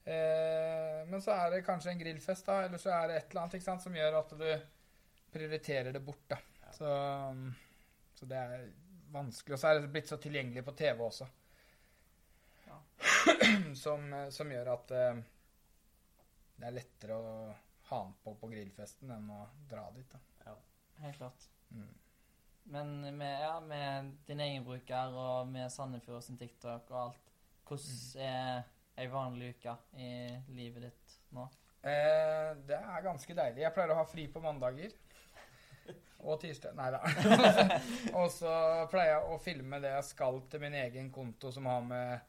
Eh, 0.04 1.00
men 1.08 1.22
så 1.22 1.34
er 1.36 1.50
det 1.54 1.64
kanskje 1.66 1.94
en 1.94 2.02
grillfest, 2.02 2.46
da, 2.46 2.62
eller 2.66 2.80
så 2.80 2.92
er 2.96 3.08
det 3.08 3.16
et 3.18 3.30
eller 3.30 3.42
annet 3.42 3.58
ikke 3.58 3.68
sant, 3.68 3.84
som 3.84 3.96
gjør 3.96 4.20
at 4.20 4.36
du 4.40 4.46
prioriterer 5.32 5.92
det 5.92 6.02
bort. 6.04 6.24
da. 6.30 6.38
Ja. 6.62 6.72
Så, 6.76 6.94
så 8.14 8.30
det 8.30 8.38
er 8.38 8.70
vanskelig. 9.12 9.56
Og 9.56 9.62
så 9.62 9.70
er 9.70 9.80
det 9.80 9.92
blitt 9.92 10.10
så 10.10 10.20
tilgjengelig 10.22 10.64
på 10.66 10.76
TV 10.78 11.04
også. 11.06 11.28
Ja. 12.66 12.80
som, 13.84 14.08
som 14.32 14.56
gjør 14.56 14.74
at 14.76 14.96
eh, 14.96 15.22
det 16.60 16.68
er 16.68 16.76
lettere 16.76 17.16
å 17.16 17.30
ha 17.90 18.02
den 18.04 18.18
på 18.22 18.34
på 18.38 18.50
grillfesten 18.50 19.10
enn 19.14 19.30
å 19.34 19.44
dra 19.70 19.86
dit. 19.96 20.10
da. 20.12 20.20
Helt 21.00 21.16
klart. 21.16 21.48
Mm. 21.68 21.94
Men 22.62 23.16
med, 23.16 23.40
ja, 23.40 23.60
med 23.60 24.10
din 24.26 24.40
egen 24.40 24.64
bruker 24.64 25.14
og 25.16 25.48
med 25.48 25.72
Sandefjord 25.72 26.22
sin 26.22 26.38
TikTok 26.38 26.90
og 26.92 26.98
alt, 27.00 27.32
hvordan 27.66 28.26
er 28.26 28.62
ei 29.00 29.08
vanlig 29.10 29.54
uke 29.56 29.76
i 29.96 30.10
livet 30.54 30.88
ditt 30.88 31.14
nå? 31.36 31.46
Eh, 31.80 32.50
det 32.68 32.76
er 32.76 33.04
ganske 33.04 33.36
deilig. 33.36 33.62
Jeg 33.64 33.74
pleier 33.76 33.94
å 33.94 34.00
ha 34.02 34.08
fri 34.08 34.26
på 34.28 34.42
mandager. 34.44 34.92
Og 36.20 36.36
tirsdag 36.42 36.74
Nei 36.76 36.90
da. 36.92 37.00
og 38.18 38.26
så 38.34 38.52
pleier 38.92 39.14
jeg 39.14 39.30
å 39.32 39.38
filme 39.40 39.80
det 39.80 39.94
jeg 39.94 40.08
skal 40.10 40.42
til 40.52 40.60
min 40.60 40.76
egen 40.82 41.08
konto 41.14 41.48
som 41.54 41.68
har 41.70 41.80
med 41.86 42.26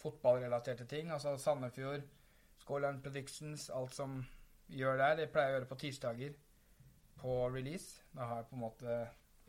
fotballrelaterte 0.00 0.86
ting. 0.88 1.12
Altså 1.12 1.34
Sandefjord, 1.40 2.06
Scoreland 2.62 3.02
Predictions, 3.04 3.68
alt 3.68 3.92
som 3.96 4.22
gjør 4.72 4.96
der. 5.02 5.18
Det 5.20 5.28
pleier 5.32 5.50
jeg 5.50 5.56
å 5.56 5.58
gjøre 5.58 5.70
på 5.74 5.80
tirsdager 5.82 6.38
på 7.20 7.36
release. 7.52 8.00
Da 8.16 8.30
har 8.30 8.40
jeg 8.40 8.48
på 8.48 8.56
en 8.56 8.64
måte 8.64 8.96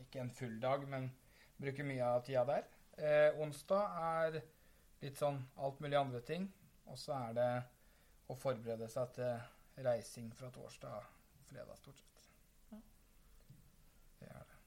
ikke 0.04 0.26
en 0.26 0.36
full 0.36 0.60
dag, 0.60 0.84
men 0.92 1.08
bruker 1.56 1.88
mye 1.88 2.12
av 2.18 2.28
tida 2.28 2.44
der. 2.52 2.68
Eh, 3.00 3.40
onsdag 3.44 3.98
er 4.12 4.42
litt 5.04 5.20
sånn 5.20 5.40
alt 5.56 5.80
mulig 5.84 6.00
andre 6.00 6.22
ting. 6.28 6.50
Og 6.92 6.98
så 7.00 7.16
er 7.18 7.34
det 7.38 7.50
å 8.32 8.38
forberede 8.38 8.88
seg 8.92 9.12
til 9.18 9.84
reising 9.86 10.32
fra 10.38 10.50
torsdag 10.54 10.96
og 10.96 11.46
fredag, 11.50 11.78
stort 11.80 12.00
sett. 12.00 12.24
Ja. 12.72 12.80
Det 14.22 14.30
er 14.32 14.46
det. 14.52 14.60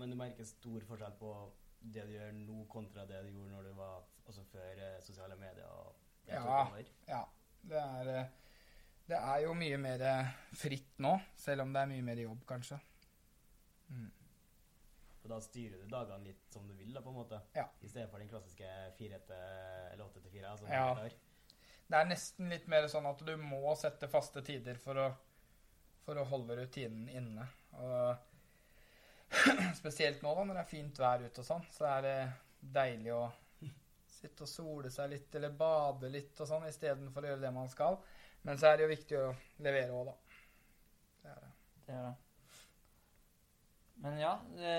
Men 0.00 0.12
du 0.12 0.18
merker 0.20 0.46
stor 0.48 0.84
forskjell 0.88 1.16
på 1.20 1.32
det 1.80 2.04
du 2.08 2.12
gjør 2.14 2.34
nå, 2.36 2.58
kontra 2.70 3.06
det 3.08 3.22
du 3.24 3.30
gjorde 3.32 3.54
når 3.54 3.70
du 3.70 3.72
var 3.78 4.02
altså 4.26 4.44
før 4.50 4.82
eh, 4.84 5.00
sosiale 5.04 5.36
medier? 5.40 5.66
og 5.66 5.96
Ja. 6.28 6.68
Ja. 7.08 7.24
Det 7.62 7.76
er, 7.80 8.08
eh, 8.18 8.28
det 9.08 9.16
er 9.18 9.42
jo 9.44 9.54
mye 9.58 9.78
mer 9.80 10.04
eh, 10.06 10.30
fritt 10.56 11.00
nå, 11.02 11.16
selv 11.36 11.64
om 11.64 11.72
det 11.74 11.82
er 11.82 11.90
mye 11.90 12.04
mer 12.06 12.20
jobb, 12.22 12.44
kanskje. 12.48 12.78
Mm. 13.90 14.10
For 15.20 15.32
da 15.34 15.40
styrer 15.44 15.82
du 15.82 15.88
dagene 15.90 16.24
litt 16.30 16.46
som 16.52 16.68
du 16.68 16.72
vil, 16.78 16.92
da, 16.94 17.02
på 17.04 17.10
en 17.12 17.18
måte? 17.18 17.40
Ja. 17.56 17.66
I 17.82 17.88
stedet 17.90 18.08
for 18.12 18.22
den 18.22 18.30
klassiske 18.30 18.70
fire 18.96 19.18
til 19.26 19.34
eller 19.36 20.04
8 20.06 20.22
til 20.22 20.30
4? 20.38 20.52
Altså, 20.52 20.68
Ja. 20.70 20.86
når 20.86 20.94
du 20.94 21.00
er 21.02 21.08
klar. 21.10 21.18
Det 21.90 21.98
er 21.98 22.06
nesten 22.06 22.50
litt 22.52 22.68
mer 22.70 22.86
sånn 22.90 23.08
at 23.10 23.22
du 23.26 23.32
må 23.40 23.74
sette 23.78 24.06
faste 24.10 24.44
tider 24.46 24.76
for 24.78 24.98
å, 25.00 25.08
for 26.04 26.20
å 26.20 26.26
holde 26.30 26.60
rutinen 26.60 27.08
inne. 27.10 27.46
Og 27.82 29.34
spesielt 29.80 30.22
nå, 30.22 30.34
da, 30.36 30.44
når 30.44 30.60
det 30.60 30.62
er 30.62 30.70
fint 30.70 31.00
vær 31.02 31.24
ute 31.24 31.42
og 31.42 31.48
sånn, 31.48 31.66
så 31.74 31.88
er 31.90 32.06
det 32.06 32.16
deilig 32.78 33.14
å 33.16 33.24
sitte 34.20 34.44
og 34.44 34.50
sole 34.52 34.90
seg 34.92 35.10
litt 35.14 35.34
eller 35.34 35.54
bade 35.56 36.10
litt 36.12 36.38
og 36.42 36.48
sånn 36.48 36.68
istedenfor 36.68 37.24
å 37.24 37.32
gjøre 37.32 37.42
det 37.42 37.52
man 37.58 37.70
skal. 37.72 37.98
Men 38.46 38.60
så 38.60 38.70
er 38.70 38.78
det 38.78 38.86
jo 38.86 38.92
viktig 38.92 39.18
å 39.18 39.30
levere 39.64 39.96
òg, 39.96 40.10
da. 40.10 40.16
Det 41.20 41.32
er 41.32 41.40
det. 41.42 41.52
Det 41.86 41.96
er 41.96 42.04
det. 42.06 42.18
Men 44.00 44.16
ja 44.16 44.30
det, 44.56 44.76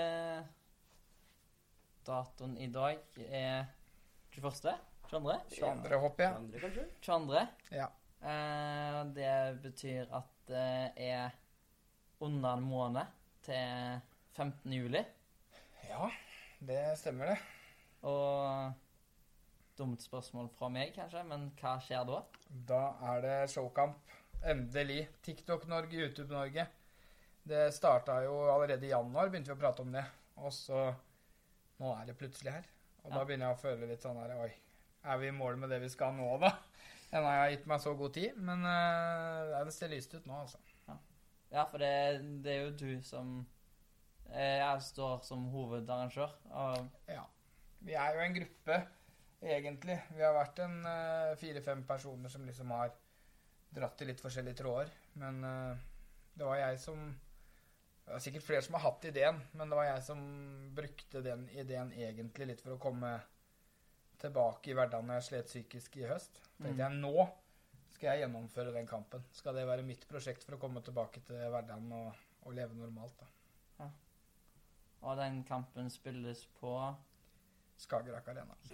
Datoen 2.06 2.56
i 2.58 2.66
dag 2.74 3.20
er 3.28 3.68
21. 4.34 4.72
22. 5.12 5.34
22. 5.58 5.98
håper 6.06 6.24
jeg. 6.24 6.36
Andre, 6.40 6.60
kanskje? 6.62 6.84
22. 7.04 7.42
Ja. 7.76 7.88
Eh, 8.22 9.00
det 9.16 9.32
betyr 9.62 10.12
at 10.16 10.30
det 10.48 10.92
er 11.08 11.34
under 12.22 12.56
en 12.56 12.64
måned 12.64 13.06
til 13.44 14.00
15. 14.38 14.72
juli. 14.72 15.02
Ja, 15.90 16.08
det 16.64 16.80
stemmer, 17.00 17.34
det. 17.34 17.38
Og 18.08 18.72
dumt 19.78 20.02
spørsmål 20.04 20.48
fra 20.56 20.70
meg, 20.72 20.94
kanskje, 20.96 21.24
men 21.28 21.50
hva 21.60 21.76
skjer 21.82 22.06
da? 22.08 22.22
Da 22.72 22.82
er 23.12 23.22
det 23.26 23.36
showkamp. 23.52 24.00
Endelig. 24.48 25.04
TikTok-Norge, 25.22 25.98
YouTube-Norge. 26.06 26.66
Det 27.46 27.66
starta 27.74 28.20
jo 28.24 28.36
allerede 28.54 28.86
i 28.86 28.90
januar, 28.94 29.28
begynte 29.30 29.50
vi 29.52 29.56
å 29.58 29.60
prate 29.60 29.82
om 29.84 29.92
det. 29.94 30.04
Og 30.40 30.52
så 30.54 30.86
Nå 31.82 31.88
er 31.98 32.06
det 32.06 32.14
plutselig 32.20 32.52
her. 32.54 32.66
Og 33.02 33.10
Ja. 33.10 33.16
da 33.18 33.24
begynner 33.26 33.48
jeg 33.48 33.56
å 33.56 33.60
føle 33.60 33.86
litt 33.88 34.02
sånn 34.04 34.18
her 34.20 34.30
Oi, 34.38 34.52
er 35.02 35.18
vi 35.18 35.30
i 35.30 35.34
mål 35.34 35.58
med 35.60 35.72
det 35.72 35.80
vi 35.82 35.90
skal 35.92 36.14
nå, 36.16 36.28
da? 36.42 36.52
Har 37.12 37.34
jeg 37.42 37.58
gitt 37.58 37.66
meg 37.68 37.80
så 37.82 37.92
god 37.96 38.14
tid. 38.16 38.36
Men 38.40 38.64
uh, 38.64 39.58
det 39.66 39.74
ser 39.76 39.92
lyst 39.92 40.14
ut 40.14 40.28
nå, 40.28 40.44
altså. 40.44 40.60
Ja, 41.52 41.66
for 41.68 41.82
det, 41.82 41.90
det 42.44 42.52
er 42.54 42.62
jo 42.62 42.76
du 42.80 43.02
som 43.04 43.32
eh, 44.30 44.56
Jeg 44.62 44.84
står 44.86 45.20
som 45.26 45.44
hovedarrangør. 45.52 46.32
Og 46.48 47.12
Ja. 47.12 47.26
Vi 47.82 47.96
er 47.98 48.14
jo 48.14 48.22
en 48.22 48.36
gruppe, 48.36 48.76
egentlig. 49.42 49.96
Vi 50.14 50.22
har 50.22 50.36
vært 50.36 50.60
en 50.62 50.76
uh, 50.86 51.34
fire-fem 51.36 51.82
personer 51.84 52.30
som 52.30 52.46
liksom 52.46 52.70
har 52.70 52.92
dratt 53.74 54.00
i 54.00 54.06
litt 54.06 54.22
forskjellige 54.22 54.60
tråder. 54.62 54.92
Men 55.18 55.42
uh, 55.44 55.74
det 56.38 56.46
var 56.46 56.60
jeg 56.60 56.78
som 56.80 57.02
Det 58.06 58.14
er 58.16 58.22
sikkert 58.22 58.46
flere 58.46 58.62
som 58.62 58.74
har 58.78 58.86
hatt 58.86 59.04
ideen, 59.10 59.36
men 59.52 59.70
det 59.70 59.76
var 59.78 59.84
jeg 59.86 60.02
som 60.02 60.22
brukte 60.74 61.20
den 61.22 61.44
ideen 61.54 61.92
egentlig 61.92 62.48
litt 62.48 62.62
for 62.64 62.74
å 62.74 62.80
komme 62.82 63.12
tilbake 64.22 64.70
i 64.70 64.76
hverdagen 64.78 65.08
når 65.08 65.20
jeg 65.20 65.28
slet 65.28 65.50
psykisk 65.50 65.98
i 66.00 66.08
høst. 66.10 66.42
tenkte 66.58 66.84
jeg 66.84 67.02
nå 67.02 67.28
skal 67.92 68.16
jeg 68.16 68.24
gjennomføre 68.24 68.72
den 68.74 68.88
kampen. 68.90 69.22
Skal 69.30 69.54
det 69.54 69.68
være 69.68 69.84
mitt 69.86 70.06
prosjekt 70.10 70.42
for 70.46 70.56
å 70.56 70.62
komme 70.62 70.82
tilbake 70.82 71.22
til 71.26 71.38
hverdagen 71.38 71.92
og, 71.94 72.24
og 72.42 72.56
leve 72.56 72.74
normalt. 72.74 73.14
da. 73.20 73.28
Og 75.02 75.18
den 75.18 75.42
kampen 75.46 75.90
spilles 75.90 76.44
på 76.60 76.72
Skagerrak 77.82 78.28
Arena. 78.28 78.54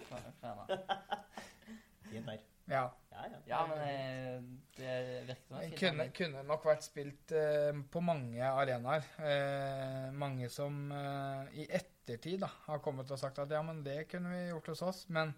Fint 2.09 2.25
der. 2.25 2.48
Ja. 2.69 2.87
Ja, 3.09 3.23
ja. 3.27 3.39
Ja, 3.49 3.59
men 3.67 3.81
eh, 3.83 4.41
det 4.77 4.91
virker 5.27 5.41
som 5.49 5.77
kunne, 5.81 6.05
kunne 6.15 6.43
nok 6.47 6.67
vært 6.69 6.85
spilt 6.85 7.33
eh, 7.35 7.73
på 7.91 8.03
mange 8.05 8.45
arenaer. 8.45 9.07
Eh, 9.19 10.09
mange 10.15 10.47
som 10.53 10.85
eh, 10.95 11.49
i 11.63 11.67
ettertid 11.67 12.45
da, 12.45 12.51
har 12.69 12.83
kommet 12.85 13.11
og 13.11 13.19
sagt 13.19 13.41
at 13.43 13.51
ja, 13.51 13.61
men 13.65 13.81
det 13.83 14.05
kunne 14.11 14.31
vi 14.31 14.45
gjort 14.53 14.71
hos 14.71 14.85
oss. 14.87 15.01
Men 15.09 15.33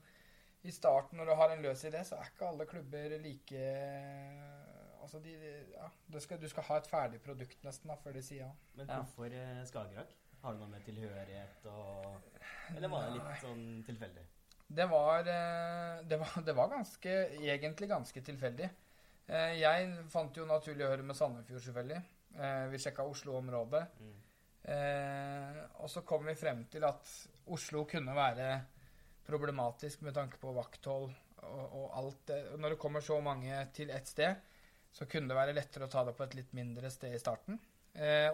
i 0.61 0.73
starten, 0.75 1.17
når 1.17 1.31
du 1.31 1.37
har 1.39 1.55
en 1.55 1.63
løs 1.65 1.87
idé, 1.89 2.03
så 2.05 2.19
er 2.19 2.29
ikke 2.29 2.51
alle 2.51 2.69
klubber 2.69 3.17
like 3.23 3.63
altså 5.01 5.19
de, 5.19 5.31
ja, 5.73 5.87
du, 6.13 6.19
skal, 6.21 6.37
du 6.41 6.49
skal 6.49 6.67
ha 6.67 6.77
et 6.77 6.89
ferdig 6.89 7.21
produkt 7.25 7.63
nesten 7.65 7.89
da, 7.89 7.97
før 8.03 8.13
de 8.17 8.21
sier 8.25 8.43
ja. 8.43 8.51
Men 8.77 8.91
hvorfor 8.91 9.33
eh, 9.33 9.63
Skagerrak? 9.65 10.13
Har 10.41 10.53
du 10.53 10.61
noe 10.61 10.71
med 10.71 10.85
tilhørighet 10.85 11.65
og 11.69 12.21
Eller 12.75 12.89
var 12.89 13.07
det 13.07 13.17
litt 13.17 13.41
sånn 13.43 13.65
tilfeldig? 13.85 14.23
Det 14.71 14.85
var, 14.85 15.19
eh, 15.19 16.03
det 16.07 16.17
var, 16.17 16.41
det 16.45 16.53
var 16.53 16.67
ganske, 16.71 17.15
egentlig 17.43 17.89
ganske 17.89 18.21
tilfeldig. 18.23 18.69
Eh, 19.27 19.53
Jeg 19.59 19.89
fant 20.11 20.37
jo 20.37 20.47
naturlig 20.47 20.85
å 20.85 20.91
høre 20.93 21.07
med 21.07 21.17
Sandefjord, 21.19 21.63
selvfølgelig. 21.65 22.01
Eh, 22.37 22.65
Vi 22.71 22.79
sjekka 22.79 23.07
Oslo-området. 23.07 23.85
Mm. 23.99 24.19
Og 25.81 25.89
så 25.89 26.03
kom 26.05 26.27
vi 26.29 26.35
frem 26.37 26.59
til 26.69 26.83
at 26.85 27.07
Oslo 27.49 27.81
kunne 27.89 28.13
være 28.13 28.59
problematisk 29.25 30.03
med 30.05 30.13
tanke 30.13 30.37
på 30.37 30.51
vakthold 30.53 31.07
og, 31.47 31.63
og 31.65 31.87
alt 31.97 32.19
det. 32.29 32.37
Når 32.61 32.75
det 32.75 32.77
kommer 32.83 33.01
så 33.01 33.17
mange 33.25 33.57
til 33.73 33.89
ett 33.89 34.05
sted, 34.07 34.37
så 34.93 35.07
kunne 35.09 35.31
det 35.31 35.39
være 35.39 35.55
lettere 35.57 35.87
å 35.87 35.91
ta 35.91 36.03
det 36.05 36.13
på 36.13 36.27
et 36.27 36.37
litt 36.37 36.53
mindre 36.53 36.91
sted 36.93 37.17
i 37.17 37.23
starten. 37.23 37.57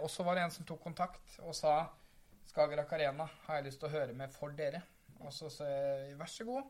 Og 0.04 0.10
så 0.12 0.28
var 0.28 0.36
det 0.36 0.44
en 0.44 0.54
som 0.58 0.68
tok 0.68 0.84
kontakt 0.84 1.40
og 1.46 1.56
sa 1.56 1.78
Skagerrak 2.52 2.92
Arena 3.00 3.30
har 3.48 3.62
jeg 3.62 3.70
lyst 3.70 3.80
til 3.80 3.88
å 3.88 3.96
høre 3.96 4.20
med 4.20 4.36
for 4.36 4.52
dere. 4.60 4.84
Og 5.26 5.34
så 5.34 5.50
sa 5.52 5.66
jeg 5.68 6.18
vær 6.20 6.30
så 6.32 6.46
god, 6.48 6.68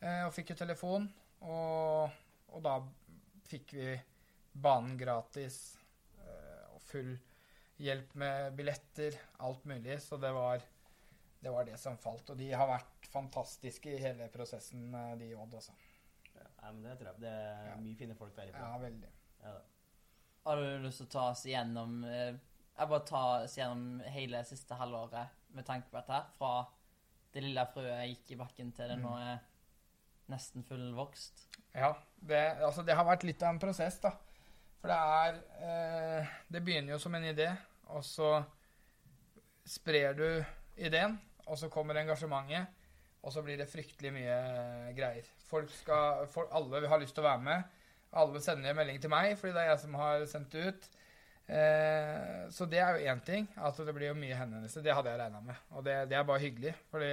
eh, 0.00 0.22
og 0.26 0.32
fikk 0.36 0.52
jo 0.54 0.58
telefon. 0.62 1.08
Og, 1.42 2.10
og 2.54 2.62
da 2.62 2.76
fikk 3.48 3.72
vi 3.74 3.96
banen 4.62 4.96
gratis 5.00 5.56
eh, 6.20 6.74
og 6.74 6.80
full 6.84 7.14
hjelp 7.82 8.14
med 8.20 8.54
billetter, 8.56 9.16
alt 9.42 9.64
mulig. 9.66 9.96
Så 10.04 10.16
det 10.22 10.30
var, 10.36 10.62
det 11.42 11.50
var 11.54 11.66
det 11.66 11.78
som 11.82 11.98
falt. 11.98 12.30
Og 12.30 12.38
de 12.38 12.52
har 12.54 12.68
vært 12.70 13.08
fantastiske 13.12 13.90
i 13.96 14.00
hele 14.04 14.28
prosessen, 14.32 14.92
eh, 14.94 15.16
de 15.20 15.32
Odd, 15.34 15.58
altså. 15.58 15.74
Ja. 16.36 16.46
Men 16.70 16.84
det 16.86 16.96
tror 17.00 17.10
jeg. 17.12 17.20
Det 17.24 17.32
er 17.34 17.66
Ja. 17.72 17.76
mye 17.82 17.96
fine 17.98 18.14
folk 18.14 18.36
der 18.36 18.52
Ja, 18.54 18.76
veldig. 18.78 19.10
Ja. 19.42 19.56
Har 20.46 20.56
du 20.56 20.78
lyst 20.86 20.98
til 21.02 21.06
å 21.06 21.10
ta 21.10 21.24
oss 21.30 21.44
igjennom 21.46 22.04
eh, 22.04 22.32
Jeg 22.78 22.88
bare 22.88 23.04
ta 23.06 23.20
oss 23.42 23.56
gjennom 23.58 24.00
hele 24.14 24.40
siste 24.48 24.74
halvåret 24.78 25.28
med 25.54 25.66
tanke 25.66 25.90
på 25.90 25.98
dette. 26.00 26.22
Fra 26.38 26.52
det 27.32 27.42
lille 27.44 27.64
frøet 27.72 28.08
gikk 28.10 28.34
i 28.34 28.38
bakken 28.40 28.72
til 28.76 28.92
det 28.92 28.98
nå 29.00 29.12
er 29.20 29.40
nesten 30.32 30.64
fullvokst. 30.64 31.46
Ja, 31.74 31.94
det, 32.20 32.42
altså 32.64 32.84
det 32.86 32.96
har 32.96 33.08
vært 33.08 33.24
litt 33.26 33.42
av 33.42 33.54
en 33.54 33.62
prosess, 33.62 33.98
da. 34.02 34.12
For 34.82 34.90
det 34.90 34.98
er 34.98 35.36
eh, 35.62 36.30
Det 36.50 36.62
begynner 36.64 36.96
jo 36.96 37.00
som 37.02 37.14
en 37.14 37.28
idé, 37.28 37.48
og 37.94 38.04
så 38.04 38.34
sprer 39.68 40.16
du 40.18 40.26
ideen, 40.76 41.14
og 41.46 41.58
så 41.58 41.70
kommer 41.70 42.00
engasjementet, 42.00 42.80
og 43.22 43.32
så 43.34 43.44
blir 43.46 43.60
det 43.60 43.70
fryktelig 43.70 44.10
mye 44.14 44.38
greier. 44.96 45.28
Folk 45.46 45.70
skal 45.70 46.26
folk, 46.32 46.50
Alle 46.50 46.82
har 46.90 47.00
lyst 47.00 47.14
til 47.14 47.22
å 47.22 47.28
være 47.28 47.44
med. 47.46 47.78
Alle 48.18 48.42
sender 48.44 48.72
en 48.72 48.76
melding 48.76 48.98
til 49.00 49.12
meg, 49.12 49.36
fordi 49.38 49.54
det 49.54 49.62
er 49.62 49.70
jeg 49.70 49.82
som 49.84 49.94
har 50.00 50.26
sendt 50.28 50.52
det 50.56 50.66
ut. 50.68 50.88
Eh, 51.52 52.48
så 52.54 52.64
det 52.70 52.80
er 52.80 52.96
jo 52.96 53.10
én 53.12 53.20
ting. 53.26 53.48
At 53.60 53.76
det 53.76 53.92
blir 53.96 54.10
jo 54.10 54.18
mye 54.18 54.36
henvendelser. 54.38 54.84
Det 54.84 54.94
hadde 54.96 55.12
jeg 55.12 55.20
regna 55.20 55.42
med. 55.44 55.66
Og 55.76 55.84
det, 55.84 55.96
det 56.10 56.16
er 56.16 56.28
bare 56.28 56.44
hyggelig. 56.44 56.74
For 56.90 57.04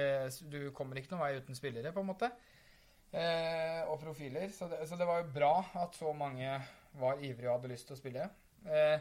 du 0.52 0.60
kommer 0.76 1.00
ikke 1.00 1.12
noen 1.14 1.26
vei 1.26 1.34
uten 1.40 1.58
spillere, 1.58 1.92
på 1.92 2.04
en 2.04 2.10
måte 2.12 2.30
eh, 3.12 3.82
og 3.88 4.00
profiler. 4.02 4.48
Så 4.54 4.68
det, 4.70 4.82
så 4.88 4.98
det 4.98 5.08
var 5.08 5.22
jo 5.22 5.32
bra 5.34 5.54
at 5.82 5.96
så 5.98 6.12
mange 6.16 6.58
var 7.00 7.22
ivrige 7.22 7.50
og 7.50 7.58
hadde 7.58 7.72
lyst 7.74 7.88
til 7.90 7.96
å 7.96 8.00
spille. 8.00 8.28
Eh, 8.66 8.96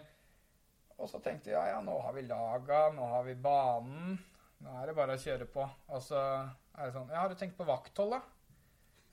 og 0.99 1.07
så 1.07 1.21
tenkte 1.23 1.53
jeg 1.53 1.55
ja, 1.55 1.77
ja, 1.77 1.79
nå 1.83 1.95
har 2.03 2.15
vi 2.15 2.25
laga, 2.27 2.89
nå 2.95 3.07
har 3.13 3.23
vi 3.27 3.37
banen. 3.39 4.17
Nå 4.59 4.75
er 4.81 4.89
det 4.89 4.97
bare 4.97 5.15
å 5.15 5.21
kjøre 5.21 5.47
på. 5.51 5.63
Og 5.95 6.03
så 6.03 6.19
er 6.19 6.83
det 6.83 6.93
sånn 6.95 7.11
Ja, 7.13 7.23
har 7.23 7.31
du 7.31 7.39
tenkt 7.39 7.57
på 7.59 7.67
vakthold, 7.67 8.17
da? 8.17 8.21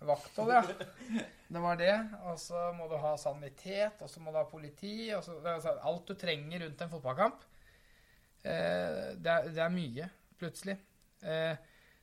Vakthold, 0.06 0.52
ja. 0.52 1.22
Det 1.46 1.62
var 1.62 1.78
det. 1.78 1.94
Og 2.26 2.40
så 2.42 2.66
må 2.76 2.88
du 2.90 2.96
ha 3.00 3.14
sanitet, 3.20 4.02
og 4.02 4.10
så 4.10 4.22
må 4.22 4.32
du 4.32 4.40
ha 4.40 4.46
politi. 4.50 5.12
Så, 5.22 5.38
altså 5.44 5.76
alt 5.76 6.10
du 6.10 6.16
trenger 6.18 6.64
rundt 6.66 6.82
en 6.82 6.92
fotballkamp. 6.92 7.46
Eh, 8.42 9.14
det, 9.14 9.32
er, 9.32 9.48
det 9.54 9.62
er 9.62 9.74
mye, 9.74 10.10
plutselig. 10.40 10.76
Eh, 11.22 11.54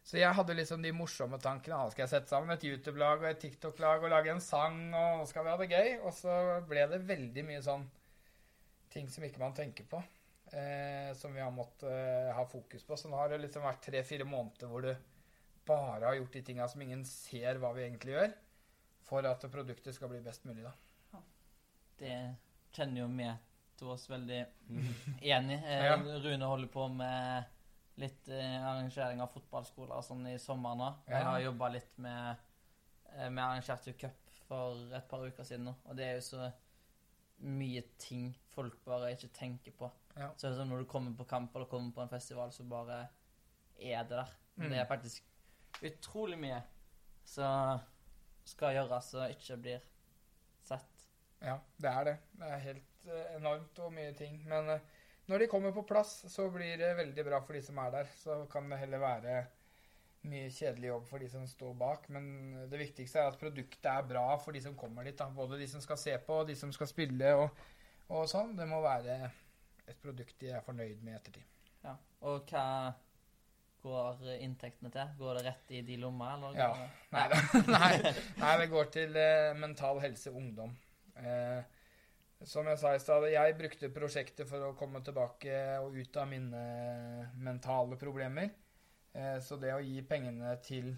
så 0.04 0.20
jeg 0.20 0.36
hadde 0.36 0.56
liksom 0.58 0.84
de 0.84 0.92
morsomme 0.96 1.40
tankene. 1.40 1.80
Nå 1.80 1.94
skal 1.94 2.06
jeg 2.06 2.14
sette 2.16 2.32
sammen 2.34 2.56
et 2.56 2.66
YouTube-lag 2.68 3.22
og 3.22 3.30
et 3.30 3.40
TikTok-lag 3.44 4.04
og 4.04 4.12
lage 4.12 4.34
en 4.34 4.44
sang, 4.44 4.82
og 4.92 5.22
nå 5.22 5.30
skal 5.30 5.46
vi 5.46 5.54
ha 5.54 5.60
det 5.62 5.70
gøy. 5.72 5.94
Og 6.04 6.12
så 6.18 6.40
ble 6.68 6.88
det 6.92 7.06
veldig 7.08 7.48
mye 7.48 7.64
sånn 7.64 7.88
ting 8.94 9.08
som 9.10 9.24
ikke 9.26 9.42
man 9.42 9.56
tenker 9.58 9.88
på. 9.90 10.02
Eh, 10.54 11.16
som 11.18 11.34
vi 11.34 11.42
har 11.42 11.54
måttet 11.56 11.88
eh, 11.90 12.34
ha 12.36 12.44
fokus 12.46 12.84
på. 12.86 12.98
Så 13.00 13.10
nå 13.10 13.18
har 13.18 13.32
det 13.32 13.42
liksom 13.42 13.64
vært 13.66 13.82
tre-fire 13.88 14.28
måneder 14.28 14.70
hvor 14.70 14.86
du 14.86 14.92
bare 15.66 16.06
har 16.06 16.18
gjort 16.20 16.36
de 16.36 16.44
tinga 16.46 16.68
som 16.70 16.84
ingen 16.84 17.06
ser 17.08 17.58
hva 17.62 17.72
vi 17.74 17.86
egentlig 17.86 18.18
gjør, 18.18 18.34
for 19.04 19.26
at 19.28 19.44
produktet 19.52 19.96
skal 19.96 20.10
bli 20.12 20.22
best 20.26 20.46
mulig, 20.48 20.64
da. 20.66 20.74
Det 22.00 22.14
kjenner 22.74 23.04
jo 23.04 23.08
vi 23.14 23.28
to 23.78 23.92
oss 23.94 24.08
veldig 24.10 24.40
enig. 25.36 25.60
Eh, 25.64 25.86
Ja. 25.86 25.98
Rune 26.24 26.46
holder 26.50 26.72
på 26.74 26.88
med 26.90 27.44
litt 28.02 28.28
eh, 28.34 28.58
arrangering 28.66 29.22
av 29.22 29.30
fotballskoler 29.36 30.02
sånn 30.02 30.26
i 30.32 30.38
sommer 30.42 30.76
nå. 30.80 30.90
Jeg 31.08 31.24
har 31.28 31.40
jobba 31.44 31.70
litt 31.76 31.98
med 32.02 32.36
eh, 33.14 33.30
Vi 33.30 33.44
arrangerte 33.44 33.92
jo 33.92 33.98
cup 34.02 34.32
for 34.48 34.90
et 34.98 35.08
par 35.10 35.24
uker 35.28 35.46
siden 35.48 35.68
nå, 35.70 35.76
og 35.86 35.96
det 35.98 36.08
er 36.10 36.18
jo 36.18 36.26
så 36.26 36.48
mye 37.44 37.82
ting 38.00 38.32
folk 38.54 38.76
bare 38.86 39.12
ikke 39.16 39.30
tenker 39.36 39.74
på. 39.78 39.88
Ja. 40.18 40.30
Så 40.38 40.48
det 40.48 40.54
er 40.54 40.60
sånn 40.62 40.70
når 40.74 40.84
du 40.84 40.90
kommer 40.92 41.14
på 41.18 41.26
kamp 41.30 41.56
eller 41.56 41.68
kommer 41.72 41.92
på 41.96 42.02
en 42.04 42.12
festival, 42.12 42.52
så 42.56 42.64
bare 42.70 43.00
er 43.78 44.04
det 44.08 44.18
der. 44.18 44.34
Mm. 44.58 44.68
Det 44.70 44.78
er 44.82 44.90
faktisk 44.90 45.24
utrolig 45.84 46.38
mye 46.40 46.60
som 47.28 47.80
skal 48.48 48.76
gjøres 48.78 49.14
og 49.18 49.34
ikke 49.34 49.58
blir 49.64 49.88
sett. 50.64 51.08
Ja, 51.44 51.58
det 51.82 51.92
er 51.92 52.08
det. 52.08 52.16
Det 52.40 52.50
er 52.50 52.68
helt 52.68 53.10
eh, 53.10 53.34
enormt 53.38 53.82
og 53.84 53.92
mye 53.96 54.14
ting. 54.18 54.40
Men 54.48 54.70
eh, 54.76 54.86
når 55.32 55.44
de 55.44 55.50
kommer 55.52 55.76
på 55.76 55.86
plass, 55.88 56.22
så 56.32 56.48
blir 56.52 56.78
det 56.80 56.96
veldig 57.00 57.26
bra 57.28 57.42
for 57.44 57.56
de 57.58 57.62
som 57.64 57.80
er 57.84 57.92
der. 57.98 58.10
Så 58.20 58.44
kan 58.52 58.70
det 58.72 58.80
heller 58.82 59.04
være 59.04 59.36
mye 60.28 60.48
kjedelig 60.56 60.88
jobb 60.88 61.08
for 61.10 61.24
de 61.24 61.30
som 61.32 61.48
står 61.48 61.76
bak. 61.80 62.10
Men 62.16 62.28
det 62.72 62.80
viktigste 62.80 63.20
er 63.20 63.32
at 63.32 63.40
produktet 63.40 63.90
er 63.92 64.08
bra 64.08 64.26
for 64.40 64.56
de 64.56 64.64
som 64.64 64.76
kommer 64.80 65.08
dit. 65.08 65.18
Da. 65.20 65.28
Både 65.36 65.60
de 65.60 65.68
som 65.72 65.84
skal 65.84 66.00
se 66.00 66.16
på, 66.28 66.44
de 66.48 66.56
som 66.60 66.72
skal 66.76 66.92
spille 66.92 67.34
og, 67.40 67.64
og 68.10 68.28
sånn. 68.32 68.56
Det 68.60 68.68
må 68.70 68.80
være 68.84 69.18
et 69.84 70.00
produkt 70.04 70.38
de 70.40 70.54
er 70.56 70.64
fornøyd 70.64 71.04
med 71.04 71.16
i 71.16 71.20
ettertid. 71.20 71.50
Ja. 71.84 71.98
Og 72.24 72.48
hva 72.48 72.68
går 73.84 74.24
inntektene 74.40 74.92
til? 74.94 75.14
Går 75.20 75.38
det 75.38 75.46
rett 75.50 75.72
i 75.76 75.84
de 75.86 76.00
lomma, 76.02 76.34
eller? 76.38 76.58
Ja. 76.58 76.72
Nei, 77.14 77.28
nei, 77.68 78.14
nei, 78.40 78.54
det 78.64 78.68
går 78.72 78.92
til 78.94 79.18
eh, 79.20 79.52
Mental 79.60 80.00
Helse 80.02 80.32
Ungdom. 80.34 80.72
Eh, 81.20 81.62
som 82.44 82.68
jeg 82.68 82.80
sa 82.82 82.96
i 82.96 83.00
stad, 83.00 83.28
jeg 83.32 83.56
brukte 83.60 83.92
prosjektet 83.94 84.50
for 84.50 84.66
å 84.68 84.74
komme 84.76 85.00
tilbake 85.06 85.60
og 85.84 85.96
ut 85.96 86.18
av 86.20 86.28
mine 86.32 86.64
mentale 87.40 88.00
problemer. 88.02 88.50
Eh, 89.14 89.38
så 89.46 89.60
det 89.62 89.72
å 89.76 89.84
gi 89.84 90.02
pengene 90.08 90.56
til 90.66 90.90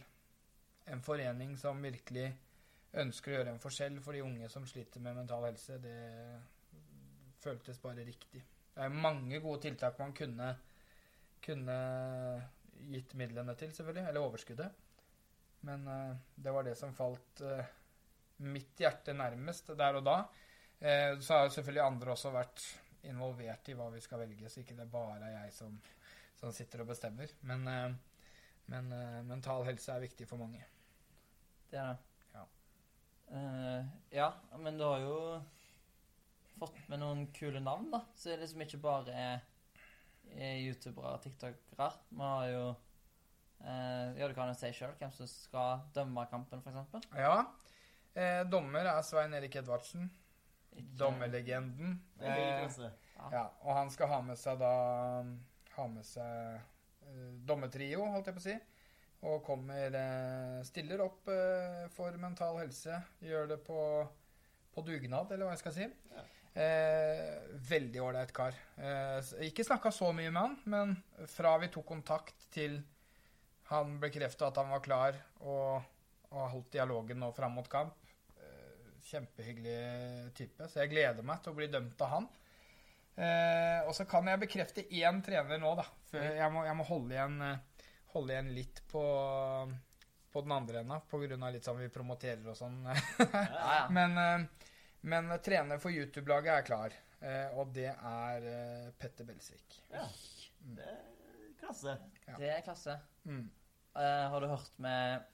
en 0.90 1.02
forening 1.04 1.56
som 1.60 1.82
virkelig 1.84 2.30
ønsker 2.96 3.32
å 3.32 3.38
gjøre 3.40 3.56
en 3.56 3.62
forskjell 3.62 4.00
for 4.04 4.16
de 4.16 4.24
unge 4.24 4.50
som 4.50 4.66
sliter 4.70 5.04
med 5.04 5.18
mental 5.20 5.44
helse, 5.50 5.78
det 5.84 5.98
føltes 7.44 7.82
bare 7.84 8.06
riktig. 8.08 8.42
Det 8.76 8.84
er 8.84 9.02
mange 9.04 9.40
gode 9.44 9.66
tiltak 9.68 10.00
man 10.00 10.14
kunne, 10.16 10.54
kunne 11.44 11.78
gitt 12.92 13.14
midlene 13.18 13.56
til, 13.60 13.74
selvfølgelig. 13.76 14.08
Eller 14.10 14.26
overskuddet. 14.26 14.82
Men 15.66 15.88
uh, 15.88 16.16
det 16.36 16.54
var 16.54 16.66
det 16.68 16.76
som 16.78 16.94
falt 16.94 17.42
uh, 17.42 17.62
mitt 18.46 18.80
hjerte 18.80 19.16
nærmest 19.18 19.74
der 19.78 20.00
og 20.00 20.06
da. 20.06 20.18
Uh, 20.82 21.20
så 21.20 21.34
har 21.34 21.46
jo 21.46 21.56
selvfølgelig 21.56 21.86
andre 21.86 22.14
også 22.14 22.34
vært 22.36 22.66
involvert 23.06 23.70
i 23.70 23.78
hva 23.78 23.90
vi 23.94 24.02
skal 24.02 24.24
velge, 24.24 24.50
så 24.50 24.62
ikke 24.62 24.78
det 24.78 24.90
bare 24.90 25.20
er 25.28 25.36
jeg 25.40 25.54
som, 25.54 25.74
som 26.40 26.54
sitter 26.54 26.82
og 26.82 26.90
bestemmer. 26.90 27.30
Men, 27.46 27.68
men 28.74 28.88
mental 29.30 29.62
helse 29.68 29.94
er 29.94 30.02
viktig 30.02 30.26
for 30.26 30.42
mange. 30.42 30.64
Det 31.70 31.78
er 31.78 31.92
det. 31.92 32.00
Ja. 32.34 32.46
Ja, 34.10 34.32
men 34.58 34.82
du 34.82 34.88
har 34.88 35.06
jo 35.06 35.20
fått 36.58 36.80
med 36.90 37.04
noen 37.04 37.28
kule 37.36 37.62
navn, 37.62 37.92
da. 37.94 38.02
Så 38.18 38.32
det 38.32 38.40
er 38.40 38.44
liksom 38.48 38.66
ikke 38.66 38.82
bare 38.88 39.14
er 39.14 39.46
youtubere 40.34 41.14
og 41.16 41.22
tiktokere. 41.24 41.92
Vi 42.12 42.22
har 42.22 42.48
jo 42.52 42.66
eh, 43.62 44.18
Ja, 44.20 44.28
du 44.28 44.34
kan 44.38 44.50
jo 44.52 44.58
si 44.60 44.72
sjøl 44.76 44.94
hvem 45.00 45.12
som 45.16 45.28
skal 45.32 45.80
dømme 45.96 46.26
kampen, 46.32 46.62
f.eks. 46.66 47.08
Ja. 47.16 47.46
Eh, 48.16 48.44
dommer 48.50 48.86
er 48.88 49.02
Svein 49.04 49.34
Erik 49.34 49.56
Edvardsen. 49.62 50.10
Ikke- 50.76 50.98
Dommerlegenden. 51.00 52.00
Er 52.20 52.36
Eh. 52.36 53.32
Ja, 53.32 53.46
og 53.64 53.76
han 53.78 53.90
skal 53.90 54.08
ha 54.12 54.22
med 54.22 54.38
seg 54.38 54.60
da 54.60 55.24
Ha 55.76 55.88
med 55.88 56.04
seg 56.04 56.60
eh, 57.08 57.32
dommertrio, 57.48 58.06
holdt 58.12 58.26
jeg 58.28 58.36
på 58.36 58.42
å 58.42 58.46
si. 58.46 58.56
Og 59.26 59.42
kommer 59.44 59.96
eh, 59.96 60.64
Stiller 60.68 61.02
opp 61.04 61.28
eh, 61.32 61.88
for 61.96 62.12
mental 62.22 62.58
helse. 62.60 63.02
Gjør 63.24 63.48
det 63.54 63.58
på, 63.66 63.78
på 64.76 64.84
dugnad, 64.86 65.32
eller 65.32 65.48
hva 65.48 65.56
jeg 65.56 65.64
skal 65.64 65.76
si. 65.76 65.88
Ja. 66.16 66.26
Eh, 66.56 67.32
veldig 67.68 68.00
ålreit 68.04 68.32
kar. 68.36 68.56
Eh, 68.80 69.32
ikke 69.50 69.66
snakka 69.68 69.92
så 69.92 70.12
mye 70.16 70.32
med 70.32 70.42
han, 70.42 70.58
men 70.72 71.28
fra 71.32 71.58
vi 71.60 71.72
tok 71.74 71.88
kontakt 71.90 72.48
til 72.56 72.78
han 73.72 73.98
bekrefta 74.00 74.48
at 74.52 74.60
han 74.62 74.72
var 74.72 74.84
klar 74.86 75.18
og, 75.42 75.84
og 76.30 76.50
holdt 76.54 76.76
dialogen 76.78 77.20
nå 77.20 77.32
fram 77.36 77.58
mot 77.58 77.68
kamp, 77.72 77.98
eh, 78.40 78.96
kjempehyggelig 79.10 80.32
type, 80.38 80.70
så 80.70 80.84
jeg 80.84 80.94
gleder 80.94 81.26
meg 81.28 81.42
til 81.44 81.56
å 81.56 81.60
bli 81.60 81.70
dømt 81.74 82.04
av 82.06 82.14
han. 82.14 82.30
Eh, 83.16 83.82
og 83.88 83.94
så 83.96 84.04
kan 84.08 84.28
jeg 84.28 84.42
bekrefte 84.44 84.84
én 84.92 85.22
trener 85.24 85.60
nå, 85.62 85.72
da. 85.80 85.88
For 86.12 86.24
jeg 86.40 86.52
må, 86.52 86.66
jeg 86.68 86.78
må 86.78 86.88
holde, 86.88 87.16
igjen, 87.16 87.38
eh, 87.46 87.92
holde 88.16 88.36
igjen 88.36 88.56
litt 88.56 88.82
på, 88.92 89.04
på 90.36 90.42
den 90.44 90.52
andre 90.52 90.80
enda, 90.80 91.00
på 91.00 91.22
grunn 91.22 91.44
av 91.48 91.54
litt 91.56 91.64
sånn 91.64 91.78
vi 91.80 91.86
promoterer 91.88 92.44
og 92.52 92.58
sånn. 92.60 92.82
Ja, 92.92 92.96
ja. 93.24 93.84
men, 93.98 94.18
eh, 94.20 94.66
men 95.08 95.30
trener 95.40 95.80
for 95.80 95.96
YouTube-laget 95.96 96.52
er 96.52 96.66
klar, 96.68 96.96
eh, 97.24 97.54
og 97.56 97.72
det 97.78 97.94
er 97.94 98.48
eh, 98.52 98.90
Petter 99.00 99.30
Belsvik. 99.30 99.78
Ja. 99.94 100.04
Det 100.76 100.90
er 100.92 101.54
klasse. 101.62 101.96
Ja. 102.26 102.36
Det 102.36 102.50
er 102.52 102.66
klasse. 102.66 102.98
Mm. 103.24 103.46
Uh, 103.96 104.26
har 104.34 104.44
du 104.44 104.50
hørt 104.52 104.76
med 104.84 105.32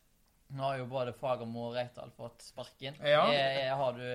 Nå 0.53 0.67
har 0.67 0.77
jo 0.77 0.85
både 0.91 1.15
Fagermo 1.17 1.63
og 1.71 1.79
Reital 1.79 2.13
fått 2.13 2.43
sparken. 2.45 2.99
Ja. 3.01 3.23
Er, 3.31 3.57
er, 3.63 3.73
har 3.79 3.97
du 3.97 4.05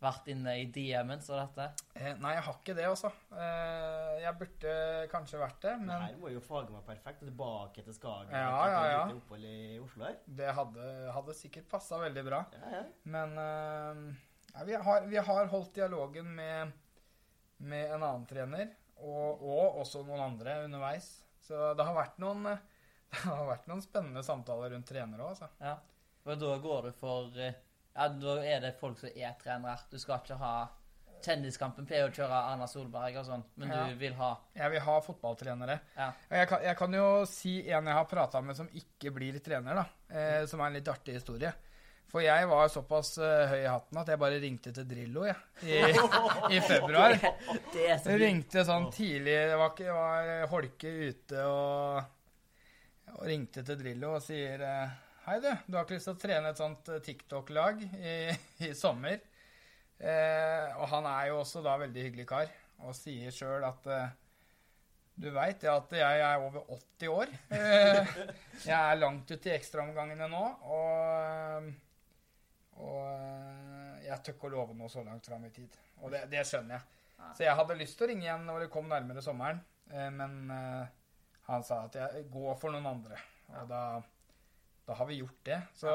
vært 0.00 0.30
inne 0.32 0.54
i 0.62 0.66
DM-en 0.72 1.20
så 1.22 1.36
dette? 1.36 1.66
Eh, 1.94 2.14
nei, 2.20 2.32
jeg 2.36 2.44
har 2.46 2.56
ikke 2.56 2.76
det, 2.78 2.86
altså. 2.88 3.10
Eh, 3.36 4.16
jeg 4.22 4.32
burde 4.40 4.74
kanskje 5.12 5.40
vært 5.42 5.60
det, 5.66 5.74
Men 5.82 5.92
her 6.06 6.16
var 6.22 6.32
jo 6.32 6.42
faget 6.44 6.72
meg 6.74 6.86
perfekt. 6.88 7.22
Tilbake 7.24 7.84
til 7.84 7.96
Skagen. 7.96 8.32
Ja, 8.32 8.64
ja, 8.72 8.80
ja. 8.94 9.04
opphold 9.12 9.44
i 9.44 9.78
Oslo 9.82 10.08
her. 10.08 10.18
det 10.40 10.56
hadde, 10.56 10.88
hadde 11.16 11.36
sikkert 11.36 11.68
passa 11.70 12.00
veldig 12.00 12.26
bra. 12.26 12.42
Ja, 12.56 12.72
ja. 12.78 12.82
Men 13.12 13.36
eh, 13.44 14.64
vi, 14.66 14.76
har, 14.88 15.08
vi 15.10 15.20
har 15.30 15.52
holdt 15.52 15.74
dialogen 15.76 16.32
med, 16.34 16.72
med 17.58 17.94
en 17.94 18.00
annen 18.02 18.28
trener, 18.30 18.72
og, 19.00 19.44
og 19.44 19.80
også 19.84 20.04
noen 20.06 20.24
andre 20.30 20.62
underveis. 20.64 21.12
Så 21.44 21.72
det 21.76 21.84
har 21.86 21.96
vært 21.96 22.20
noen, 22.22 22.48
det 23.12 23.24
har 23.26 23.48
vært 23.48 23.68
noen 23.68 23.84
spennende 23.84 24.24
samtaler 24.24 24.72
rundt 24.72 24.88
trenere 24.88 25.26
òg, 25.28 25.34
altså. 25.36 25.52
Ja. 25.60 25.76
Og 26.28 26.36
da 26.36 26.56
går 26.60 26.88
du 26.88 26.96
for 27.00 27.36
eh, 27.40 27.56
Ja, 27.96 28.08
da 28.08 28.36
er 28.46 28.60
det 28.62 28.74
folk 28.80 28.98
som 29.00 29.10
er 29.14 29.34
trenere. 29.40 29.78
Du 29.90 29.98
skal 29.98 30.20
ikke 30.22 30.38
ha 30.40 30.52
Kjendiskampen 31.20 31.84
pleier 31.84 32.08
å 32.08 32.12
kjøre 32.16 32.36
Erna 32.48 32.64
Solberg 32.70 33.18
og 33.20 33.26
sånn, 33.26 33.42
men 33.60 33.68
Ja. 33.68 33.82
du 33.90 33.94
vil 34.00 34.14
ha 34.16 34.30
Jeg 34.56 34.70
vil 34.70 34.80
ha 34.80 35.00
fotballtrenere. 35.04 35.78
Ja. 35.96 36.12
Jeg 36.30 36.48
kan, 36.48 36.62
jeg 36.64 36.76
kan 36.78 36.94
jo 36.96 37.26
si 37.28 37.58
en 37.68 37.90
jeg 37.90 37.94
har 37.94 38.06
prata 38.08 38.40
med 38.40 38.56
som 38.56 38.68
ikke 38.72 39.12
blir 39.12 39.36
trener, 39.44 39.74
da. 39.82 39.84
Eh, 40.08 40.46
som 40.46 40.60
er 40.60 40.66
en 40.70 40.78
litt 40.78 40.88
artig 40.88 41.18
historie. 41.18 41.52
For 42.10 42.24
jeg 42.24 42.46
var 42.50 42.66
såpass 42.72 43.12
uh, 43.22 43.46
høy 43.52 43.60
i 43.60 43.68
hatten 43.70 43.98
at 44.00 44.08
jeg 44.10 44.18
bare 44.18 44.40
ringte 44.42 44.72
til 44.74 44.86
Drillo, 44.88 45.26
jeg. 45.28 45.36
I, 45.62 46.56
I 46.56 46.60
februar. 46.72 47.14
Det 47.70 47.84
det 48.02 48.16
ringte 48.18 48.64
sånn 48.66 48.88
tidlig, 48.90 49.36
det 49.52 49.58
var, 49.60 49.70
ikke, 49.76 49.92
var 49.94 50.32
holke 50.50 50.90
ute, 50.90 51.44
og, 51.44 52.02
og 53.14 53.22
ringte 53.30 53.62
til 53.62 53.78
Drillo 53.78 54.16
og 54.16 54.24
sier 54.24 54.64
eh, 54.66 54.96
Hei, 55.30 55.36
du. 55.38 55.50
Du 55.70 55.76
har 55.76 55.84
ikke 55.84 55.94
lyst 55.94 56.08
til 56.08 56.16
å 56.16 56.18
trene 56.18 56.50
et 56.50 56.58
sånt 56.58 56.88
eh, 56.90 57.02
TikTok-lag 57.06 57.84
i, 57.86 58.14
i 58.66 58.70
sommer? 58.74 59.20
Eh, 60.02 60.72
og 60.74 60.88
han 60.90 61.06
er 61.06 61.28
jo 61.28 61.36
også 61.44 61.62
da 61.62 61.76
veldig 61.78 62.02
hyggelig 62.02 62.24
kar, 62.26 62.50
og 62.82 62.96
sier 62.98 63.30
sjøl 63.30 63.62
at 63.68 63.86
eh, 63.94 64.10
du 65.22 65.28
veit 65.30 65.62
at 65.70 65.94
jeg 65.94 66.26
er 66.26 66.42
over 66.48 66.66
80 66.74 67.14
år. 67.14 67.36
Eh, 67.54 68.12
jeg 68.64 68.74
er 68.74 68.98
langt 68.98 69.30
ute 69.30 69.52
i 69.52 69.54
ekstraomgangene 69.54 70.26
nå, 70.34 70.44
og, 70.66 71.70
og 72.82 73.00
eh, 73.14 74.04
jeg 74.08 74.22
tør 74.26 74.34
ikke 74.34 74.50
å 74.50 74.54
love 74.58 74.78
noe 74.82 74.90
så 74.90 75.06
langt 75.06 75.30
fram 75.30 75.46
i 75.46 75.54
tid. 75.54 75.80
Og 76.02 76.10
det, 76.10 76.26
det 76.34 76.42
skjønner 76.42 76.80
jeg. 76.80 77.10
Så 77.38 77.46
jeg 77.46 77.58
hadde 77.62 77.78
lyst 77.78 78.00
til 78.00 78.08
å 78.08 78.14
ringe 78.16 78.26
igjen 78.26 78.48
når 78.50 78.64
det 78.66 78.72
kom 78.74 78.90
nærmere 78.90 79.22
sommeren, 79.22 79.62
men 79.94 80.40
han 80.50 81.62
sa 81.62 81.84
at 81.84 82.02
jeg 82.02 82.30
går 82.34 82.56
for 82.58 82.74
noen 82.74 82.96
andre. 82.98 83.28
Og 83.60 83.68
da, 83.70 83.84
da 84.90 84.96
har 84.98 85.06
vi 85.08 85.20
gjort 85.22 85.40
det. 85.46 85.60
Så 85.78 85.92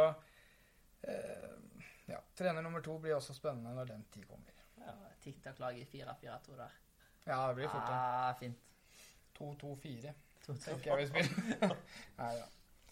eh, 1.03 1.51
ja, 2.09 2.19
trener 2.37 2.61
nummer 2.65 2.81
to 2.85 2.97
blir 3.03 3.15
også 3.17 3.35
spennende 3.35 3.73
når 3.75 3.91
den 3.93 4.03
tid 4.13 4.25
kommer. 4.29 4.51
Ja, 4.79 4.93
TikTok-laget 5.23 5.93
i 5.95 6.03
4-4-2 6.03 6.57
der. 6.59 6.75
Ja, 7.25 7.39
det 7.49 7.55
blir 7.57 7.71
fort 7.73 7.89
Ja, 7.89 8.01
Ah, 8.29 8.33
fint. 8.39 8.59
2-2-4 9.39 10.13
To, 10.45 10.53
to. 10.53 10.59
tenker 10.61 10.91
jeg 10.91 10.97
vi 11.01 11.07
spiller. 11.09 11.71
Nei 12.19 12.31
da. 12.37 12.45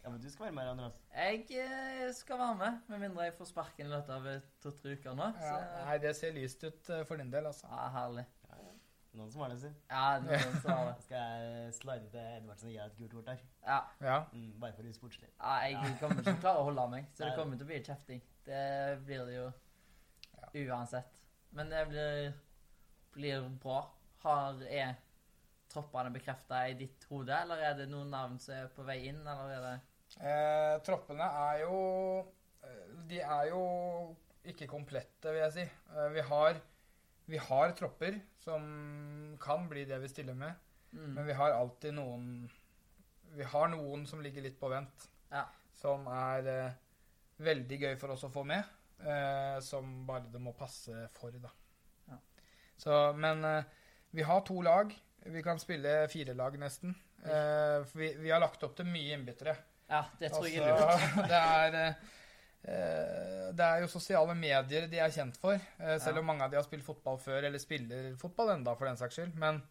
ja, 0.03 0.09
men 0.09 0.19
du 0.23 0.25
skal 0.33 0.47
være 0.47 0.55
med, 0.57 0.69
Andreas. 0.73 0.95
Jeg 1.13 1.43
eh, 1.61 2.07
skal 2.17 2.39
være 2.41 2.55
med, 2.59 2.79
med 2.89 3.03
mindre 3.05 3.27
jeg 3.27 3.35
får 3.37 3.51
sparken 3.51 3.85
i 3.85 3.91
løpet 3.93 4.15
av 4.15 4.25
to-tre 4.65 4.95
uker 4.97 5.13
nå. 5.19 5.27
Så, 5.37 5.51
Ja, 5.53 5.83
nei, 5.85 5.97
det 6.03 6.15
ser 6.17 6.33
lyst 6.35 6.65
ut 6.65 6.89
eh, 6.89 7.03
for 7.05 7.21
din 7.21 7.29
del, 7.31 7.45
altså. 7.51 7.69
ja, 7.69 7.85
herlig. 7.93 8.25
Noen 9.13 9.29
som 9.31 9.43
har 9.43 9.51
den 9.53 9.59
sin. 9.61 9.73
Ja, 9.91 10.05
noen 10.23 10.55
som 10.63 10.71
har 10.73 10.87
det. 10.89 10.93
Skal 11.05 11.17
jeg 11.19 11.73
slide 11.77 12.07
til 12.09 12.19
Edvardsen 12.39 12.69
og 12.69 12.73
gi 12.73 12.79
deg 12.79 12.85
et 12.87 12.97
gult 12.97 13.13
kort 13.13 13.27
der? 13.29 13.43
Ja, 13.67 13.79
Ja. 14.01 14.15
Mm, 14.33 14.47
bare 14.59 14.73
for 14.73 14.81
å 14.81 14.87
være 14.87 14.97
sportslig. 14.97 15.29
ja, 15.29 15.53
jeg 15.69 15.97
kommer 16.01 16.17
ikke 16.17 16.25
til 16.31 16.39
å 16.39 16.41
klare 16.47 16.63
å 16.63 16.67
holde 16.69 16.87
meg, 16.95 17.11
så 17.13 17.27
det 17.27 17.35
kommer 17.37 17.59
til 17.59 17.67
å 17.67 17.71
bli 17.73 17.81
kjefting. 17.85 18.23
Det 18.47 18.63
blir 19.05 19.25
det 19.29 19.35
jo 19.37 19.47
uansett. 20.65 21.21
Men 21.53 21.69
det 21.69 21.85
blir, 21.91 22.33
blir 23.13 23.49
bra. 23.61 23.83
Har, 24.23 24.61
er 24.65 24.95
troppene 25.73 26.11
bekrefta 26.13 26.63
i 26.69 26.75
ditt 26.79 27.05
hode, 27.09 27.33
eller 27.35 27.61
er 27.69 27.73
det 27.77 27.89
noen 27.91 28.09
navn 28.13 28.37
som 28.41 28.55
er 28.55 28.69
på 28.73 28.85
vei 28.87 29.03
inn, 29.09 29.21
eller 29.25 29.57
er 29.57 29.65
det 29.69 29.79
Eh, 30.21 30.75
troppene 30.85 31.25
er 31.25 31.63
jo 31.63 31.77
eh, 32.61 32.89
De 33.09 33.17
er 33.25 33.47
jo 33.49 33.61
ikke 34.45 34.67
komplette, 34.69 35.31
vil 35.31 35.41
jeg 35.41 35.53
si. 35.55 35.63
Eh, 35.65 36.09
vi, 36.13 36.21
har, 36.27 36.59
vi 37.25 37.37
har 37.37 37.71
tropper 37.77 38.19
som 38.43 39.37
kan 39.41 39.69
bli 39.69 39.85
det 39.85 39.99
vi 40.03 40.09
stiller 40.11 40.33
med, 40.37 40.53
mm. 40.91 41.13
men 41.13 41.25
vi 41.25 41.33
har 41.33 41.55
alltid 41.55 41.95
noen 41.95 42.49
Vi 43.33 43.43
har 43.49 43.67
noen 43.71 44.03
som 44.05 44.21
ligger 44.21 44.43
litt 44.45 44.59
på 44.59 44.69
vent, 44.69 45.07
Ja. 45.31 45.47
som 45.73 46.05
er 46.07 46.47
eh, 46.51 46.75
veldig 47.41 47.79
gøy 47.81 47.95
for 47.97 48.13
oss 48.13 48.25
å 48.27 48.29
få 48.29 48.43
med. 48.45 48.61
Eh, 49.01 49.57
som 49.65 50.05
bare 50.05 50.29
det 50.29 50.41
må 50.41 50.53
passe 50.53 51.07
for, 51.17 51.33
da. 51.41 51.49
Ja. 52.11 52.19
Så, 52.77 52.99
men 53.17 53.41
eh, 53.43 53.65
vi 54.13 54.21
har 54.21 54.45
to 54.45 54.61
lag. 54.61 54.93
Vi 55.25 55.41
kan 55.43 55.59
spille 55.59 56.07
fire 56.13 56.35
lag, 56.37 56.59
nesten. 56.61 56.93
Eh, 57.25 57.87
vi, 57.97 58.13
vi 58.21 58.29
har 58.29 58.43
lagt 58.43 58.63
opp 58.63 58.75
til 58.77 58.85
mye 58.85 59.17
innbyttere. 59.17 59.55
Ja, 59.89 60.03
det 60.19 60.29
tror 60.33 60.45
jeg 60.45 60.61
er 60.61 60.69
lurt. 60.69 60.85
Altså, 60.93 61.25
det 61.31 61.41
er 61.41 61.79
eh, 61.79 62.11
Det 62.63 63.65
er 63.65 63.81
jo 63.83 63.87
sosiale 63.91 64.33
medier 64.39 64.87
de 64.87 64.99
er 65.03 65.11
kjent 65.11 65.35
for. 65.37 65.53
eh, 65.79 65.97
selv 65.99 66.21
om 66.21 66.25
mange 66.25 66.43
av 66.45 66.51
de 66.51 66.55
har 66.57 66.63
spilt 66.65 66.85
fotball 66.85 67.17
før, 67.19 67.43
eller 67.43 67.59
spiller 67.59 68.15
fotball 68.17 68.53
enda, 68.55 68.73
for 68.79 68.87
den 68.87 68.97
saks 68.97 69.15
skyld. 69.19 69.35
Men 69.35 69.61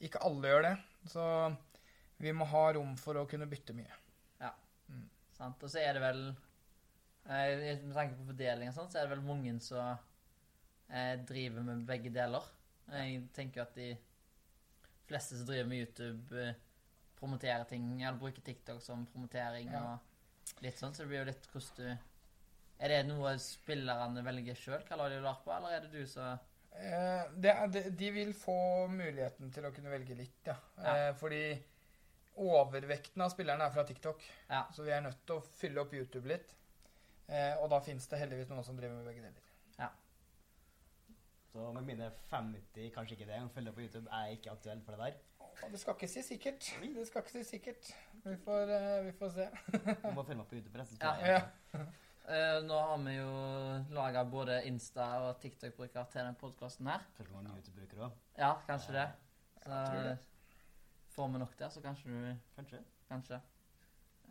ikke 0.00 0.22
alle 0.22 0.48
gjør 0.52 0.62
det. 0.62 0.74
Så 1.10 1.24
vi 2.22 2.32
må 2.32 2.46
ha 2.48 2.72
rom 2.72 2.94
for 2.96 3.18
å 3.20 3.26
kunne 3.28 3.46
bytte 3.50 3.74
mye. 3.76 3.92
ja, 4.40 4.52
Sant? 5.36 5.62
Og 5.62 5.68
så 5.70 5.78
er 5.82 5.92
det 5.98 6.00
vel 6.00 6.20
eh, 7.28 7.76
Med 7.82 7.94
tanke 7.94 8.16
på 8.16 8.28
fordeling 8.30 8.70
og 8.70 8.74
sånn, 8.78 8.90
så 8.92 8.98
er 9.00 9.08
det 9.08 9.16
vel 9.16 9.26
mange 9.26 9.60
som 9.60 9.98
eh, 10.88 11.16
driver 11.28 11.62
med 11.66 11.84
begge 11.86 12.12
deler. 12.14 12.46
Jeg 12.92 13.24
tenker 13.34 13.62
at 13.66 13.74
de 13.74 13.90
fleste 15.08 15.36
som 15.36 15.46
driver 15.48 15.68
med 15.68 15.82
YouTube, 15.82 16.38
eh, 16.40 16.54
promoterer 17.18 17.64
ting, 17.68 18.02
eller 18.02 18.18
bruker 18.20 18.42
TikTok 18.46 18.80
som 18.82 19.04
promotering 19.12 19.72
Ja. 19.72 19.82
og 19.96 20.62
litt 20.62 20.78
sånn, 20.78 20.94
så 20.94 21.02
det 21.02 21.08
blir 21.08 21.18
jo 21.24 21.30
litt 21.32 21.46
hvordan 21.52 21.76
du 21.76 21.98
Er 22.76 22.92
det 22.92 23.06
noe 23.08 23.32
spillerne 23.40 24.24
velger 24.24 24.58
sjøl, 24.58 24.82
hva 24.84 24.98
lag 25.00 25.14
de 25.14 25.22
være 25.24 25.42
på, 25.44 25.52
eller 25.56 25.76
er 25.76 25.86
det 25.86 25.94
du 25.94 26.10
som 26.10 26.36
Eh, 26.76 27.32
det, 27.36 27.54
de, 27.72 27.90
de 27.90 28.10
vil 28.10 28.34
få 28.36 28.86
muligheten 28.92 29.48
til 29.52 29.64
å 29.64 29.72
kunne 29.72 29.92
velge 29.92 30.16
litt, 30.18 30.42
ja. 30.44 30.56
Ja. 30.76 30.92
Eh, 30.92 31.12
fordi 31.16 31.40
overvekten 32.36 33.24
av 33.24 33.32
spillerne 33.32 33.64
er 33.64 33.72
fra 33.72 33.86
TikTok. 33.88 34.24
Ja. 34.50 34.66
Så 34.76 34.84
vi 34.84 34.92
er 34.92 35.00
nødt 35.06 35.22
til 35.24 35.38
å 35.38 35.44
fylle 35.56 35.80
opp 35.80 35.94
YouTube 35.96 36.28
litt. 36.28 36.52
Eh, 37.32 37.54
og 37.62 37.70
da 37.72 37.80
fins 37.82 38.06
det 38.10 38.20
heldigvis 38.20 38.52
noen 38.52 38.66
som 38.66 38.76
driver 38.76 39.00
med 39.00 39.08
begge 39.08 39.24
deler. 39.24 39.42
Så 41.56 41.70
med 41.72 41.86
mine 41.88 42.10
50, 42.28 42.90
kanskje 42.92 43.14
ikke 43.16 43.26
det, 43.30 43.36
å 43.40 43.48
følge 43.48 43.72
på 43.72 43.80
YouTube, 43.86 44.10
er 44.12 44.34
ikke 44.34 44.52
aktuelt 44.52 44.82
for 44.84 44.92
det 44.92 45.06
der. 45.06 45.62
Det 45.72 45.78
skal 45.80 45.94
ikke 45.96 46.08
si 46.12 46.20
sikkert. 46.26 46.66
Det 46.82 47.06
skal 47.08 47.22
ikke 47.24 47.32
si 47.32 47.44
sikkert. 47.48 47.88
Vi 48.26 48.34
får, 48.44 48.72
uh, 48.76 49.06
vi 49.06 49.14
får 49.16 49.30
se. 49.38 49.46
Du 49.72 50.10
må 50.12 50.26
følge 50.26 50.42
meg 50.42 50.50
på 50.50 50.58
YouTube 50.58 50.82
resten. 50.82 51.00
Ja. 51.00 51.38
Ja. 51.72 51.86
Eh, 52.28 52.60
Nå 52.66 52.74
har 52.80 52.98
vi 53.04 53.12
jo 53.16 53.26
laga 53.94 54.24
både 54.24 54.62
Insta- 54.66 55.20
og 55.28 55.36
TikTok-bruker 55.40 56.04
til 56.10 56.20
denne 56.20 56.34
podkasten 56.40 56.86
her. 56.90 57.04
Kanskje 57.16 57.34
mange 57.36 57.52
YouTube-brukere 57.54 58.08
òg. 58.08 58.16
Ja, 58.38 58.54
kanskje 58.66 58.92
det. 58.96 59.04
Så 59.62 59.70
Jeg 59.70 59.86
tror 59.92 60.02
det. 60.08 60.18
får 61.14 61.28
vi 61.32 61.38
nok 61.38 61.58
der, 61.58 61.68
så 61.68 61.80
kanskje 61.80 62.04
du 62.10 62.36
Kanskje. 62.56 62.80
Kanskje. 63.10 63.40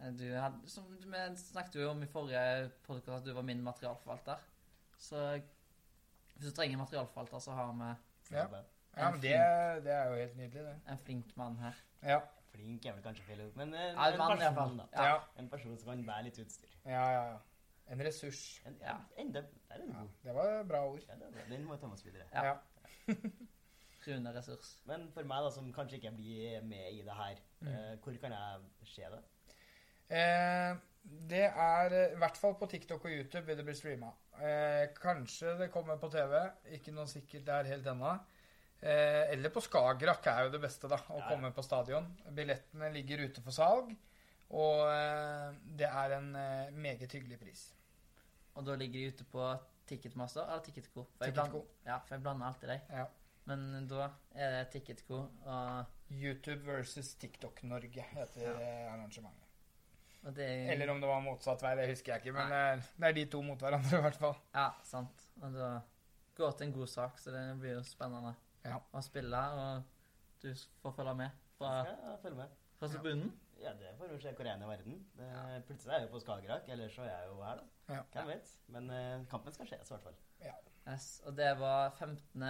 Eh, 0.02 0.12
Du 0.12 0.26
hadde, 0.36 0.70
som 0.70 0.84
vi 0.90 1.36
snakket 1.36 1.76
jo 1.76 1.90
om 1.92 2.04
i 2.04 2.06
forrige 2.06 2.72
podkast, 2.84 3.18
at 3.22 3.26
du 3.26 3.34
var 3.34 3.42
min 3.44 3.64
materialforvalter. 3.64 4.38
Så 4.98 5.42
hvis 6.36 6.50
du 6.50 6.52
trenger 6.52 6.78
materialforvalter, 6.78 7.40
så 7.40 7.52
har 7.52 7.72
vi 7.74 7.96
Ja. 8.36 8.48
ja, 8.98 9.12
men 9.12 9.22
det, 9.22 9.84
det 9.84 9.92
er 9.94 10.10
jo 10.10 10.16
helt 10.16 10.36
nydelig, 10.38 10.64
det. 10.66 10.82
en 10.88 10.98
flink 10.98 11.38
mann 11.38 11.58
her. 11.58 11.74
Ja. 12.04 12.20
Flink 12.52 12.86
er 12.86 12.94
vel 12.94 13.04
kanskje 13.04 13.24
feil 13.24 13.42
ord, 13.48 13.56
men 13.56 13.74
en, 13.74 13.96
Ja, 13.96 14.08
en 14.12 14.38
person, 14.38 14.78
da. 14.78 14.84
Ja. 14.94 15.04
Ja. 15.04 15.20
En 15.38 15.50
person 15.50 15.78
som 15.78 15.88
kan 15.90 16.06
bære 16.06 16.24
litt 16.24 16.40
utstyr. 16.40 16.70
Ja, 16.86 17.10
ja, 17.12 17.24
ja. 17.32 17.38
En 17.94 18.00
ressurs. 18.02 18.62
En, 18.66 18.78
Ja. 18.82 18.96
en, 19.18 19.32
det, 19.34 19.46
er 19.70 19.78
du 19.84 19.92
Ja, 19.94 20.04
det 20.24 20.34
var 20.36 20.64
bra 20.64 20.84
ord. 20.90 21.04
Ja, 21.08 21.16
det. 21.22 21.44
Den 21.50 21.64
må 21.68 21.76
ta 21.78 21.86
med 21.88 21.94
oss 22.00 22.06
videre. 22.06 22.26
Ja. 22.34 22.44
Ja. 22.46 22.56
Rune 24.08 24.34
Ressurs. 24.36 24.76
Men 24.86 25.08
for 25.14 25.26
meg, 25.26 25.44
da, 25.46 25.50
som 25.54 25.72
kanskje 25.74 25.98
ikke 26.00 26.12
blir 26.18 26.62
med 26.66 26.92
i 26.94 27.02
det 27.06 27.14
her, 27.18 27.36
Mm. 27.62 27.68
eh, 27.72 27.96
hvor 28.04 28.18
kan 28.22 28.32
jeg 28.32 28.62
se 28.86 29.02
det? 29.14 29.22
Eh, 30.10 30.76
Det 31.30 31.44
er 31.46 31.94
eh, 31.94 32.14
i 32.14 32.18
hvert 32.18 32.38
fall 32.38 32.56
på 32.58 32.66
TikTok 32.70 33.06
og 33.06 33.12
YouTube 33.12 33.46
vil 33.46 33.58
det 33.58 33.66
bli 33.66 33.74
streama. 33.78 34.08
Eh, 34.42 34.88
kanskje 34.98 35.52
det 35.60 35.72
kommer 35.72 35.98
på 36.02 36.10
TV. 36.10 36.34
Ikke 36.74 36.92
noe 36.94 37.06
sikkert 37.08 37.46
der 37.46 37.64
helt 37.70 37.86
ennå. 37.86 38.14
Eh, 38.82 39.32
eller 39.32 39.50
på 39.54 39.62
Skagerrak 39.62 40.26
er 40.28 40.44
jo 40.46 40.50
det 40.52 40.62
beste, 40.62 40.88
da. 40.90 40.98
Å 40.98 41.28
komme 41.30 41.52
på 41.54 41.64
stadion. 41.64 42.08
Billettene 42.34 42.90
ligger 42.94 43.22
ute 43.30 43.42
for 43.42 43.52
salg. 43.52 43.96
Og 44.50 44.82
eh, 44.92 45.56
det 45.80 45.88
er 45.90 46.18
en 46.20 46.36
eh, 46.36 46.74
meget 46.74 47.12
hyggelig 47.12 47.40
pris. 47.40 47.64
Og 48.56 48.66
da 48.66 48.76
ligger 48.76 49.00
de 49.00 49.08
ute 49.14 49.24
på 49.32 49.48
Ticketmaster 49.88 50.46
eller 50.46 50.64
Ticketco? 50.64 51.04
For 51.18 51.26
Ticketco. 51.26 51.64
Ja, 51.86 51.98
for 52.06 52.16
jeg 52.16 52.24
blander 52.24 52.46
alltid 52.48 52.70
dem. 52.70 52.80
Ja. 52.90 53.06
Men 53.46 53.88
da 53.90 54.08
er 54.34 54.52
det 54.60 54.70
Ticketco 54.74 55.24
og, 55.46 55.86
YouTube 56.10 56.62
versus 56.66 57.16
TikTok 57.18 57.64
Norge 57.64 58.02
heter 58.12 58.42
Ja. 58.42 58.54
eh, 58.62 58.94
arrangementet. 58.94 59.42
og 60.24 60.36
det 60.36 60.46
er 60.46 60.72
Eller 60.74 60.90
om 60.90 61.00
det 61.02 61.10
var 61.10 61.20
motsatt 61.22 61.62
vei, 61.62 61.76
det 61.76 61.88
husker 61.90 62.14
jeg 62.14 62.22
ikke. 62.26 62.34
Men 62.34 62.50
Nei. 62.50 62.76
det 62.98 63.08
er 63.10 63.14
de 63.14 63.26
to 63.26 63.42
mot 63.42 63.60
hverandre, 63.62 63.98
i 63.98 64.02
hvert 64.02 64.16
fall. 64.22 64.36
Ja, 64.54 64.70
sant. 64.84 65.26
Og 65.42 65.54
da 65.54 65.80
går 66.38 66.52
til 66.58 66.68
en 66.68 66.74
god 66.74 66.88
sak, 66.88 67.18
så 67.20 67.32
det 67.34 67.44
blir 67.60 67.74
jo 67.78 67.84
spennende 67.84 68.36
Ja. 68.66 68.78
å 68.94 69.02
spille. 69.02 69.38
Og 69.38 69.84
du 70.42 70.54
får 70.82 70.92
følge 70.96 71.16
med 71.16 71.30
fra, 71.58 71.74
ja, 71.86 71.96
jeg 72.12 72.20
følge 72.22 72.36
med? 72.38 72.50
fra 72.80 72.88
tribunen. 72.88 73.34
Ja, 73.62 73.72
det 73.74 73.94
får 73.98 74.10
jo 74.12 74.20
se 74.20 74.32
hvor 74.36 74.46
jeg 74.46 74.54
er 74.60 74.64
i 74.66 74.70
verden. 74.70 74.98
Det, 75.18 75.64
Plutselig 75.68 75.94
er 75.94 76.00
jeg 76.00 76.08
jo 76.08 76.12
på 76.14 76.20
Skagerrak, 76.20 76.70
eller 76.70 76.90
så 76.90 77.02
er 77.02 77.10
jeg 77.14 77.28
jo 77.30 77.42
her, 77.44 77.56
da. 77.56 77.94
Ja. 77.94 78.02
Hvem 78.14 78.28
vet? 78.28 78.54
Men 78.68 78.90
uh, 78.90 79.26
kampen 79.32 79.54
skal 79.54 79.68
skje, 79.68 79.80
i 79.82 79.88
hvert 79.88 80.04
fall. 80.04 80.16
Yes. 80.92 81.22
Og 81.26 81.38
det 81.38 81.60
var 81.60 81.90
15. 82.00 82.44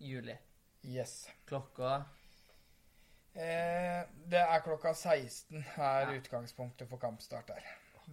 juli. 0.00 0.36
Yes. 0.84 1.28
Klokka 1.46 2.02
Eh, 3.34 4.00
det 4.30 4.40
er 4.42 4.62
klokka 4.64 4.90
16 4.92 5.60
er 5.76 6.00
Ja. 6.00 6.16
utgangspunktet 6.18 6.88
for 6.88 6.98
kampstart 6.98 7.46
der. 7.46 7.60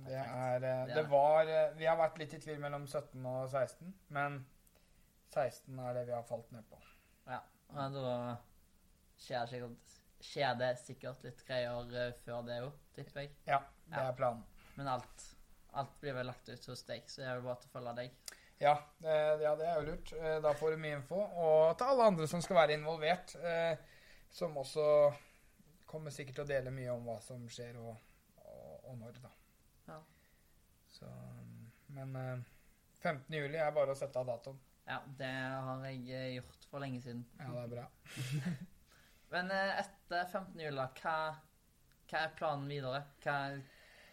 Det 0.06 0.14
er, 0.14 0.56
eh, 0.56 0.86
Det 0.88 0.98
er- 0.98 1.08
var 1.10 1.42
eh, 1.42 1.74
Vi 1.78 1.86
har 1.86 1.98
vært 1.98 2.18
litt 2.20 2.34
i 2.34 2.40
tvil 2.40 2.60
mellom 2.60 2.86
17 2.88 3.26
og 3.26 3.50
16, 3.50 3.96
men 4.10 4.46
16 5.34 5.80
er 5.80 5.94
det 5.94 6.06
vi 6.06 6.12
har 6.14 6.22
falt 6.24 6.52
ned 6.52 6.64
på. 6.70 6.78
Ja. 7.28 7.40
Og 7.70 7.94
da 7.94 8.36
skjer 9.18 9.46
sikkert, 9.48 9.97
skjer 10.24 10.56
det 10.60 10.72
sikkert 10.82 11.24
litt 11.26 11.44
greier 11.48 11.92
eh, 12.06 12.14
før 12.26 12.42
det 12.48 12.62
òg, 12.66 12.74
tipper 12.96 13.22
jeg. 13.26 13.32
Ja, 13.50 13.62
det 13.92 14.02
er 14.02 14.16
planen. 14.18 14.44
Men 14.78 14.90
alt, 14.96 15.28
alt 15.78 15.94
blir 16.02 16.14
vel 16.18 16.28
lagt 16.30 16.50
ut 16.50 16.66
hos 16.72 16.84
deg, 16.88 17.06
så 17.10 17.22
det 17.22 17.30
er 17.32 17.40
jo 17.40 17.46
bare 17.48 17.62
til 17.62 17.70
å 17.72 17.76
følge 17.78 17.94
deg. 18.02 18.34
Ja, 18.58 18.74
ja, 19.06 19.52
det 19.60 19.68
er 19.70 19.76
jo 19.78 19.86
lurt. 19.92 20.12
Eh, 20.18 20.40
Da 20.42 20.54
får 20.58 20.74
du 20.74 20.82
mye 20.82 20.98
info. 20.98 21.20
Og 21.22 21.78
til 21.78 21.92
alle 21.94 22.08
andre 22.12 22.28
som 22.30 22.42
skal 22.42 22.58
være 22.64 22.74
involvert, 22.80 23.36
eh, 23.46 23.78
som 24.34 24.58
også 24.58 24.86
kommer 25.88 26.12
sikkert 26.12 26.40
til 26.40 26.46
å 26.48 26.50
dele 26.50 26.74
mye 26.74 26.92
om 26.96 27.06
hva 27.08 27.20
som 27.24 27.46
skjer 27.54 27.78
og, 27.80 27.94
og, 28.44 28.72
og 28.90 28.98
når, 29.00 29.20
da. 29.24 29.30
Ja. 29.88 30.00
Så, 30.98 31.12
men 31.94 32.16
eh, 32.18 32.42
15. 33.04 33.30
juli 33.38 33.62
er 33.62 33.72
bare 33.78 33.94
å 33.94 34.00
sette 34.00 34.20
av 34.20 34.28
datoen. 34.34 34.58
Ja, 34.88 35.02
det 35.20 35.30
har 35.30 35.86
jeg 35.86 36.38
gjort 36.40 36.66
for 36.72 36.80
lenge 36.84 37.02
siden. 37.04 37.26
Ja, 37.38 37.52
det 37.54 37.64
er 37.68 37.72
bra. 37.76 37.86
Men 39.34 39.52
eh, 39.52 39.80
etter 39.84 40.26
15. 40.32 40.60
jula, 40.64 40.88
hva, 41.02 41.16
hva 42.08 42.22
er 42.24 42.34
planen 42.40 42.68
videre? 42.72 43.02
Hva, 43.24 43.38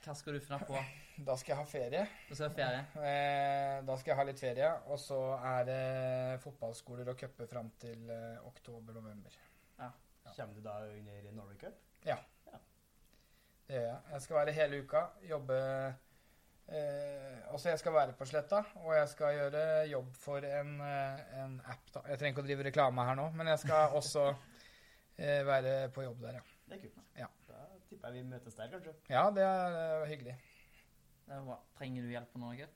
hva 0.04 0.14
skal 0.18 0.36
du 0.36 0.42
finne 0.42 0.58
på? 0.66 0.80
Da 1.24 1.36
skal 1.38 1.52
jeg 1.54 1.60
ha 1.60 1.64
ferie. 1.70 2.04
Da 2.26 2.34
skal 2.34 2.48
ha 2.48 2.54
ferie? 2.58 2.80
Eh, 3.06 3.76
Da 3.86 3.94
skal 4.00 4.10
jeg 4.10 4.18
ha 4.18 4.24
litt 4.26 4.40
ferie, 4.42 4.70
og 4.90 4.98
så 4.98 5.18
er 5.54 5.68
det 5.68 5.82
fotballskoler 6.42 7.12
og 7.12 7.18
cuper 7.20 7.46
fram 7.50 7.68
til 7.82 8.08
eh, 8.10 8.40
oktober-november. 8.50 9.36
Kommer 10.34 10.56
du 10.56 10.64
da 10.64 10.78
under 10.88 11.30
Norway 11.36 11.58
Cup? 11.60 11.76
Det 13.64 13.76
gjør 13.76 13.84
jeg. 13.86 14.00
Jeg 14.14 14.22
skal 14.24 14.36
være 14.40 14.54
hele 14.56 14.78
uka, 14.82 15.00
jobbe 15.28 15.58
eh, 16.68 17.36
Også 17.54 17.70
jeg 17.70 17.78
skal 17.80 17.94
være 17.94 18.12
på 18.18 18.26
Sletta, 18.28 18.58
og 18.82 18.90
jeg 18.96 19.08
skal 19.12 19.36
gjøre 19.38 19.62
jobb 19.92 20.10
for 20.20 20.44
en, 20.48 20.74
en 20.82 21.54
app. 21.70 21.86
da. 21.94 22.02
Jeg 22.10 22.18
trenger 22.20 22.34
ikke 22.34 22.44
å 22.44 22.48
drive 22.48 22.66
reklame 22.66 23.06
her 23.08 23.18
nå, 23.20 23.28
men 23.38 23.52
jeg 23.52 23.62
skal 23.66 23.94
også 24.00 24.26
være 25.18 25.74
på 25.94 26.02
jobb 26.02 26.20
der, 26.22 26.38
ja. 26.40 26.40
Det 26.68 26.76
er 26.76 26.80
kult. 26.86 27.02
Ja. 27.18 27.26
Da 27.48 27.58
tipper 27.88 28.08
jeg 28.08 28.16
vi 28.24 28.28
møtes 28.30 28.54
der, 28.58 28.70
kanskje. 28.72 28.94
Ja, 29.12 29.26
det 29.30 29.42
er 29.44 29.76
eh, 30.02 30.08
hyggelig. 30.10 30.34
Det 31.26 31.34
er 31.36 31.44
bra. 31.46 31.58
Trenger 31.78 32.02
du 32.02 32.08
hjelp 32.08 32.32
på 32.32 32.38
Norge? 32.42 32.66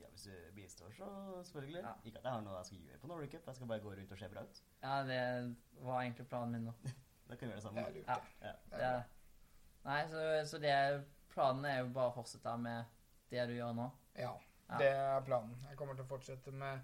Ja, 0.00 0.08
Hvis 0.10 0.22
du 0.28 0.34
bistår, 0.56 0.90
så 0.96 1.06
selvfølgelig. 1.44 1.80
Ja. 1.84 1.92
Ikke 2.04 2.18
at 2.18 2.24
jeg 2.24 2.32
har 2.32 2.42
noe 2.44 2.56
jeg 2.58 2.66
skal 2.66 2.78
gjøre 2.88 2.98
på 3.02 3.06
Norway 3.10 3.28
Cup, 3.32 3.46
jeg 3.46 3.54
skal 3.56 3.66
bare 3.70 3.80
gå 3.80 3.94
rundt 3.94 4.12
og 4.12 4.18
se 4.18 4.28
bra 4.28 4.42
ut. 4.42 4.60
Ja, 4.82 4.96
det 5.08 5.20
var 5.86 6.00
egentlig 6.02 6.26
planen 6.28 6.52
min 6.58 6.68
nå. 6.70 6.74
Da 7.28 7.36
kan 7.40 7.48
vi 7.48 7.54
gjøre 7.54 7.70
det 7.70 7.74
Det 7.74 7.82
er 7.82 7.94
lurt. 7.96 8.08
Ja. 8.08 8.14
det. 8.14 8.46
Ja. 8.46 8.52
Det 8.52 8.78
Det 8.78 8.86
er 8.86 9.02
nei, 9.84 10.00
så, 10.10 10.24
så 10.50 10.58
det 10.62 10.74
planen 11.32 11.64
er 11.64 11.78
jo 11.80 11.86
bare 11.94 12.10
å 12.10 12.14
fortsette 12.14 12.56
med 12.60 12.84
det 13.32 13.46
du 13.48 13.54
gjør 13.56 13.72
nå. 13.78 13.86
Ja, 14.18 14.34
Ja. 14.68 14.78
det 14.78 14.90
er 14.92 15.24
planen. 15.26 15.56
Jeg 15.70 15.76
kommer 15.76 15.94
til 15.96 16.04
å 16.04 16.10
fortsette 16.10 16.52
med, 16.52 16.80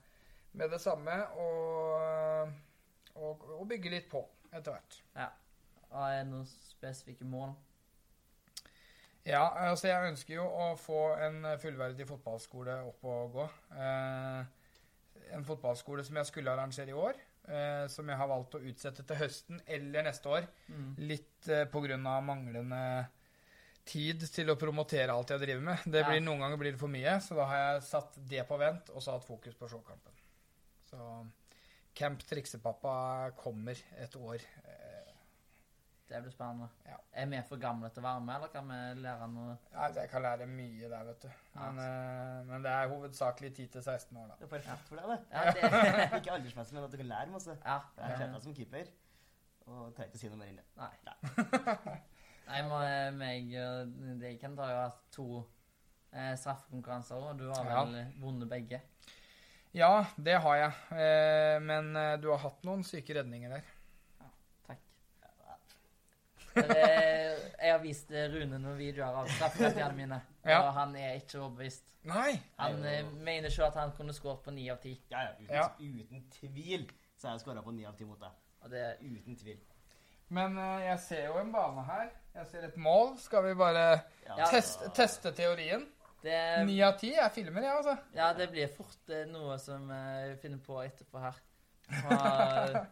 med 0.53 0.70
det 0.72 0.80
samme 0.80 1.18
og, 1.36 2.53
og, 3.14 3.45
og 3.59 3.68
bygge 3.68 3.93
litt 3.93 4.09
på 4.11 4.24
etter 4.53 4.74
hvert. 4.74 5.01
Og 5.88 6.03
er 6.05 6.18
det 6.22 6.28
noen 6.30 6.46
spesifikke 6.46 7.24
mål? 7.28 7.55
Ja, 9.28 9.42
altså 9.68 9.90
jeg 9.90 10.09
ønsker 10.12 10.38
jo 10.38 10.44
å 10.46 10.68
få 10.80 11.01
en 11.20 11.42
fullverdig 11.61 12.07
fotballskole 12.09 12.78
opp 12.88 13.05
og 13.09 13.34
gå. 13.36 13.46
Eh, 13.76 14.44
en 15.36 15.44
fotballskole 15.44 16.05
som 16.07 16.16
jeg 16.20 16.30
skulle 16.30 16.53
arrangere 16.55 16.94
i 16.94 16.96
år, 16.96 17.18
eh, 17.49 17.84
som 17.92 18.09
jeg 18.09 18.16
har 18.20 18.30
valgt 18.30 18.57
å 18.57 18.62
utsette 18.70 19.05
til 19.05 19.20
høsten 19.20 19.61
eller 19.66 20.07
neste 20.09 20.32
år. 20.32 20.49
Mm. 20.72 20.90
Litt 21.11 21.49
eh, 21.53 21.66
av 21.68 22.24
manglende 22.24 22.82
tid 23.88 24.24
til 24.32 24.53
å 24.53 24.57
promotere 24.61 25.12
alt 25.12 25.30
jeg 25.32 25.40
driver 25.44 25.64
med. 25.64 25.84
Det 25.84 26.01
Ja. 26.01 26.09
blir, 26.09 26.20
Noen 26.20 26.40
ganger 26.40 26.57
blir 26.61 26.72
det 26.72 26.80
for 26.80 26.88
mye, 26.92 27.20
så 27.20 27.34
da 27.36 27.44
har 27.49 27.57
jeg 27.72 27.82
satt 27.88 28.16
det 28.28 28.46
på 28.49 28.59
vent 28.59 28.90
og 28.90 29.03
så 29.03 29.12
hatt 29.16 29.24
fokus 29.24 29.55
på 29.55 29.68
showkampen. 29.68 30.12
Så 30.88 31.26
Camp 31.99 32.22
Triksepappa 32.28 33.30
kommer 33.36 33.78
et 33.99 34.16
år. 34.16 34.44
Eh, 34.64 34.84
Det 36.09 36.22
blir 36.24 36.32
spennende. 36.32 36.68
Ja. 36.88 36.94
Er 37.12 37.26
vi 37.28 37.40
for 37.44 37.61
gamle 37.61 37.90
til 37.92 38.01
å 38.01 38.07
være 38.07 38.20
med, 38.24 38.34
eller 38.38 38.49
kan 38.53 38.68
vi 38.70 38.76
lære 39.03 39.26
noe? 39.28 39.57
Ja, 39.74 39.88
jeg 39.92 40.09
kan 40.09 40.22
lære 40.24 40.46
mye 40.49 40.88
der, 40.88 41.03
vet 41.05 41.22
du. 41.26 41.28
Men, 41.59 41.80
eh, 41.84 42.38
men 42.49 42.62
det 42.64 42.70
er 42.72 42.88
hovedsakelig 42.88 43.51
10-16 43.59 44.16
år, 44.16 44.30
da. 44.30 44.38
Det 44.40 44.46
er 44.46 44.53
perfekt 44.55 44.88
for 44.88 44.96
deg, 44.96 45.11
det. 45.11 45.18
Ja, 45.34 45.42
det, 45.53 46.07
Ikke 46.22 46.32
aldersmessig, 46.38 46.74
men 46.78 46.84
at 46.86 46.94
du 46.94 46.96
kan 47.03 47.11
lære 47.12 47.34
masse. 47.34 47.59
ja, 47.64 47.76
Jeg 47.99 48.05
har 48.07 48.16
sett 48.16 48.24
eh, 48.28 48.32
deg 48.38 48.42
som 48.46 48.55
keeper, 48.57 48.88
og 49.66 49.82
trenger 49.99 50.09
ikke 50.09 50.16
å 50.16 50.22
si 50.22 50.30
noe 50.32 50.40
mer 50.40 50.49
enn 50.55 50.62
det. 50.62 50.66
Nei. 50.80 50.94
Nei. 51.90 51.99
Nei, 52.49 52.62
må- 52.70 53.16
meg 53.20 53.53
og 53.66 53.92
deg 54.24 54.40
kan 54.40 54.57
ta 54.57 54.70
jo 54.72 54.78
hatt 54.86 55.03
to 55.12 55.26
eh, 56.14 56.32
straffekonkurranser, 56.40 57.20
og 57.20 57.36
du 57.42 57.51
har 57.53 57.68
Ja. 57.68 57.84
vel 57.84 58.14
vunnet 58.24 58.49
begge. 58.49 58.80
Ja, 59.77 60.07
det 60.16 60.39
har 60.41 60.57
jeg. 60.57 60.73
Eh, 60.97 61.59
men 61.62 61.91
eh, 61.97 62.14
du 62.21 62.29
har 62.33 62.39
hatt 62.43 62.62
noen 62.64 62.85
syke 62.87 63.14
redninger 63.19 63.53
der. 63.53 63.66
Takk. 64.66 64.81
Eh, 66.57 67.35
jeg 67.61 67.73
har 67.75 67.83
vist 67.83 68.11
Rune 68.11 68.59
noen 68.59 68.79
videoer 68.79 69.21
av 69.23 69.29
straffekonkurransene 69.37 69.99
mine, 69.99 70.21
Ja. 70.49 70.62
og 70.64 70.73
han 70.79 70.97
er 70.97 71.19
ikke 71.21 71.39
overbevist. 71.43 71.85
Nei! 72.09 72.39
Han 72.59 72.81
jo. 72.83 73.11
mener 73.27 73.51
ikke 73.53 73.66
at 73.69 73.75
han 73.79 73.93
kunne 73.99 74.14
skåret 74.16 74.43
på 74.47 74.55
ni 74.57 74.69
av 74.73 74.81
ti. 74.83 74.95
Ja, 75.12 75.27
ja, 75.29 75.33
uten, 75.39 75.55
Ja. 75.55 75.69
uten 75.79 76.25
tvil 76.41 76.89
så 77.19 77.29
har 77.29 77.35
jeg 77.37 77.45
skåra 77.45 77.62
på 77.62 77.75
ni 77.75 77.85
av 77.87 77.97
ti 77.99 78.05
mot 78.05 78.19
deg. 78.21 78.31
Og 78.62 78.71
det 78.71 78.97
Uten 79.03 79.37
tvil. 79.37 79.59
Men 80.31 80.57
jeg 80.83 80.99
ser 81.01 81.27
jo 81.27 81.39
en 81.41 81.53
bane 81.53 81.85
her. 81.85 82.11
Jeg 82.35 82.47
ser 82.47 82.64
et 82.66 82.77
mål. 82.77 83.19
Skal 83.19 83.43
vi 83.45 83.55
bare 83.55 84.01
Ja. 84.27 84.47
teste, 84.51 84.91
teste 84.95 85.33
teorien? 85.33 85.87
Det, 86.23 86.39
Ni 86.66 86.79
av 86.83 86.97
ti? 87.01 87.12
Jeg 87.14 87.31
filmer, 87.35 87.62
ja, 87.62 87.77
altså. 87.79 87.97
ja, 88.16 88.33
det 88.37 88.49
blir 88.53 88.71
fort 88.75 89.12
eh, 89.14 89.25
noe 89.31 89.59
som 89.62 89.91
eh, 89.95 90.29
vi 90.33 90.37
finner 90.43 90.59
på 90.64 90.81
etterpå 90.83 91.21
her. 91.23 91.37
Fra 91.89 92.87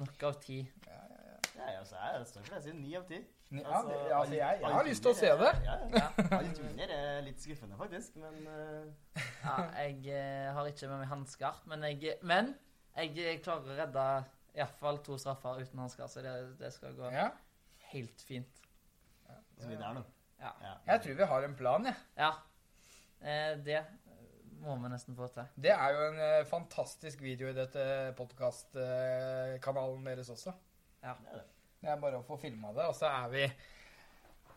nok 0.00 0.22
av 0.28 0.36
ti. 0.42 0.58
Ja, 0.86 1.68
ja, 1.76 1.82
så 1.84 1.96
jeg 2.00 2.26
står 2.28 2.44
for 2.46 2.50
det. 2.54 2.58
Jeg 2.60 2.66
sier 2.68 2.76
ni 2.80 2.92
av 2.98 3.06
ti. 3.08 3.18
Ja, 3.52 3.58
det, 3.60 3.64
altså, 3.68 3.96
alt- 4.16 4.34
jeg, 4.38 4.60
jeg 4.62 4.72
har 4.72 4.86
lyst 4.88 5.02
til 5.04 5.10
å 5.12 5.16
se 5.18 5.32
det. 5.42 5.48
er- 5.48 5.64
Ja, 5.66 5.74
ja. 5.92 6.04
Ja. 6.16 6.38
Alt 6.38 6.60
under 6.64 6.92
er 6.96 7.18
litt 7.26 7.42
skuffende, 7.44 7.76
faktisk, 7.76 8.14
men 8.22 8.38
uh... 8.48 9.18
Ja, 9.42 9.56
jeg 9.82 9.98
uh, 10.08 10.52
har 10.56 10.70
ikke 10.70 10.88
med 10.88 11.02
meg 11.02 11.10
hansker, 11.10 11.58
men 11.68 11.84
jeg, 11.90 12.14
men 12.24 12.54
jeg 12.96 13.12
eh, 13.20 13.36
klarer 13.44 13.74
å 13.74 13.76
redde 13.82 14.06
iallfall 14.56 15.02
to 15.04 15.18
straffer 15.20 15.60
uten 15.60 15.82
hansker, 15.84 16.08
så 16.08 16.24
det, 16.24 16.32
det 16.60 16.72
skal 16.72 16.96
gå 16.96 17.10
Ja. 17.12 17.28
helt 17.92 18.24
fint. 18.24 18.62
så 19.60 19.68
vi 19.68 19.76
der 19.76 19.94
nå. 19.98 20.02
Ja. 20.42 20.52
Ja. 20.62 20.72
Jeg 20.92 21.02
tror 21.04 21.18
vi 21.20 21.26
har 21.32 21.44
en 21.46 21.54
plan, 21.58 21.84
jeg. 21.86 21.94
Ja. 22.18 22.30
Eh, 23.22 23.52
det 23.62 23.80
må 24.62 24.74
vi 24.82 24.90
nesten 24.90 25.14
få 25.18 25.28
til. 25.34 25.46
Det 25.62 25.70
er 25.74 25.94
jo 25.94 26.02
en 26.10 26.18
eh, 26.22 26.44
fantastisk 26.50 27.22
video 27.22 27.48
i 27.50 27.54
dette 27.56 27.84
podkastkanalen 28.18 30.04
deres 30.06 30.30
også. 30.34 30.52
Er 31.02 31.14
det. 31.32 31.44
Det 31.82 31.90
er 31.90 31.98
bare 32.02 32.20
å 32.20 32.26
få 32.26 32.36
filma 32.38 32.70
det, 32.76 32.84
og 32.86 32.94
så 32.94 33.08
er 33.10 33.30
vi 33.32 33.46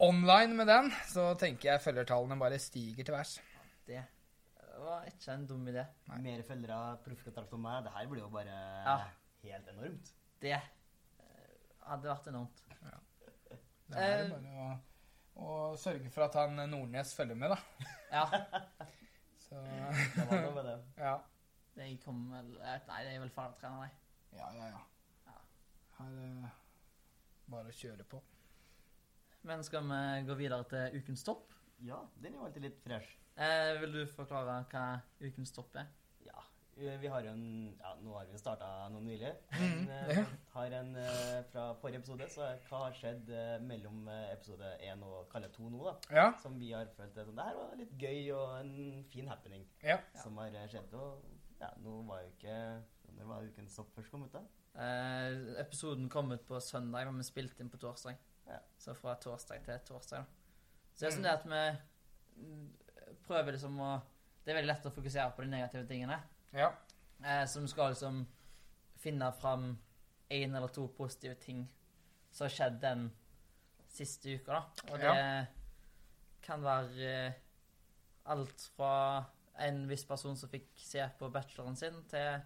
online 0.06 0.54
med 0.60 0.68
den. 0.70 0.92
Så 1.10 1.32
tenker 1.42 1.72
jeg 1.72 1.82
følgertallene 1.86 2.38
bare 2.42 2.60
stiger 2.62 3.06
til 3.08 3.16
værs. 3.18 3.38
Det 3.88 4.02
var 4.84 5.06
ikke 5.08 5.32
en 5.34 5.46
dum 5.48 5.64
idé. 5.72 5.86
Nei. 6.12 6.18
Mer 6.26 6.42
følgere, 6.46 6.98
proffkontrakt 7.06 7.54
om 7.56 7.62
meg. 7.64 7.86
Det 7.86 7.94
her 7.96 8.10
blir 8.12 8.22
jo 8.26 8.30
bare 8.34 8.58
Ja. 8.86 8.98
helt 9.46 9.70
enormt. 9.72 10.12
Det 10.42 10.52
eh, 10.52 10.62
hadde 11.88 12.10
vært 12.12 12.28
enormt. 12.34 12.62
Ja. 12.84 12.98
Det 13.88 13.98
er 13.98 14.24
Eh. 14.26 14.30
bare 14.30 14.52
å 14.66 14.78
Og 15.36 15.80
sørge 15.80 16.10
for 16.14 16.26
at 16.28 16.36
han 16.40 16.70
Nordnes 16.70 17.16
følger 17.16 17.36
med, 17.36 17.52
da. 17.52 17.88
Ja. 18.12 18.26
Så 19.46 19.60
Det 19.62 20.28
var 20.30 20.42
noe 20.42 20.54
med 20.56 20.70
det. 20.70 20.78
ja. 21.08 21.16
Det 21.76 21.90
kom 22.06 22.22
vel 22.32 22.54
eh, 22.64 22.80
Nei, 22.88 23.02
det 23.04 23.12
er 23.12 23.20
vel 23.20 23.34
fartrener, 23.36 23.84
nei. 23.84 23.90
Ja, 24.36 24.48
ja, 24.56 24.70
ja. 24.72 24.80
Ja. 25.28 25.36
Her 25.98 26.16
er 26.24 26.48
bare 27.52 27.72
å 27.72 27.76
kjøre 27.76 28.08
på. 28.08 28.22
Men 29.46 29.62
skal 29.64 29.86
vi 29.86 30.00
gå 30.26 30.38
videre 30.40 30.66
til 30.72 30.98
ukens 31.02 31.24
topp? 31.28 31.52
Ja, 31.86 32.00
den 32.22 32.34
er 32.34 32.40
jo 32.40 32.48
alltid 32.48 32.66
litt 32.66 32.80
fresh. 32.82 33.18
Eh, 33.36 33.76
vil 33.82 33.94
du 33.94 34.02
forklare 34.16 34.62
hva 34.72 34.86
ukens 35.22 35.52
topp 35.54 35.76
er? 35.78 35.92
Ja, 36.26 36.40
eh, 36.40 36.55
vi 36.76 37.08
har 37.08 37.22
jo 37.24 37.32
en 37.32 37.76
Ja, 37.80 37.94
nå 38.04 38.14
har 38.18 38.26
vi 38.28 38.38
starta 38.38 38.68
noe 38.92 39.02
nylig. 39.02 39.32
Men 39.52 39.86
Men, 39.86 40.10
ja. 40.12 40.22
eh, 40.22 40.26
har 40.56 40.74
en 40.80 40.96
eh, 41.00 41.44
fra 41.52 41.70
forrige 41.80 42.02
episode, 42.02 42.28
så 42.34 42.50
hva 42.70 42.82
har 42.86 42.98
skjedd 42.98 43.30
eh, 43.32 43.56
mellom 43.64 44.08
eh, 44.12 44.34
episode 44.34 44.74
1 44.84 45.04
og 45.08 45.30
kalle 45.32 45.48
2 45.56 45.70
nå, 45.72 45.84
da? 45.86 45.94
Ja. 46.18 46.26
Som 46.42 46.60
vi 46.60 46.72
har 46.76 46.90
følt 46.98 47.16
det, 47.16 47.26
sånn, 47.26 47.36
det 47.40 47.46
her 47.48 47.56
var 47.62 47.80
litt 47.80 47.96
gøy 48.02 48.20
og 48.36 48.58
en 48.60 49.06
fin 49.14 49.28
happening 49.32 49.64
ja. 49.84 49.98
som 50.22 50.38
har 50.44 50.52
eh, 50.52 50.68
skjedd. 50.72 50.94
Og 51.00 51.24
ja, 51.62 51.72
nå 51.80 52.02
var 52.10 52.26
jo 52.26 52.34
ikke 52.34 52.58
Når 53.16 53.30
var 53.32 53.46
ukens 53.48 53.72
stopp 53.78 53.94
først 53.96 54.12
kom 54.12 54.26
ut, 54.28 54.34
da? 54.36 54.44
Eh, 54.76 55.56
episoden 55.64 56.10
kom 56.12 56.34
ut 56.36 56.44
på 56.50 56.60
søndag, 56.60 57.08
men 57.08 57.22
vi 57.24 57.30
spilte 57.30 57.64
inn 57.64 57.72
på 57.72 57.80
torsdag. 57.80 58.18
Ja. 58.50 58.60
Så 58.78 58.94
fra 59.00 59.16
torsdag 59.16 59.64
til 59.64 59.80
torsdag. 59.88 60.26
da. 60.26 60.92
Så 60.96 61.06
det 61.06 61.08
er 61.08 61.16
Mm. 61.16 61.16
sånn 61.16 61.24
det 61.24 61.32
at 61.32 61.46
vi 62.36 62.44
mm, 62.44 62.68
prøver 63.28 63.56
liksom 63.56 63.80
å 63.80 63.94
Det 64.46 64.52
er 64.54 64.60
veldig 64.60 64.68
lett 64.74 64.86
å 64.86 64.92
fokusere 64.94 65.32
på 65.36 65.42
de 65.42 65.48
negative 65.50 65.88
tingene. 65.90 66.20
Ja. 66.56 66.72
Eh, 67.24 67.46
som 67.48 67.68
skal 67.68 67.94
liksom 67.94 68.24
finne 69.00 69.32
fram 69.40 69.70
én 70.30 70.56
eller 70.56 70.72
to 70.74 70.88
positive 70.98 71.36
ting 71.42 71.66
som 72.32 72.46
har 72.46 72.54
skjedd 72.56 72.82
den 72.82 73.06
siste 73.96 74.36
uka, 74.36 74.58
da. 74.58 74.92
Og 74.92 75.00
det 75.00 75.16
kan 76.46 76.64
være 76.66 77.10
eh, 77.12 77.38
alt 78.32 78.68
fra 78.76 79.24
en 79.64 79.86
viss 79.88 80.04
person 80.08 80.36
som 80.38 80.52
fikk 80.52 80.68
se 80.82 81.04
på 81.20 81.30
bacheloren 81.32 81.78
sin, 81.80 82.02
til 82.12 82.42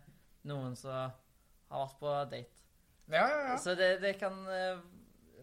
noen 0.50 0.76
som 0.78 0.94
har 0.94 1.86
vært 1.86 2.00
på 2.02 2.16
date. 2.34 2.66
Ja, 3.10 3.24
ja, 3.26 3.40
ja. 3.50 3.56
Så 3.58 3.74
det, 3.80 3.96
det 4.04 4.14
kan 4.22 4.44
eh, 4.54 4.82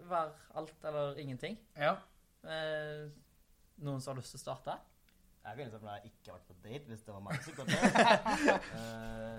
være 0.06 0.34
alt 0.54 0.84
eller 0.84 1.18
ingenting. 1.22 1.58
ja. 1.78 1.96
Eh, 2.46 3.08
noen 3.82 4.00
som 4.00 4.14
har 4.14 4.20
lyst 4.22 4.32
til 4.32 4.38
å 4.38 4.44
starte? 4.44 4.76
Jeg 5.46 5.56
liksom 5.60 5.86
ha 5.86 5.96
ikke 6.02 6.32
vært 6.32 6.46
på 6.48 6.54
date 6.64 6.90
hvis 6.90 7.02
det 7.06 7.12
var 7.14 7.22
meg 7.22 7.42
som 7.44 7.52
uh, 7.62 7.68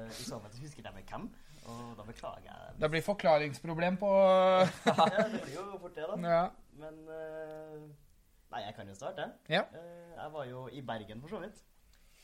I 0.21 0.23
så 0.23 0.39
fall 0.39 0.53
så 0.53 0.61
husker 0.61 0.85
jeg 0.87 0.95
meg 0.95 1.11
hvem, 1.11 1.25
og 1.67 1.97
da 1.99 2.05
beklager 2.07 2.47
jeg. 2.47 2.75
Det 2.79 2.89
blir 2.93 3.03
forklaringsproblem 3.03 3.99
på 3.99 4.11
Ja, 4.87 5.07
det 5.33 5.41
blir 5.43 5.57
jo 5.57 5.65
fort 5.81 5.97
det, 5.97 6.07
da. 6.07 6.15
Ja. 6.31 6.45
Men 6.79 7.01
uh, 7.11 7.83
Nei, 8.53 8.63
jeg 8.63 8.77
kan 8.77 8.87
jo 8.87 8.95
starte. 8.95 9.27
Ja. 9.51 9.65
Uh, 9.75 10.15
jeg 10.15 10.33
var 10.37 10.47
jo 10.47 10.63
i 10.71 10.81
Bergen, 10.81 11.19
for 11.21 11.35
så 11.35 11.43
vidt. 11.43 11.59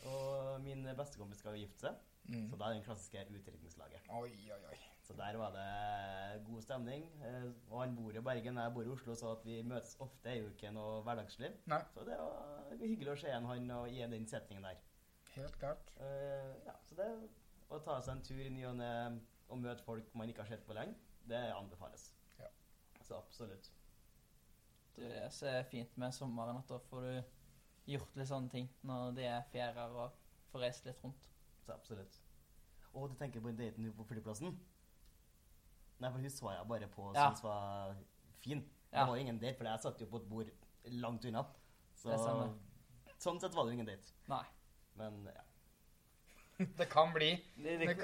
Og 0.07 0.61
min 0.63 0.87
bestekompis 0.95 1.43
skal 1.43 1.57
jo 1.57 1.65
gifte 1.65 1.89
seg. 1.89 2.01
Mm. 2.31 2.47
Så 2.49 2.55
da 2.55 2.65
er 2.65 2.69
det 2.71 2.79
den 2.79 2.87
klassiske 2.87 3.25
utdrikningslaget. 3.27 4.07
Oi, 4.09 4.31
oi, 4.31 4.61
oi. 4.71 4.92
Så 5.13 5.19
der 5.21 5.37
var 5.37 5.51
det 5.53 6.45
god 6.45 6.61
stemning. 6.61 7.03
Eh, 7.21 7.43
og 7.69 7.81
han 7.83 7.95
bor 7.95 8.11
i 8.11 8.21
Bergen, 8.21 8.57
jeg 8.57 8.73
bor 8.73 8.81
i 8.81 8.89
Oslo, 8.89 9.13
så 9.15 9.35
at 9.35 9.45
vi 9.45 9.59
møtes 9.61 9.93
ofte 10.01 10.29
er 10.29 10.39
jo 10.39 10.47
ikke 10.49 10.71
noe 10.73 11.03
hverdagsliv. 11.05 11.59
Nei. 11.69 11.79
Så 11.93 12.05
det 12.07 12.17
var 12.17 12.73
hyggelig 12.79 13.13
å 13.13 13.19
se 13.21 13.29
igjen 13.29 13.45
han 13.45 13.69
og 13.75 13.91
i 13.93 14.01
den 14.15 14.25
setningen 14.31 14.65
der. 14.65 14.81
Helt 15.35 15.59
klart. 15.61 15.93
Uh, 15.99 16.49
ja, 16.65 16.73
så 16.89 16.97
det 16.97 17.11
å 17.69 17.79
ta 17.85 17.99
seg 18.01 18.15
en 18.15 18.25
tur 18.25 18.41
i 18.41 18.49
ny 18.55 18.65
og 18.71 18.75
ne 18.81 18.89
og 19.53 19.61
møte 19.61 19.85
folk 19.85 20.09
man 20.17 20.33
ikke 20.33 20.47
har 20.47 20.55
sett 20.55 20.65
på 20.65 20.73
lenge, 20.73 20.97
det 21.29 21.45
anbefales. 21.53 22.09
Ja. 22.39 22.49
Så 23.05 23.21
absolutt. 23.21 23.69
Det 24.97 25.13
er 25.21 25.29
så 25.33 25.53
fint 25.69 25.97
med 25.97 26.13
sommeren 26.17 26.57
at 26.57 26.69
da 26.69 26.81
får 26.89 27.05
du 27.05 27.93
gjort 27.93 28.17
litt 28.17 28.33
sånne 28.33 28.49
ting 28.49 28.69
når 28.81 29.13
det 29.19 29.29
er 29.29 29.49
ferier 29.53 29.97
og 30.01 30.17
får 30.49 30.65
reist 30.65 30.89
litt 30.89 31.05
rundt. 31.05 31.29
Så 31.61 31.77
absolutt. 31.77 32.21
Og 32.93 33.09
du 33.09 33.17
tenker 33.17 33.41
på 33.41 33.53
en 33.53 33.61
date 33.61 33.81
nå 33.81 33.93
på 33.93 34.09
flyplassen? 34.09 34.57
Nei, 36.03 36.09
for 36.11 36.19
hun 36.19 36.33
så 36.35 36.51
jeg 36.51 36.67
bare 36.67 36.87
på 36.91 37.05
og 37.09 37.15
Ja. 37.15 37.29
syntes 37.29 37.43
var 37.45 37.95
fin. 38.43 38.61
Ja. 38.91 38.99
Det 39.05 39.07
var 39.13 39.15
ingen 39.21 39.39
date, 39.39 39.55
for 39.57 39.69
jeg 39.69 39.79
satt 39.85 40.01
jo 40.03 40.07
på 40.11 40.19
et 40.21 40.29
bord 40.29 40.51
langt 40.99 41.25
unna. 41.29 41.45
Så 41.95 42.11
sånn 43.23 43.39
sett 43.39 43.55
var 43.55 43.63
det 43.65 43.71
jo 43.71 43.77
ingen 43.79 43.87
date. 43.87 44.11
Nei. 44.27 44.43
Men 44.99 45.23
ja. 45.31 45.43
Det 46.77 46.85
kan 46.91 47.13
bli. 47.15 47.31
Det, 47.55 47.77
Det 47.79 47.95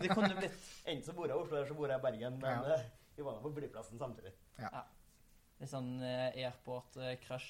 det 0.00 0.10
kunne 0.14 0.36
blitt 0.36 0.58
Enten 0.86 1.02
så 1.08 1.14
bor 1.16 1.26
jeg 1.26 1.34
i 1.36 1.40
Oslo, 1.40 1.56
eller 1.56 1.66
så 1.72 1.74
bor 1.78 1.88
jeg 1.90 1.98
i 1.98 2.04
Bergen. 2.04 2.36
Men 2.38 2.62
Ja. 2.68 2.74
eh, 2.76 2.84
vi 3.16 3.24
var 3.26 3.34
da 3.38 3.40
på 3.42 3.52
flyplassen 3.56 3.98
samtidig. 3.98 4.32
litt 5.60 5.68
sånn 5.68 5.90
uh, 6.00 6.30
airport-crush. 6.36 7.48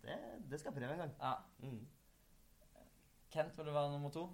Det, 0.00 0.14
det 0.48 0.60
skal 0.60 0.72
jeg 0.72 0.78
prøve 0.82 0.92
en 0.94 1.02
gang. 1.02 1.14
Ja. 1.20 1.34
Mm. 1.60 1.86
Kent, 3.34 3.56
vil 3.58 3.66
du 3.66 3.72
være 3.74 3.90
nummer 3.92 4.10
to? 4.14 4.28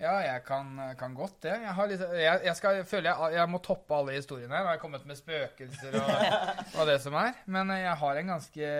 Ja, 0.00 0.14
jeg 0.24 0.40
kan, 0.46 0.70
kan 0.96 1.12
godt 1.14 1.42
det. 1.44 1.52
Jeg, 1.60 1.72
har 1.76 1.88
litt, 1.90 2.00
jeg, 2.16 2.40
jeg 2.46 2.56
skal, 2.56 2.78
føler 2.88 3.10
jeg, 3.10 3.34
jeg 3.36 3.50
må 3.52 3.58
toppe 3.64 3.92
alle 3.98 4.14
historiene 4.16 4.54
her. 4.56 4.62
Nå 4.64 4.70
har 4.70 4.78
jeg 4.78 4.82
kommet 4.86 5.02
med 5.10 5.18
spøkelser 5.18 5.98
og, 6.00 6.38
og 6.80 6.88
det 6.88 6.94
som 7.04 7.16
er. 7.20 7.34
Men 7.52 7.68
jeg 7.76 7.92
har 8.00 8.20
en 8.22 8.30
ganske 8.32 8.70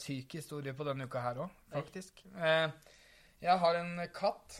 syk 0.00 0.34
historie 0.40 0.74
på 0.74 0.86
denne 0.88 1.06
uka 1.06 1.22
her 1.22 1.38
òg, 1.44 1.54
faktisk. 1.76 2.24
Eh, 2.34 2.66
jeg 3.46 3.62
har 3.62 3.78
en 3.78 3.94
katt 4.16 4.58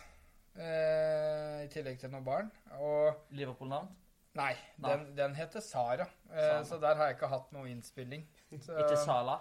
eh, 0.55 1.65
i 1.65 1.69
tillegg 1.75 1.99
til 2.05 2.13
noen 2.15 2.27
barn. 2.27 2.53
Og 2.79 3.27
Liverpool-navn? 3.35 3.91
Nei, 4.39 4.53
Nei. 4.79 4.93
den, 4.93 5.09
den 5.19 5.35
heter 5.35 5.59
Sara. 5.65 6.07
Eh, 6.31 6.39
Sara. 6.39 6.63
Så 6.71 6.79
der 6.83 6.95
har 7.01 7.11
jeg 7.11 7.19
ikke 7.19 7.33
hatt 7.35 7.51
noe 7.57 7.67
innspilling. 7.71 8.23
Så, 8.65 8.79
Ikke 8.79 8.99
Sala? 9.03 9.41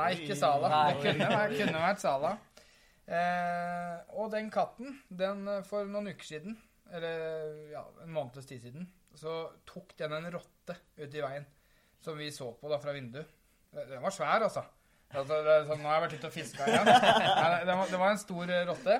Nei, 0.00 0.08
ikke 0.16 0.34
Sala. 0.40 0.70
Det 0.88 1.02
kunne, 1.04 1.28
vært- 1.30 1.58
kunne 1.60 1.82
vært 1.84 2.00
Sala. 2.02 2.32
Eh, 3.04 3.96
og 4.16 4.30
den 4.32 4.46
katten, 4.52 4.94
den 5.12 5.42
eh, 5.50 5.64
for 5.68 5.88
noen 5.90 6.08
uker 6.14 6.24
siden, 6.28 6.54
eller 6.94 7.72
ja, 7.72 7.82
en 8.04 8.14
måneds 8.14 8.48
tid 8.48 8.62
siden, 8.62 8.86
så 9.14 9.34
tok 9.68 9.92
den 9.98 10.14
en 10.16 10.30
rotte 10.32 10.76
ute 10.96 11.18
i 11.18 11.24
veien, 11.24 11.44
som 12.04 12.16
vi 12.18 12.30
så 12.32 12.48
på 12.58 12.70
da 12.72 12.78
fra 12.80 12.94
vinduet. 12.96 13.28
Eh, 13.74 13.84
Den 13.92 14.02
var 14.04 14.14
svær, 14.14 14.46
altså. 14.46 14.64
altså 15.12 15.42
det 15.44 15.58
sånn, 15.68 15.82
nå 15.84 15.90
har 15.90 16.00
jeg 16.00 16.06
vært 16.06 16.16
ute 16.18 16.30
og 16.30 16.36
fiska 16.38 16.70
igjen. 16.70 16.88
Nei, 16.88 17.60
det, 17.68 17.76
var, 17.76 17.92
det 17.92 18.00
var 18.00 18.14
en 18.14 18.24
stor 18.24 18.54
eh, 18.56 18.64
rotte. 18.70 18.98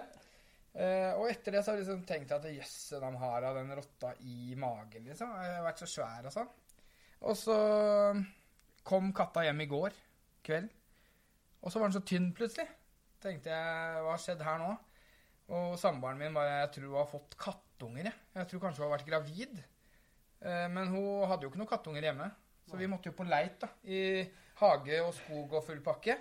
Eh, 0.74 1.10
og 1.14 1.28
etter 1.30 1.54
det 1.54 1.62
så 1.62 1.70
har 1.70 1.78
jeg 1.78 1.86
liksom 1.86 2.04
tenkt 2.08 2.32
at 2.34 2.46
jøss, 2.50 2.76
den 3.00 3.18
har 3.22 3.48
av 3.48 3.56
den 3.60 3.72
rotta 3.78 4.12
i 4.26 4.54
magen, 4.58 5.08
liksom. 5.08 5.32
Den 5.38 5.58
har 5.60 5.68
vært 5.70 5.84
så 5.84 5.90
svær 5.96 6.28
og 6.28 6.34
sånn. 6.34 6.50
Og 7.24 7.36
så 7.40 7.58
kom 8.84 9.12
katta 9.16 9.46
hjem 9.46 9.62
i 9.64 9.70
går 9.70 9.94
kveld, 10.44 10.68
og 11.64 11.72
så 11.72 11.80
var 11.80 11.88
den 11.88 11.96
så 11.96 12.02
tynn 12.04 12.32
plutselig. 12.36 12.66
Tenkte 13.24 13.48
jeg, 13.48 14.00
hva 14.04 14.10
har 14.12 14.20
skjedd 14.20 14.42
her 14.44 14.58
nå? 14.60 14.72
Og 15.54 15.78
samboeren 15.80 16.20
min 16.20 16.34
bare, 16.36 16.58
jeg 16.64 16.72
tror 16.76 16.90
hun 16.90 16.98
har 16.98 17.08
fått 17.08 17.36
kattunger, 17.40 18.08
jeg. 18.10 18.20
Jeg 18.36 18.48
tror 18.50 18.62
kanskje 18.62 18.82
hun 18.82 18.86
har 18.86 18.94
vært 18.98 19.08
gravid. 19.08 19.58
Eh, 20.44 20.66
men 20.72 20.92
hun 20.92 21.24
hadde 21.30 21.46
jo 21.46 21.52
ikke 21.52 21.60
noen 21.62 21.70
kattunger 21.70 22.04
hjemme. 22.04 22.28
Så 22.68 22.78
vi 22.80 22.88
måtte 22.88 23.10
jo 23.10 23.16
på 23.16 23.26
leit 23.28 23.58
da, 23.60 23.68
i 23.92 24.22
hage 24.60 25.00
og 25.04 25.10
skog 25.16 25.52
og 25.58 25.66
full 25.66 25.82
pakke. 25.84 26.16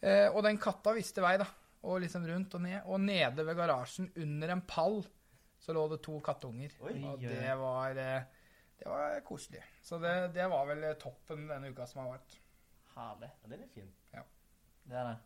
Eh, 0.00 0.26
og 0.28 0.42
den 0.44 0.60
katta 0.60 0.92
visste 0.96 1.24
vei 1.24 1.34
da, 1.40 1.46
og 1.88 2.02
liksom 2.04 2.26
rundt 2.28 2.56
og 2.56 2.64
ned. 2.64 2.80
Og 2.84 3.00
nede 3.04 3.46
ved 3.48 3.56
garasjen, 3.60 4.10
under 4.24 4.56
en 4.56 4.64
pall, 4.68 5.00
så 5.60 5.76
lå 5.76 5.86
det 5.92 6.02
to 6.04 6.18
kattunger. 6.24 6.76
Oi. 6.84 6.98
Og 7.08 7.24
det 7.24 7.56
var, 7.60 7.96
eh, 8.00 8.52
det 8.80 8.88
var 8.88 9.20
koselig. 9.28 9.64
Så 9.84 10.00
det, 10.00 10.14
det 10.36 10.48
var 10.52 10.68
vel 10.72 10.88
toppen 11.00 11.48
denne 11.48 11.72
uka 11.72 11.88
som 11.88 12.04
har 12.04 12.14
vært. 12.16 12.38
Herlig. 12.96 13.32
Ja, 13.32 13.52
den 13.54 13.64
er 13.64 13.72
fin. 13.72 13.92
Det 14.90 14.96
er 14.96 15.12
det. 15.12 15.18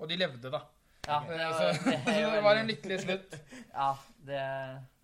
Og 0.00 0.08
de 0.08 0.16
levde 0.16 0.52
da. 0.52 0.62
Ja, 1.06 1.20
det, 1.28 1.36
så, 1.36 1.64
var, 1.64 1.76
så 1.76 1.90
det, 1.90 2.16
det 2.34 2.42
var 2.44 2.60
en 2.60 2.70
lykkelig 2.70 2.98
slutt. 3.04 3.36
Ja, 3.72 3.92
det 4.26 4.42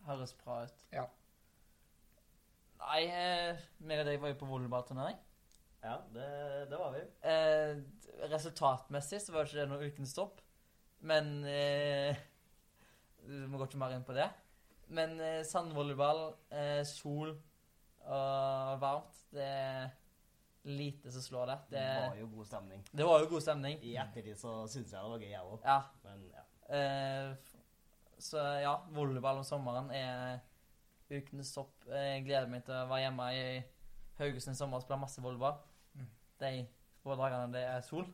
høres 0.07 0.34
bra 0.40 0.62
ut. 0.64 0.84
Ja. 0.94 1.05
Nei, 2.86 3.03
eh, 3.11 3.64
meg 3.88 4.03
og 4.03 4.09
deg 4.09 4.20
var 4.22 4.32
jo 4.32 4.38
på 4.40 4.49
volleyballturnering. 4.51 5.18
Ja, 5.84 5.97
det, 6.14 6.28
det 6.70 6.78
var 6.80 6.94
vi. 6.94 7.03
Eh, 7.30 7.76
resultatmessig 8.32 9.20
så 9.22 9.34
var 9.34 9.47
ikke 9.47 9.61
det 9.61 9.68
noe 9.70 9.90
ukens 9.90 10.14
topp, 10.16 10.40
men 11.07 11.38
eh, 11.51 12.16
Vi 13.26 13.47
må 13.51 13.59
gå 13.59 13.66
ikke 13.68 13.80
mer 13.80 13.94
inn 13.97 14.07
på 14.07 14.16
det. 14.16 14.28
Men 14.97 15.16
eh, 15.20 15.42
sandvolleyball, 15.47 16.28
eh, 16.55 16.82
sol 16.86 17.34
og 18.07 18.76
varmt, 18.78 19.16
det 19.34 19.42
er 19.42 19.88
lite 20.66 21.12
som 21.12 21.22
slår 21.22 21.46
det. 21.46 21.58
Det 21.70 21.78
Det, 21.78 22.08
var 22.08 22.16
jo 22.16 22.26
god 22.26 22.46
stemning. 22.46 22.84
det 22.92 23.04
var 23.04 23.20
jo 23.20 23.28
god 23.28 23.40
stemning. 23.40 23.78
I 23.82 23.96
ettertid 23.96 24.38
så 24.38 24.66
syns 24.66 24.92
jeg 24.92 25.02
det 25.02 25.10
var 25.10 25.18
gøy, 25.18 25.30
jeg 25.30 25.40
òg. 25.40 25.60
Ja. 25.64 25.80
Men 26.02 26.24
ja. 26.32 26.42
Uh, 26.66 27.36
så 28.18 28.38
ja, 28.38 28.74
volleyball 28.90 29.38
om 29.38 29.44
sommeren 29.44 29.90
er 29.90 30.40
ukens 31.10 31.52
topp. 31.54 31.86
Jeg 31.86 32.24
gleder 32.26 32.50
meg 32.50 32.64
til 32.66 32.74
å 32.74 32.88
være 32.90 33.04
hjemme 33.04 33.28
i 33.36 33.44
Haugesund 34.18 34.56
i 34.56 34.58
sommer 34.58 34.80
og 34.80 34.82
spille 34.82 34.98
masse 34.98 35.22
volleyball. 35.22 35.60
Mm. 35.94 36.10
De 36.40 36.52
få 37.04 37.14
dagene 37.20 37.52
det 37.54 37.62
er 37.62 37.86
sol. 37.86 38.08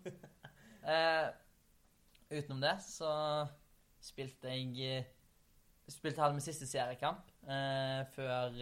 eh, 0.93 1.31
utenom 2.31 2.61
det 2.61 2.77
så 2.85 3.13
spilte 4.03 4.53
jeg 4.53 5.05
Spilte 5.91 6.23
hadde 6.23 6.37
min 6.37 6.45
siste 6.45 6.65
seriekamp 6.65 7.27
eh, 7.45 8.05
før 8.15 8.55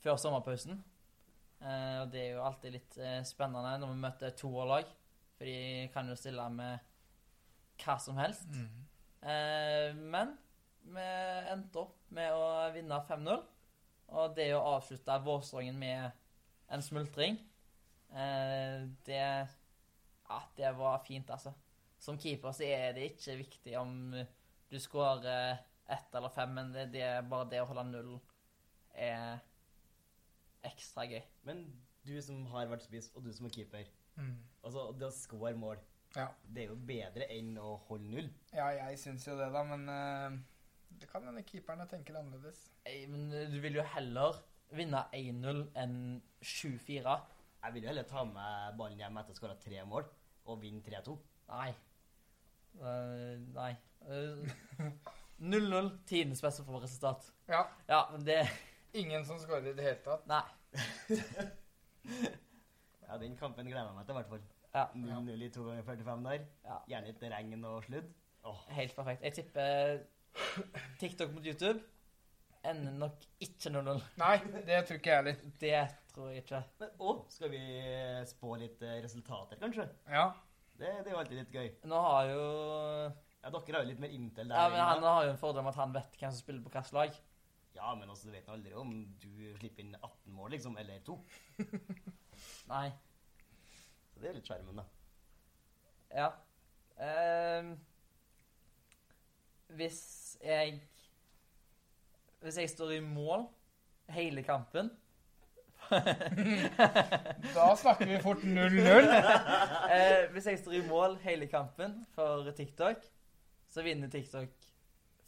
Før 0.00 0.16
sommerpausen. 0.16 0.78
Eh, 1.60 1.96
og 2.00 2.12
det 2.12 2.22
er 2.22 2.30
jo 2.34 2.44
alltid 2.46 2.72
litt 2.72 2.96
eh, 3.00 3.20
spennende 3.28 3.74
når 3.82 3.92
vi 3.92 4.02
møter 4.04 4.36
toerlag, 4.38 4.88
for 5.36 5.48
de 5.48 5.88
kan 5.94 6.08
jo 6.08 6.16
stille 6.16 6.46
med 6.54 6.86
hva 7.80 7.96
som 8.00 8.20
helst. 8.20 8.48
Mm. 8.48 8.86
Eh, 9.20 10.00
men 10.14 10.34
vi 10.90 11.06
endte 11.52 11.82
opp 11.82 11.98
med 12.16 12.32
å 12.32 12.44
vinne 12.74 13.00
5-0. 13.08 13.42
Og 14.10 14.34
det 14.34 14.48
å 14.56 14.64
avslutte 14.72 15.20
vårsesongen 15.22 15.76
med 15.78 16.10
en 16.74 16.82
smultring, 16.82 17.36
det 19.06 19.18
Ja, 20.30 20.38
det 20.56 20.70
var 20.74 21.04
fint, 21.06 21.30
altså. 21.30 21.52
Som 22.02 22.18
keeper 22.18 22.50
så 22.54 22.66
er 22.66 22.96
det 22.96 23.04
ikke 23.12 23.36
viktig 23.38 23.76
om 23.78 23.92
du 24.70 24.76
skårer 24.82 25.60
ett 25.90 26.14
eller 26.18 26.32
fem, 26.34 26.50
men 26.54 26.72
det, 26.74 26.88
det 26.90 27.06
bare 27.30 27.46
det 27.52 27.62
å 27.62 27.68
holde 27.70 27.86
null 27.86 28.12
er 28.98 29.38
ekstra 30.66 31.06
gøy. 31.10 31.22
Men 31.48 31.64
du 32.06 32.14
som 32.24 32.44
har 32.52 32.68
vært 32.70 32.86
spiss, 32.86 33.10
og 33.14 33.24
du 33.24 33.32
som 33.32 33.46
er 33.48 33.54
keeper. 33.54 33.88
Mm. 34.16 34.36
Altså, 34.64 34.86
det 34.98 35.06
å 35.08 35.14
score 35.14 35.54
mål, 35.56 35.78
Ja. 36.16 36.26
det 36.42 36.64
er 36.64 36.70
jo 36.72 36.78
bedre 36.88 37.26
enn 37.30 37.52
å 37.58 37.76
holde 37.88 38.08
null. 38.10 38.30
ja, 38.52 38.68
jeg 38.74 38.98
syns 38.98 39.26
jo 39.28 39.36
det, 39.38 39.50
da, 39.54 39.62
men 39.62 39.84
uh, 39.88 40.38
det 41.00 41.08
kan 41.10 41.22
hende 41.28 41.44
keeperne 41.46 41.86
tenker 41.88 42.16
annerledes. 42.18 42.64
Ei, 42.86 43.06
Men 43.06 43.28
du 43.30 43.60
vil 43.62 43.78
jo 43.78 43.82
heller 43.94 44.40
vinne 44.74 45.04
1-0 45.14 45.62
enn 45.78 45.98
7-4. 46.42 47.14
Jeg 47.60 47.74
vil 47.74 47.82
jo 47.84 47.88
heller 47.92 48.08
ta 48.08 48.24
med 48.24 48.76
ballen 48.78 48.98
hjem 48.98 49.16
etter 49.20 49.32
å 49.32 49.36
ha 49.36 49.38
skåra 49.38 49.56
tre 49.60 49.84
mål, 49.86 50.04
og 50.46 50.60
vinne 50.62 50.82
3-2. 50.82 51.14
Nei. 51.50 51.70
Uh, 52.80 53.36
nei. 53.54 53.72
Eh, 54.08 54.92
0-0, 55.40 55.90
tidenes 56.08 56.40
beste 56.42 56.64
resultat. 56.64 57.26
Ja. 57.48 57.64
Ja, 57.88 58.04
men 58.12 58.24
det 58.24 58.38
Ingen 58.98 59.24
som 59.26 59.38
skårer 59.38 59.70
i 59.70 59.74
det 59.76 59.86
hele 59.86 60.00
tatt. 60.06 60.26
Nei. 60.30 60.44
Ja, 63.10 63.16
den 63.18 63.32
kampen 63.34 63.66
gleder 63.66 63.88
jeg 63.88 63.94
meg 63.96 64.04
til, 64.06 64.14
i 64.14 64.18
hvert 64.20 64.28
fall. 64.30 64.42
Ja, 64.70 64.84
0-0 64.94 65.40
i 65.42 65.48
to 65.50 65.64
ganger 65.66 65.82
45 65.82 66.20
der. 66.28 66.44
ja. 66.62 66.76
Gjerne 66.92 67.10
litt 67.10 67.24
regn 67.32 67.64
og 67.66 67.80
sludd. 67.88 68.12
Oh. 68.46 68.60
Helt 68.76 68.94
perfekt. 68.94 69.24
Jeg 69.26 69.34
tipper 69.34 70.04
TikTok 71.00 71.32
mot 71.34 71.42
YouTube 71.42 71.80
ender 72.66 72.92
nok 73.00 73.24
ikke 73.40 73.72
0-0. 73.72 74.02
Nei, 74.20 74.36
det 74.66 74.82
tror 74.86 74.98
ikke 74.98 75.10
jeg 75.10 75.18
heller. 75.22 75.40
Det 75.60 75.80
tror 76.12 76.28
jeg 76.30 76.44
ikke. 76.44 76.60
Men, 76.82 76.92
å, 77.00 77.14
skal 77.32 77.52
vi 77.54 77.62
spå 78.28 78.54
litt 78.60 78.84
eh, 78.84 79.00
resultater, 79.04 79.60
kanskje? 79.60 79.86
Ja. 80.10 80.28
Det, 80.74 80.90
det 81.04 81.10
er 81.10 81.14
jo 81.14 81.20
alltid 81.22 81.42
litt 81.42 81.56
gøy. 81.56 81.66
Nå 81.90 82.04
har 82.06 82.30
jo 82.32 82.44
Ja, 83.40 83.50
Dere 83.52 83.78
har 83.78 83.84
jo 83.84 83.88
litt 83.90 84.00
mer 84.02 84.14
intel 84.16 84.48
der. 84.48 84.56
Ja, 84.56 84.68
men 84.72 84.80
Han 84.80 85.04
har 85.08 85.26
jo 85.26 85.34
en 85.34 85.40
fordel 85.40 85.62
om 85.64 85.70
at 85.72 85.80
han 85.80 85.92
vet 85.96 86.16
hvem 86.20 86.32
som 86.32 86.40
spiller 86.42 86.64
på 86.64 86.72
hvilket 86.72 86.96
lag. 86.96 87.18
Ja, 87.74 87.94
men 87.94 88.10
altså, 88.10 88.28
du 88.28 88.34
vet 88.34 88.48
aldri 88.50 88.74
om 88.76 88.92
du 89.22 89.30
slipper 89.58 89.84
inn 89.84 89.94
18 89.96 90.32
mål, 90.34 90.50
liksom, 90.56 90.76
eller 90.80 91.02
to. 91.06 91.16
Nei. 92.72 92.88
Så 94.10 94.22
det 94.22 94.30
er 94.30 94.38
litt 94.38 94.50
skjermen, 94.50 94.80
da. 94.82 94.86
Ja. 96.10 96.30
Uh, 97.00 97.76
hvis 99.78 100.00
jeg 100.44 100.80
Hvis 102.42 102.58
jeg 102.58 102.70
står 102.70 102.90
i 102.96 103.00
mål 103.00 103.46
hele 104.10 104.42
kampen 104.42 104.90
Da 107.54 107.68
snakker 107.78 108.10
vi 108.10 108.18
fort 108.20 108.42
0-0. 108.44 109.08
uh, 109.08 110.32
Hvis 110.34 110.50
jeg 110.50 110.58
står 110.58 110.76
i 110.80 110.82
mål 110.88 111.16
hele 111.22 111.46
kampen 111.46 112.00
for 112.14 112.50
TikTok, 112.56 113.06
så 113.70 113.82
vinner 113.86 114.10
TikTok 114.10 114.59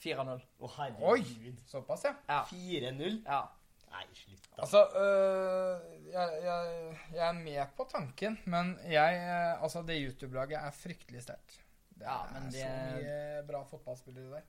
4-0. 0.02 0.40
Å, 0.60 0.70
herregud. 0.76 1.08
Oi! 1.12 1.56
Såpass, 1.70 2.04
ja. 2.08 2.14
Ja. 2.28 2.40
4-0? 2.50 3.20
ja. 3.26 3.42
Nei, 3.92 4.06
slutt, 4.16 4.46
da. 4.56 4.62
Altså, 4.64 4.80
øh, 4.96 5.82
jeg, 6.08 6.36
jeg, 6.46 6.92
jeg 7.12 7.24
er 7.26 7.34
med 7.36 7.74
på 7.76 7.84
tanken, 7.90 8.38
men 8.48 8.70
jeg 8.88 9.18
øh, 9.20 9.62
Altså, 9.66 9.82
det 9.84 9.98
YouTube-laget 10.00 10.56
er 10.62 10.70
fryktelig 10.72 11.20
sterkt. 11.26 11.58
Det 11.92 12.06
Ja, 12.08 12.22
er 12.24 12.32
men 12.32 12.46
det- 12.48 12.62
så 12.62 12.70
mye 12.96 13.42
bra 13.50 13.60
fotballspillere 13.68 14.30
der. 14.38 14.48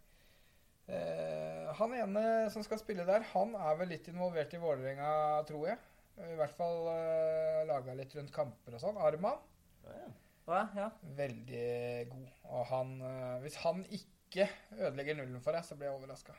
Uh, 0.83 1.69
han 1.79 1.93
ene 1.95 2.23
som 2.51 2.63
skal 2.65 2.79
spille 2.81 3.05
der, 3.07 3.23
han 3.33 3.53
er 3.55 3.75
vel 3.79 3.87
litt 3.93 4.07
involvert 4.11 4.51
i 4.55 4.59
Vålerenga, 4.59 5.11
tror 5.47 5.67
jeg. 5.69 5.77
I 6.19 6.35
hvert 6.39 6.55
fall 6.57 6.89
uh, 6.91 7.61
laga 7.69 7.95
litt 7.95 8.11
rundt 8.17 8.33
kamper 8.35 8.75
og 8.75 8.81
sånn. 8.83 8.99
Arman, 8.99 9.39
Ja, 9.85 9.93
ja. 10.01 10.09
Hva? 10.45 10.63
Ja. 10.75 10.89
veldig 11.01 12.07
god. 12.09 12.27
Og 12.43 12.65
han 12.67 12.89
øh, 13.01 13.41
Hvis 13.41 13.55
han 13.63 13.85
ikke 13.85 14.49
ødelegger 14.75 15.15
nullen 15.15 15.41
for 15.41 15.55
deg, 15.55 15.63
så 15.65 15.75
blir 15.75 15.87
jeg 15.87 15.95
overraska. 15.95 16.33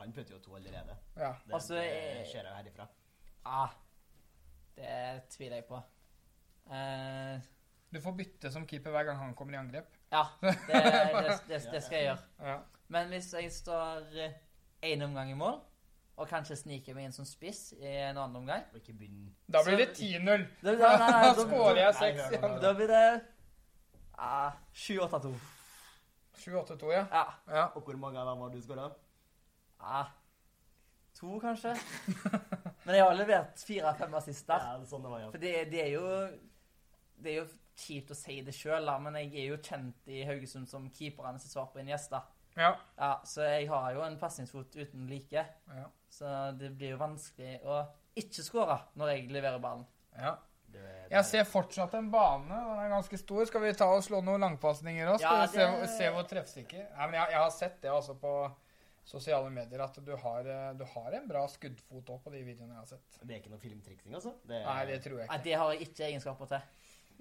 Han 0.00 0.12
putter 0.12 0.34
jo 0.34 0.40
to 0.42 0.56
allerede. 0.56 0.96
Ja. 1.16 1.32
Det, 1.46 1.54
Altså, 1.54 1.74
det 1.74 2.20
eh, 2.20 2.26
ser 2.26 2.42
jeg 2.48 2.56
herifra. 2.56 2.86
Ah, 3.44 3.68
det 4.76 5.22
tviler 5.30 5.56
jeg 5.60 5.64
på. 5.68 5.80
Uh, 6.66 7.40
Du 7.94 8.00
får 8.00 8.12
bytte 8.16 8.50
som 8.52 8.66
keeper 8.66 8.90
hver 8.94 9.04
gang 9.04 9.18
han 9.18 9.34
kommer 9.34 9.54
i 9.54 9.60
angrep. 9.60 9.88
ja, 10.12 10.22
det, 10.40 10.54
det, 10.68 11.40
det, 11.48 11.58
det 11.72 11.82
skal 11.82 11.96
jeg 11.98 12.04
gjøre. 12.06 12.18
Ja. 12.40 12.58
Men 12.88 13.08
hvis 13.08 13.32
jeg 13.34 13.52
står 13.52 14.06
én 14.84 15.02
omgang 15.04 15.30
i 15.30 15.34
mål, 15.38 15.60
og 16.16 16.28
kanskje 16.28 16.56
snike 16.60 16.92
meg 16.94 17.08
inn 17.08 17.14
som 17.16 17.24
spiss 17.24 17.72
i 17.78 17.86
en 17.88 18.18
annen 18.20 18.36
omgang 18.42 18.66
Og 18.72 18.80
ikke 18.82 18.92
begynn 18.98 19.30
Da 19.48 19.62
blir 19.64 19.78
det 19.80 19.88
10-0. 19.96 20.44
Da, 20.62 20.74
da, 20.74 20.76
da, 20.76 21.06
da, 21.08 21.20
Da 21.32 21.46
skårer 21.46 21.80
jeg 21.80 21.94
Nei, 21.94 22.00
seks 22.02 22.20
hør 22.20 22.34
nå, 22.34 22.48
igjen. 22.48 22.58
da 22.66 22.72
blir 22.76 22.92
det 22.92 23.04
ah, 24.22 24.58
7-8-2. 24.76 25.32
7-8-2, 26.42 26.90
ja. 26.92 27.06
Ja. 27.12 27.24
ja. 27.48 27.64
Og 27.74 27.82
hvor 27.86 27.96
mange 27.96 28.20
av 28.20 28.28
dem 28.28 28.44
har 28.44 28.52
du 28.52 28.60
skåra? 28.62 28.90
ah, 29.82 30.12
to, 31.18 31.38
kanskje. 31.42 31.72
Men 32.84 32.94
jeg 32.96 33.04
har 33.04 33.16
levert 33.18 33.64
fire-fem 33.66 34.14
assist 34.14 34.46
der. 34.46 34.62
Ja, 34.68 34.86
sånn 34.86 35.02
det 35.02 35.10
var, 35.10 35.24
ja. 35.24 35.30
For 35.32 35.42
det, 35.42 35.54
det 35.72 35.80
er 35.86 35.90
jo 35.96 36.06
Det 37.22 37.32
er 37.32 37.36
jo 37.40 37.48
kjipt 37.82 38.12
å 38.12 38.16
si 38.18 38.40
det 38.44 38.52
sjøl, 38.54 38.88
men 39.00 39.14
jeg 39.16 39.30
er 39.40 39.46
jo 39.54 39.58
kjent 39.64 40.10
i 40.12 40.22
Haugesund 40.28 40.68
som 40.68 40.90
keeperne 40.92 41.38
sitt 41.40 41.54
svar 41.54 41.70
på 41.72 41.80
en 41.80 41.88
gjest. 41.88 42.10
da. 42.12 42.20
Ja. 42.56 42.74
Ja, 42.98 43.12
Så 43.24 43.42
jeg 43.46 43.68
har 43.70 43.92
jo 43.94 44.02
en 44.06 44.18
pasningsfot 44.20 44.76
uten 44.76 45.06
like. 45.10 45.46
ja. 45.76 45.88
Så 46.12 46.28
det 46.58 46.74
blir 46.76 46.90
jo 46.92 46.98
vanskelig 47.00 47.60
å 47.64 47.86
ikke 48.20 48.42
skåre 48.44 48.74
når 49.00 49.14
jeg 49.14 49.30
leverer 49.32 49.58
ballen. 49.62 49.86
ja. 50.18 50.36
Jeg 51.12 51.24
ser 51.28 51.44
fortsatt 51.44 51.92
en 51.98 52.06
bane. 52.10 52.48
Den 52.48 52.78
er 52.80 52.88
ganske 52.88 53.18
stor. 53.20 53.44
Skal 53.44 53.60
vi 53.60 53.72
ta 53.76 53.90
og 53.92 54.00
slå 54.04 54.22
noen 54.24 54.40
langpasninger 54.40 55.10
òg? 55.12 55.20
Ja, 55.20 55.46
se, 55.46 55.66
se 55.98 56.06
hvor 56.14 56.24
treffsikker 56.24 56.86
Nei, 56.96 57.08
men 57.10 57.18
jeg, 57.18 57.34
jeg 57.34 57.40
har 57.42 57.50
sett 57.52 57.76
det 57.82 57.90
altså 57.92 58.14
på 58.16 58.30
sosiale 59.04 59.50
medier, 59.52 59.82
at 59.84 59.98
du 60.06 60.12
har, 60.16 60.46
eh, 60.48 60.70
du 60.78 60.84
har 60.94 61.12
en 61.18 61.26
bra 61.28 61.42
skuddfot 61.50 62.08
òg 62.14 62.22
på 62.24 62.32
de 62.32 62.40
videoene 62.46 62.72
jeg 62.72 62.78
har 62.78 62.88
sett. 62.94 63.18
det 63.20 63.34
er 63.34 63.42
ikke 63.42 63.52
noe 63.52 63.60
filmtriksing, 63.60 64.14
altså? 64.14 64.32
Det, 64.48 64.62
Nei, 64.64 64.78
det 64.88 64.98
tror 65.04 65.18
jeg 65.20 65.28
Nei. 65.28 65.38
Det 65.44 65.56
har 65.58 65.72
jeg 65.74 65.88
ikke 65.88 66.06
egenskaper 66.08 66.50
til. 66.54 66.64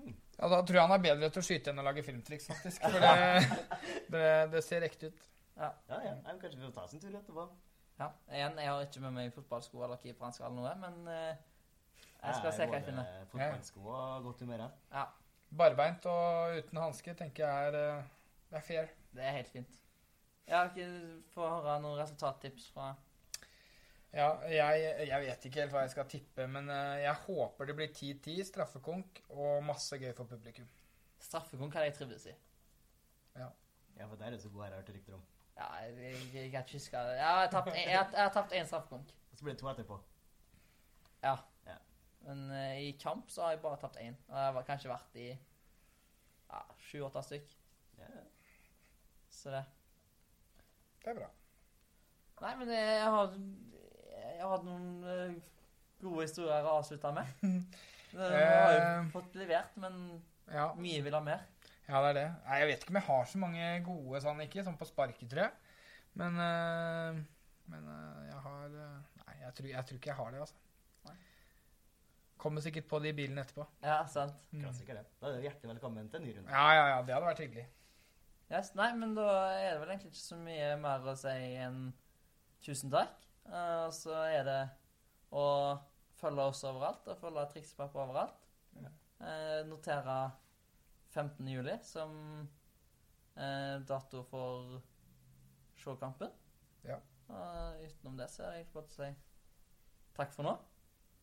Ja, 0.08 0.48
da 0.50 0.62
tror 0.66 0.78
jeg 0.78 0.88
han 0.90 0.96
er 0.96 1.04
bedre 1.04 1.30
til 1.30 1.42
å 1.42 1.46
skyte 1.46 1.72
enn 1.72 1.82
å 1.82 1.86
lage 1.86 2.04
filmtriks, 2.06 2.48
faktisk. 2.50 2.82
For 2.82 3.04
det, 3.04 3.92
det, 4.14 4.26
det 4.56 4.64
ser 4.66 4.88
ekte 4.88 5.12
ut. 5.12 5.28
Ja, 5.60 5.70
ja. 5.92 6.00
ja. 6.08 6.16
kanskje 6.32 6.58
vi 6.58 6.66
får 6.66 6.76
ta 6.78 6.86
oss 6.88 6.96
en 6.98 7.04
tur 7.04 7.14
etterpå. 7.14 7.46
Ja, 8.02 8.08
igjen, 8.34 8.58
Jeg 8.58 8.72
har 8.72 8.86
ikke 8.88 9.04
med 9.04 9.18
meg 9.20 9.34
fotballsko 9.36 9.84
eller 9.86 10.00
keeperhansker 10.02 10.48
eller 10.48 10.58
noe, 10.58 10.76
men 10.82 11.02
uh, 11.06 12.06
jeg 12.22 12.40
skal 12.40 12.56
se 12.56 12.70
hva 12.70 12.80
jeg 12.80 12.88
finner. 12.88 13.12
Fotballsko 13.30 13.84
og 13.86 14.30
godt 14.30 14.42
humør. 14.46 14.66
Ja, 14.90 15.06
Barbeint 15.52 16.06
og 16.08 16.58
uten 16.62 16.80
hanske 16.80 17.14
tenker 17.20 17.44
jeg 17.44 17.72
er, 17.72 17.78
eh, 17.78 18.04
det 18.50 18.58
er 18.58 18.64
fair. 18.64 18.92
Det 19.12 19.24
er 19.28 19.34
helt 19.36 19.50
fint. 19.52 19.80
Jeg 20.48 20.56
har 20.56 20.70
ikke 20.72 20.88
fått 21.34 21.50
høre 21.52 21.74
noen 21.84 22.00
resultattips 22.00 22.70
fra 22.72 22.94
Ja, 24.14 24.28
jeg, 24.52 25.08
jeg 25.08 25.22
vet 25.24 25.46
ikke 25.48 25.62
helt 25.62 25.72
hva 25.72 25.82
jeg 25.86 25.92
skal 25.94 26.08
tippe, 26.12 26.46
men 26.52 26.68
eh, 26.70 26.98
jeg 27.06 27.14
håper 27.26 27.70
det 27.70 27.76
blir 27.78 27.92
10-10, 27.96 28.42
straffekonk 28.50 29.22
og 29.32 29.62
masse 29.64 29.96
gøy 30.02 30.12
for 30.18 30.28
publikum. 30.28 30.68
straffekonk. 31.22 31.74
hadde 31.78 31.86
jeg 31.92 31.96
trivdes 31.96 32.26
i. 32.28 32.34
Ja, 33.40 33.48
ja, 33.98 34.08
for 34.10 34.16
det 34.20 34.26
er 34.28 34.32
det 34.36 34.42
så 34.44 34.50
god 34.52 34.66
her, 34.66 34.74
jeg 34.74 34.76
har 34.76 34.82
hørt 34.84 34.96
rykter 34.98 35.16
om. 35.16 35.24
Ja, 35.56 35.70
jeg, 35.86 35.96
jeg, 36.02 36.26
jeg 36.34 36.52
kan 36.52 36.66
ikke 36.66 36.74
huske 36.80 36.98
jeg 36.98 37.24
har 37.26 37.48
tapt 37.54 37.68
en- 37.72 37.76
jeg 37.76 37.94
jeg 37.94 38.24
har 38.26 38.34
tapt 38.36 38.52
én 38.58 38.66
straffekonk. 38.68 39.14
Og 39.32 39.38
så 39.38 39.44
blir 39.46 39.54
det 39.54 39.62
to 39.62 39.70
etterpå. 39.72 40.00
Ja. 41.24 41.36
Ja. 41.68 41.78
Men 42.26 42.44
uh, 42.52 42.76
i 42.82 42.92
kamp 43.02 43.30
så 43.32 43.44
har 43.46 43.52
jeg 43.56 43.62
bare 43.64 43.80
tapt 43.80 43.98
én. 44.02 44.16
Og 44.28 44.36
jeg 44.38 44.54
har 44.58 44.64
kanskje 44.68 44.92
vært 44.92 45.16
i 45.22 45.28
ja, 46.52 46.62
sju-åtte 46.90 47.24
stykk. 47.30 47.56
Ja, 48.02 48.10
ja. 48.18 48.26
Så 49.32 49.54
det 49.56 49.64
Det 51.06 51.14
er 51.14 51.20
bra. 51.22 51.30
Nei, 52.42 52.56
men 52.60 52.70
jeg 52.74 53.06
har 53.06 53.36
Jeg 54.42 54.48
har 54.50 54.56
hatt 54.58 54.64
noen 54.66 54.86
eh, 55.06 55.34
gode 56.02 56.24
historier 56.26 56.66
å 56.66 56.78
avslutte 56.82 57.12
med. 57.14 57.34
Du 58.12 58.18
har 58.20 58.74
jo 58.74 58.80
Eh. 58.82 59.06
fått 59.14 59.36
levert, 59.40 59.76
men 59.80 59.94
Ja, 60.52 60.66
mye 60.76 61.04
vil 61.06 61.14
ha 61.16 61.22
mer. 61.24 61.44
ja, 61.88 62.02
det 62.02 62.10
er 62.10 62.16
det. 62.18 62.24
Nei, 62.48 62.58
jeg 62.60 62.68
vet 62.72 62.82
ikke 62.84 62.92
om 62.92 62.98
jeg 63.00 63.06
har 63.08 63.30
så 63.30 63.40
mange 63.40 63.68
gode 63.86 64.20
sånn, 64.26 64.42
ikke, 64.44 64.64
sånn 64.66 64.76
på 64.80 64.88
sparket, 64.90 65.30
tror 65.32 65.46
jeg. 65.46 65.54
Men, 66.20 66.36
eh, 66.44 67.22
men 67.72 67.88
eh, 67.94 68.26
jeg 68.34 68.42
har 68.48 68.66
eh, 68.66 68.98
Nei, 69.22 69.38
jeg 69.46 69.54
tror, 69.60 69.70
jeg 69.72 69.86
tror 69.88 70.00
ikke 70.02 70.12
jeg 70.12 70.18
har 70.20 70.32
det, 70.36 70.42
altså. 70.44 70.60
Nei. 71.08 71.16
Kommer 72.44 72.66
sikkert 72.66 72.90
på 72.92 73.00
det 73.06 73.14
i 73.14 73.18
bilen 73.22 73.40
etterpå. 73.46 73.68
Ja, 73.86 74.02
sant. 74.12 74.36
Mm. 74.52 74.66
Klassiker, 74.66 75.00
det. 75.00 75.06
Da 75.22 75.30
er 75.30 75.38
du 75.38 75.48
hjertelig 75.48 75.72
velkommen 75.76 76.10
til 76.12 76.20
en 76.20 76.28
ny 76.28 76.36
runde. 76.36 76.52
Ja, 76.52 76.68
ja, 76.76 76.86
ja, 76.96 77.00
det 77.08 77.16
hadde 77.16 77.30
vært 77.32 77.44
hyggelig. 77.46 77.68
Yes, 78.52 78.74
nei, 78.76 78.90
men 79.00 79.14
da 79.16 79.30
er 79.56 79.78
det 79.78 79.80
vel 79.86 79.94
egentlig 79.94 80.12
ikke 80.12 80.26
så 80.26 80.42
mye 80.42 80.74
mer 80.84 81.08
å 81.08 81.16
si 81.16 81.38
enn 81.64 81.94
tusen 82.68 82.92
takk. 82.92 83.16
Eh, 83.50 83.86
Og 83.88 83.94
så 83.96 84.14
er 84.30 84.44
det 84.48 84.60
å 85.32 85.46
følge 86.22 86.46
oss 86.52 86.64
overalt 86.68 87.08
og 87.10 87.18
følge 87.20 87.48
Triksepappa 87.54 88.04
overalt. 88.06 88.48
Ja. 88.82 88.92
Eh, 89.22 89.62
notere 89.70 90.18
15. 91.12 91.48
juli 91.52 91.78
som 91.86 92.14
eh, 93.36 93.78
dato 93.88 94.24
for 94.30 94.82
showkampen. 95.82 96.32
Ja. 96.88 97.00
Og 97.32 97.86
utenom 97.86 98.18
det 98.20 98.30
så 98.32 98.44
er 98.50 98.60
jeg 98.60 98.70
fått 98.74 98.92
å 98.94 99.00
si 99.02 99.10
takk 100.18 100.34
for 100.36 100.46
nå. 100.48 100.58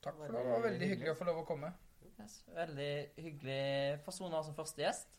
Takk 0.05 0.17
for 0.17 0.33
nå. 0.33 0.39
Det 0.41 0.51
var 0.51 0.65
veldig 0.67 0.89
hyggelig 0.95 1.13
å 1.13 1.19
få 1.19 1.29
lov 1.29 1.43
å 1.43 1.47
komme. 1.49 1.73
Yes, 2.19 2.41
veldig 2.51 2.93
hyggelig 3.21 4.01
personer 4.07 4.43
som 4.43 4.57
første 4.57 4.83
gjest. 4.83 5.19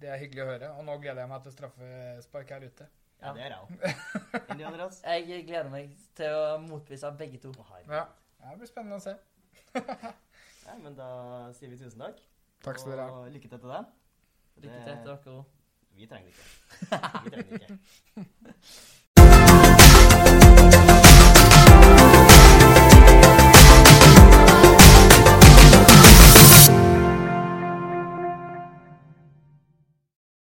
Det 0.00 0.08
er 0.10 0.20
hyggelig 0.22 0.44
å 0.44 0.48
høre. 0.48 0.68
Og 0.78 0.86
nå 0.86 0.94
gleder 1.02 1.22
jeg 1.24 1.30
meg 1.30 1.42
til 1.44 1.54
straffespark 1.54 2.52
her 2.54 2.64
ute. 2.66 2.86
Ja, 3.24 3.32
det 3.32 3.40
gjør 3.40 3.54
jeg 3.54 3.60
òg. 3.60 4.58
De 4.58 4.66
altså? 4.68 5.00
Jeg 5.08 5.46
gleder 5.48 5.70
meg 5.72 5.94
til 6.18 6.36
å 6.36 6.58
motbevise 6.60 7.10
begge 7.18 7.40
to. 7.40 7.54
Ja. 7.88 8.04
Det 8.44 8.58
blir 8.60 8.68
spennende 8.70 9.00
å 9.00 9.04
se. 9.04 9.16
Ja, 10.64 10.78
men 10.80 10.94
da 10.96 11.06
sier 11.52 11.68
vi 11.68 11.76
tusen 11.76 12.00
takk. 12.00 12.20
Takk 12.64 12.78
skal 12.80 12.94
dere 12.94 13.04
ha. 13.04 13.16
Og 13.20 13.32
lykke 13.34 13.50
til 13.52 13.60
til 13.60 13.68
deg. 13.68 13.90
Lykke 14.64 14.78
til 14.78 14.86
til 14.86 15.10
dere 15.10 15.34
òg. 15.34 15.50
Vi 15.94 16.06
trenger 16.10 16.30
det 16.30 16.34
ikke. 16.34 16.46
Vi 17.24 17.34
trenger 17.34 17.50
det 17.50 17.60
ikke. 17.60 18.94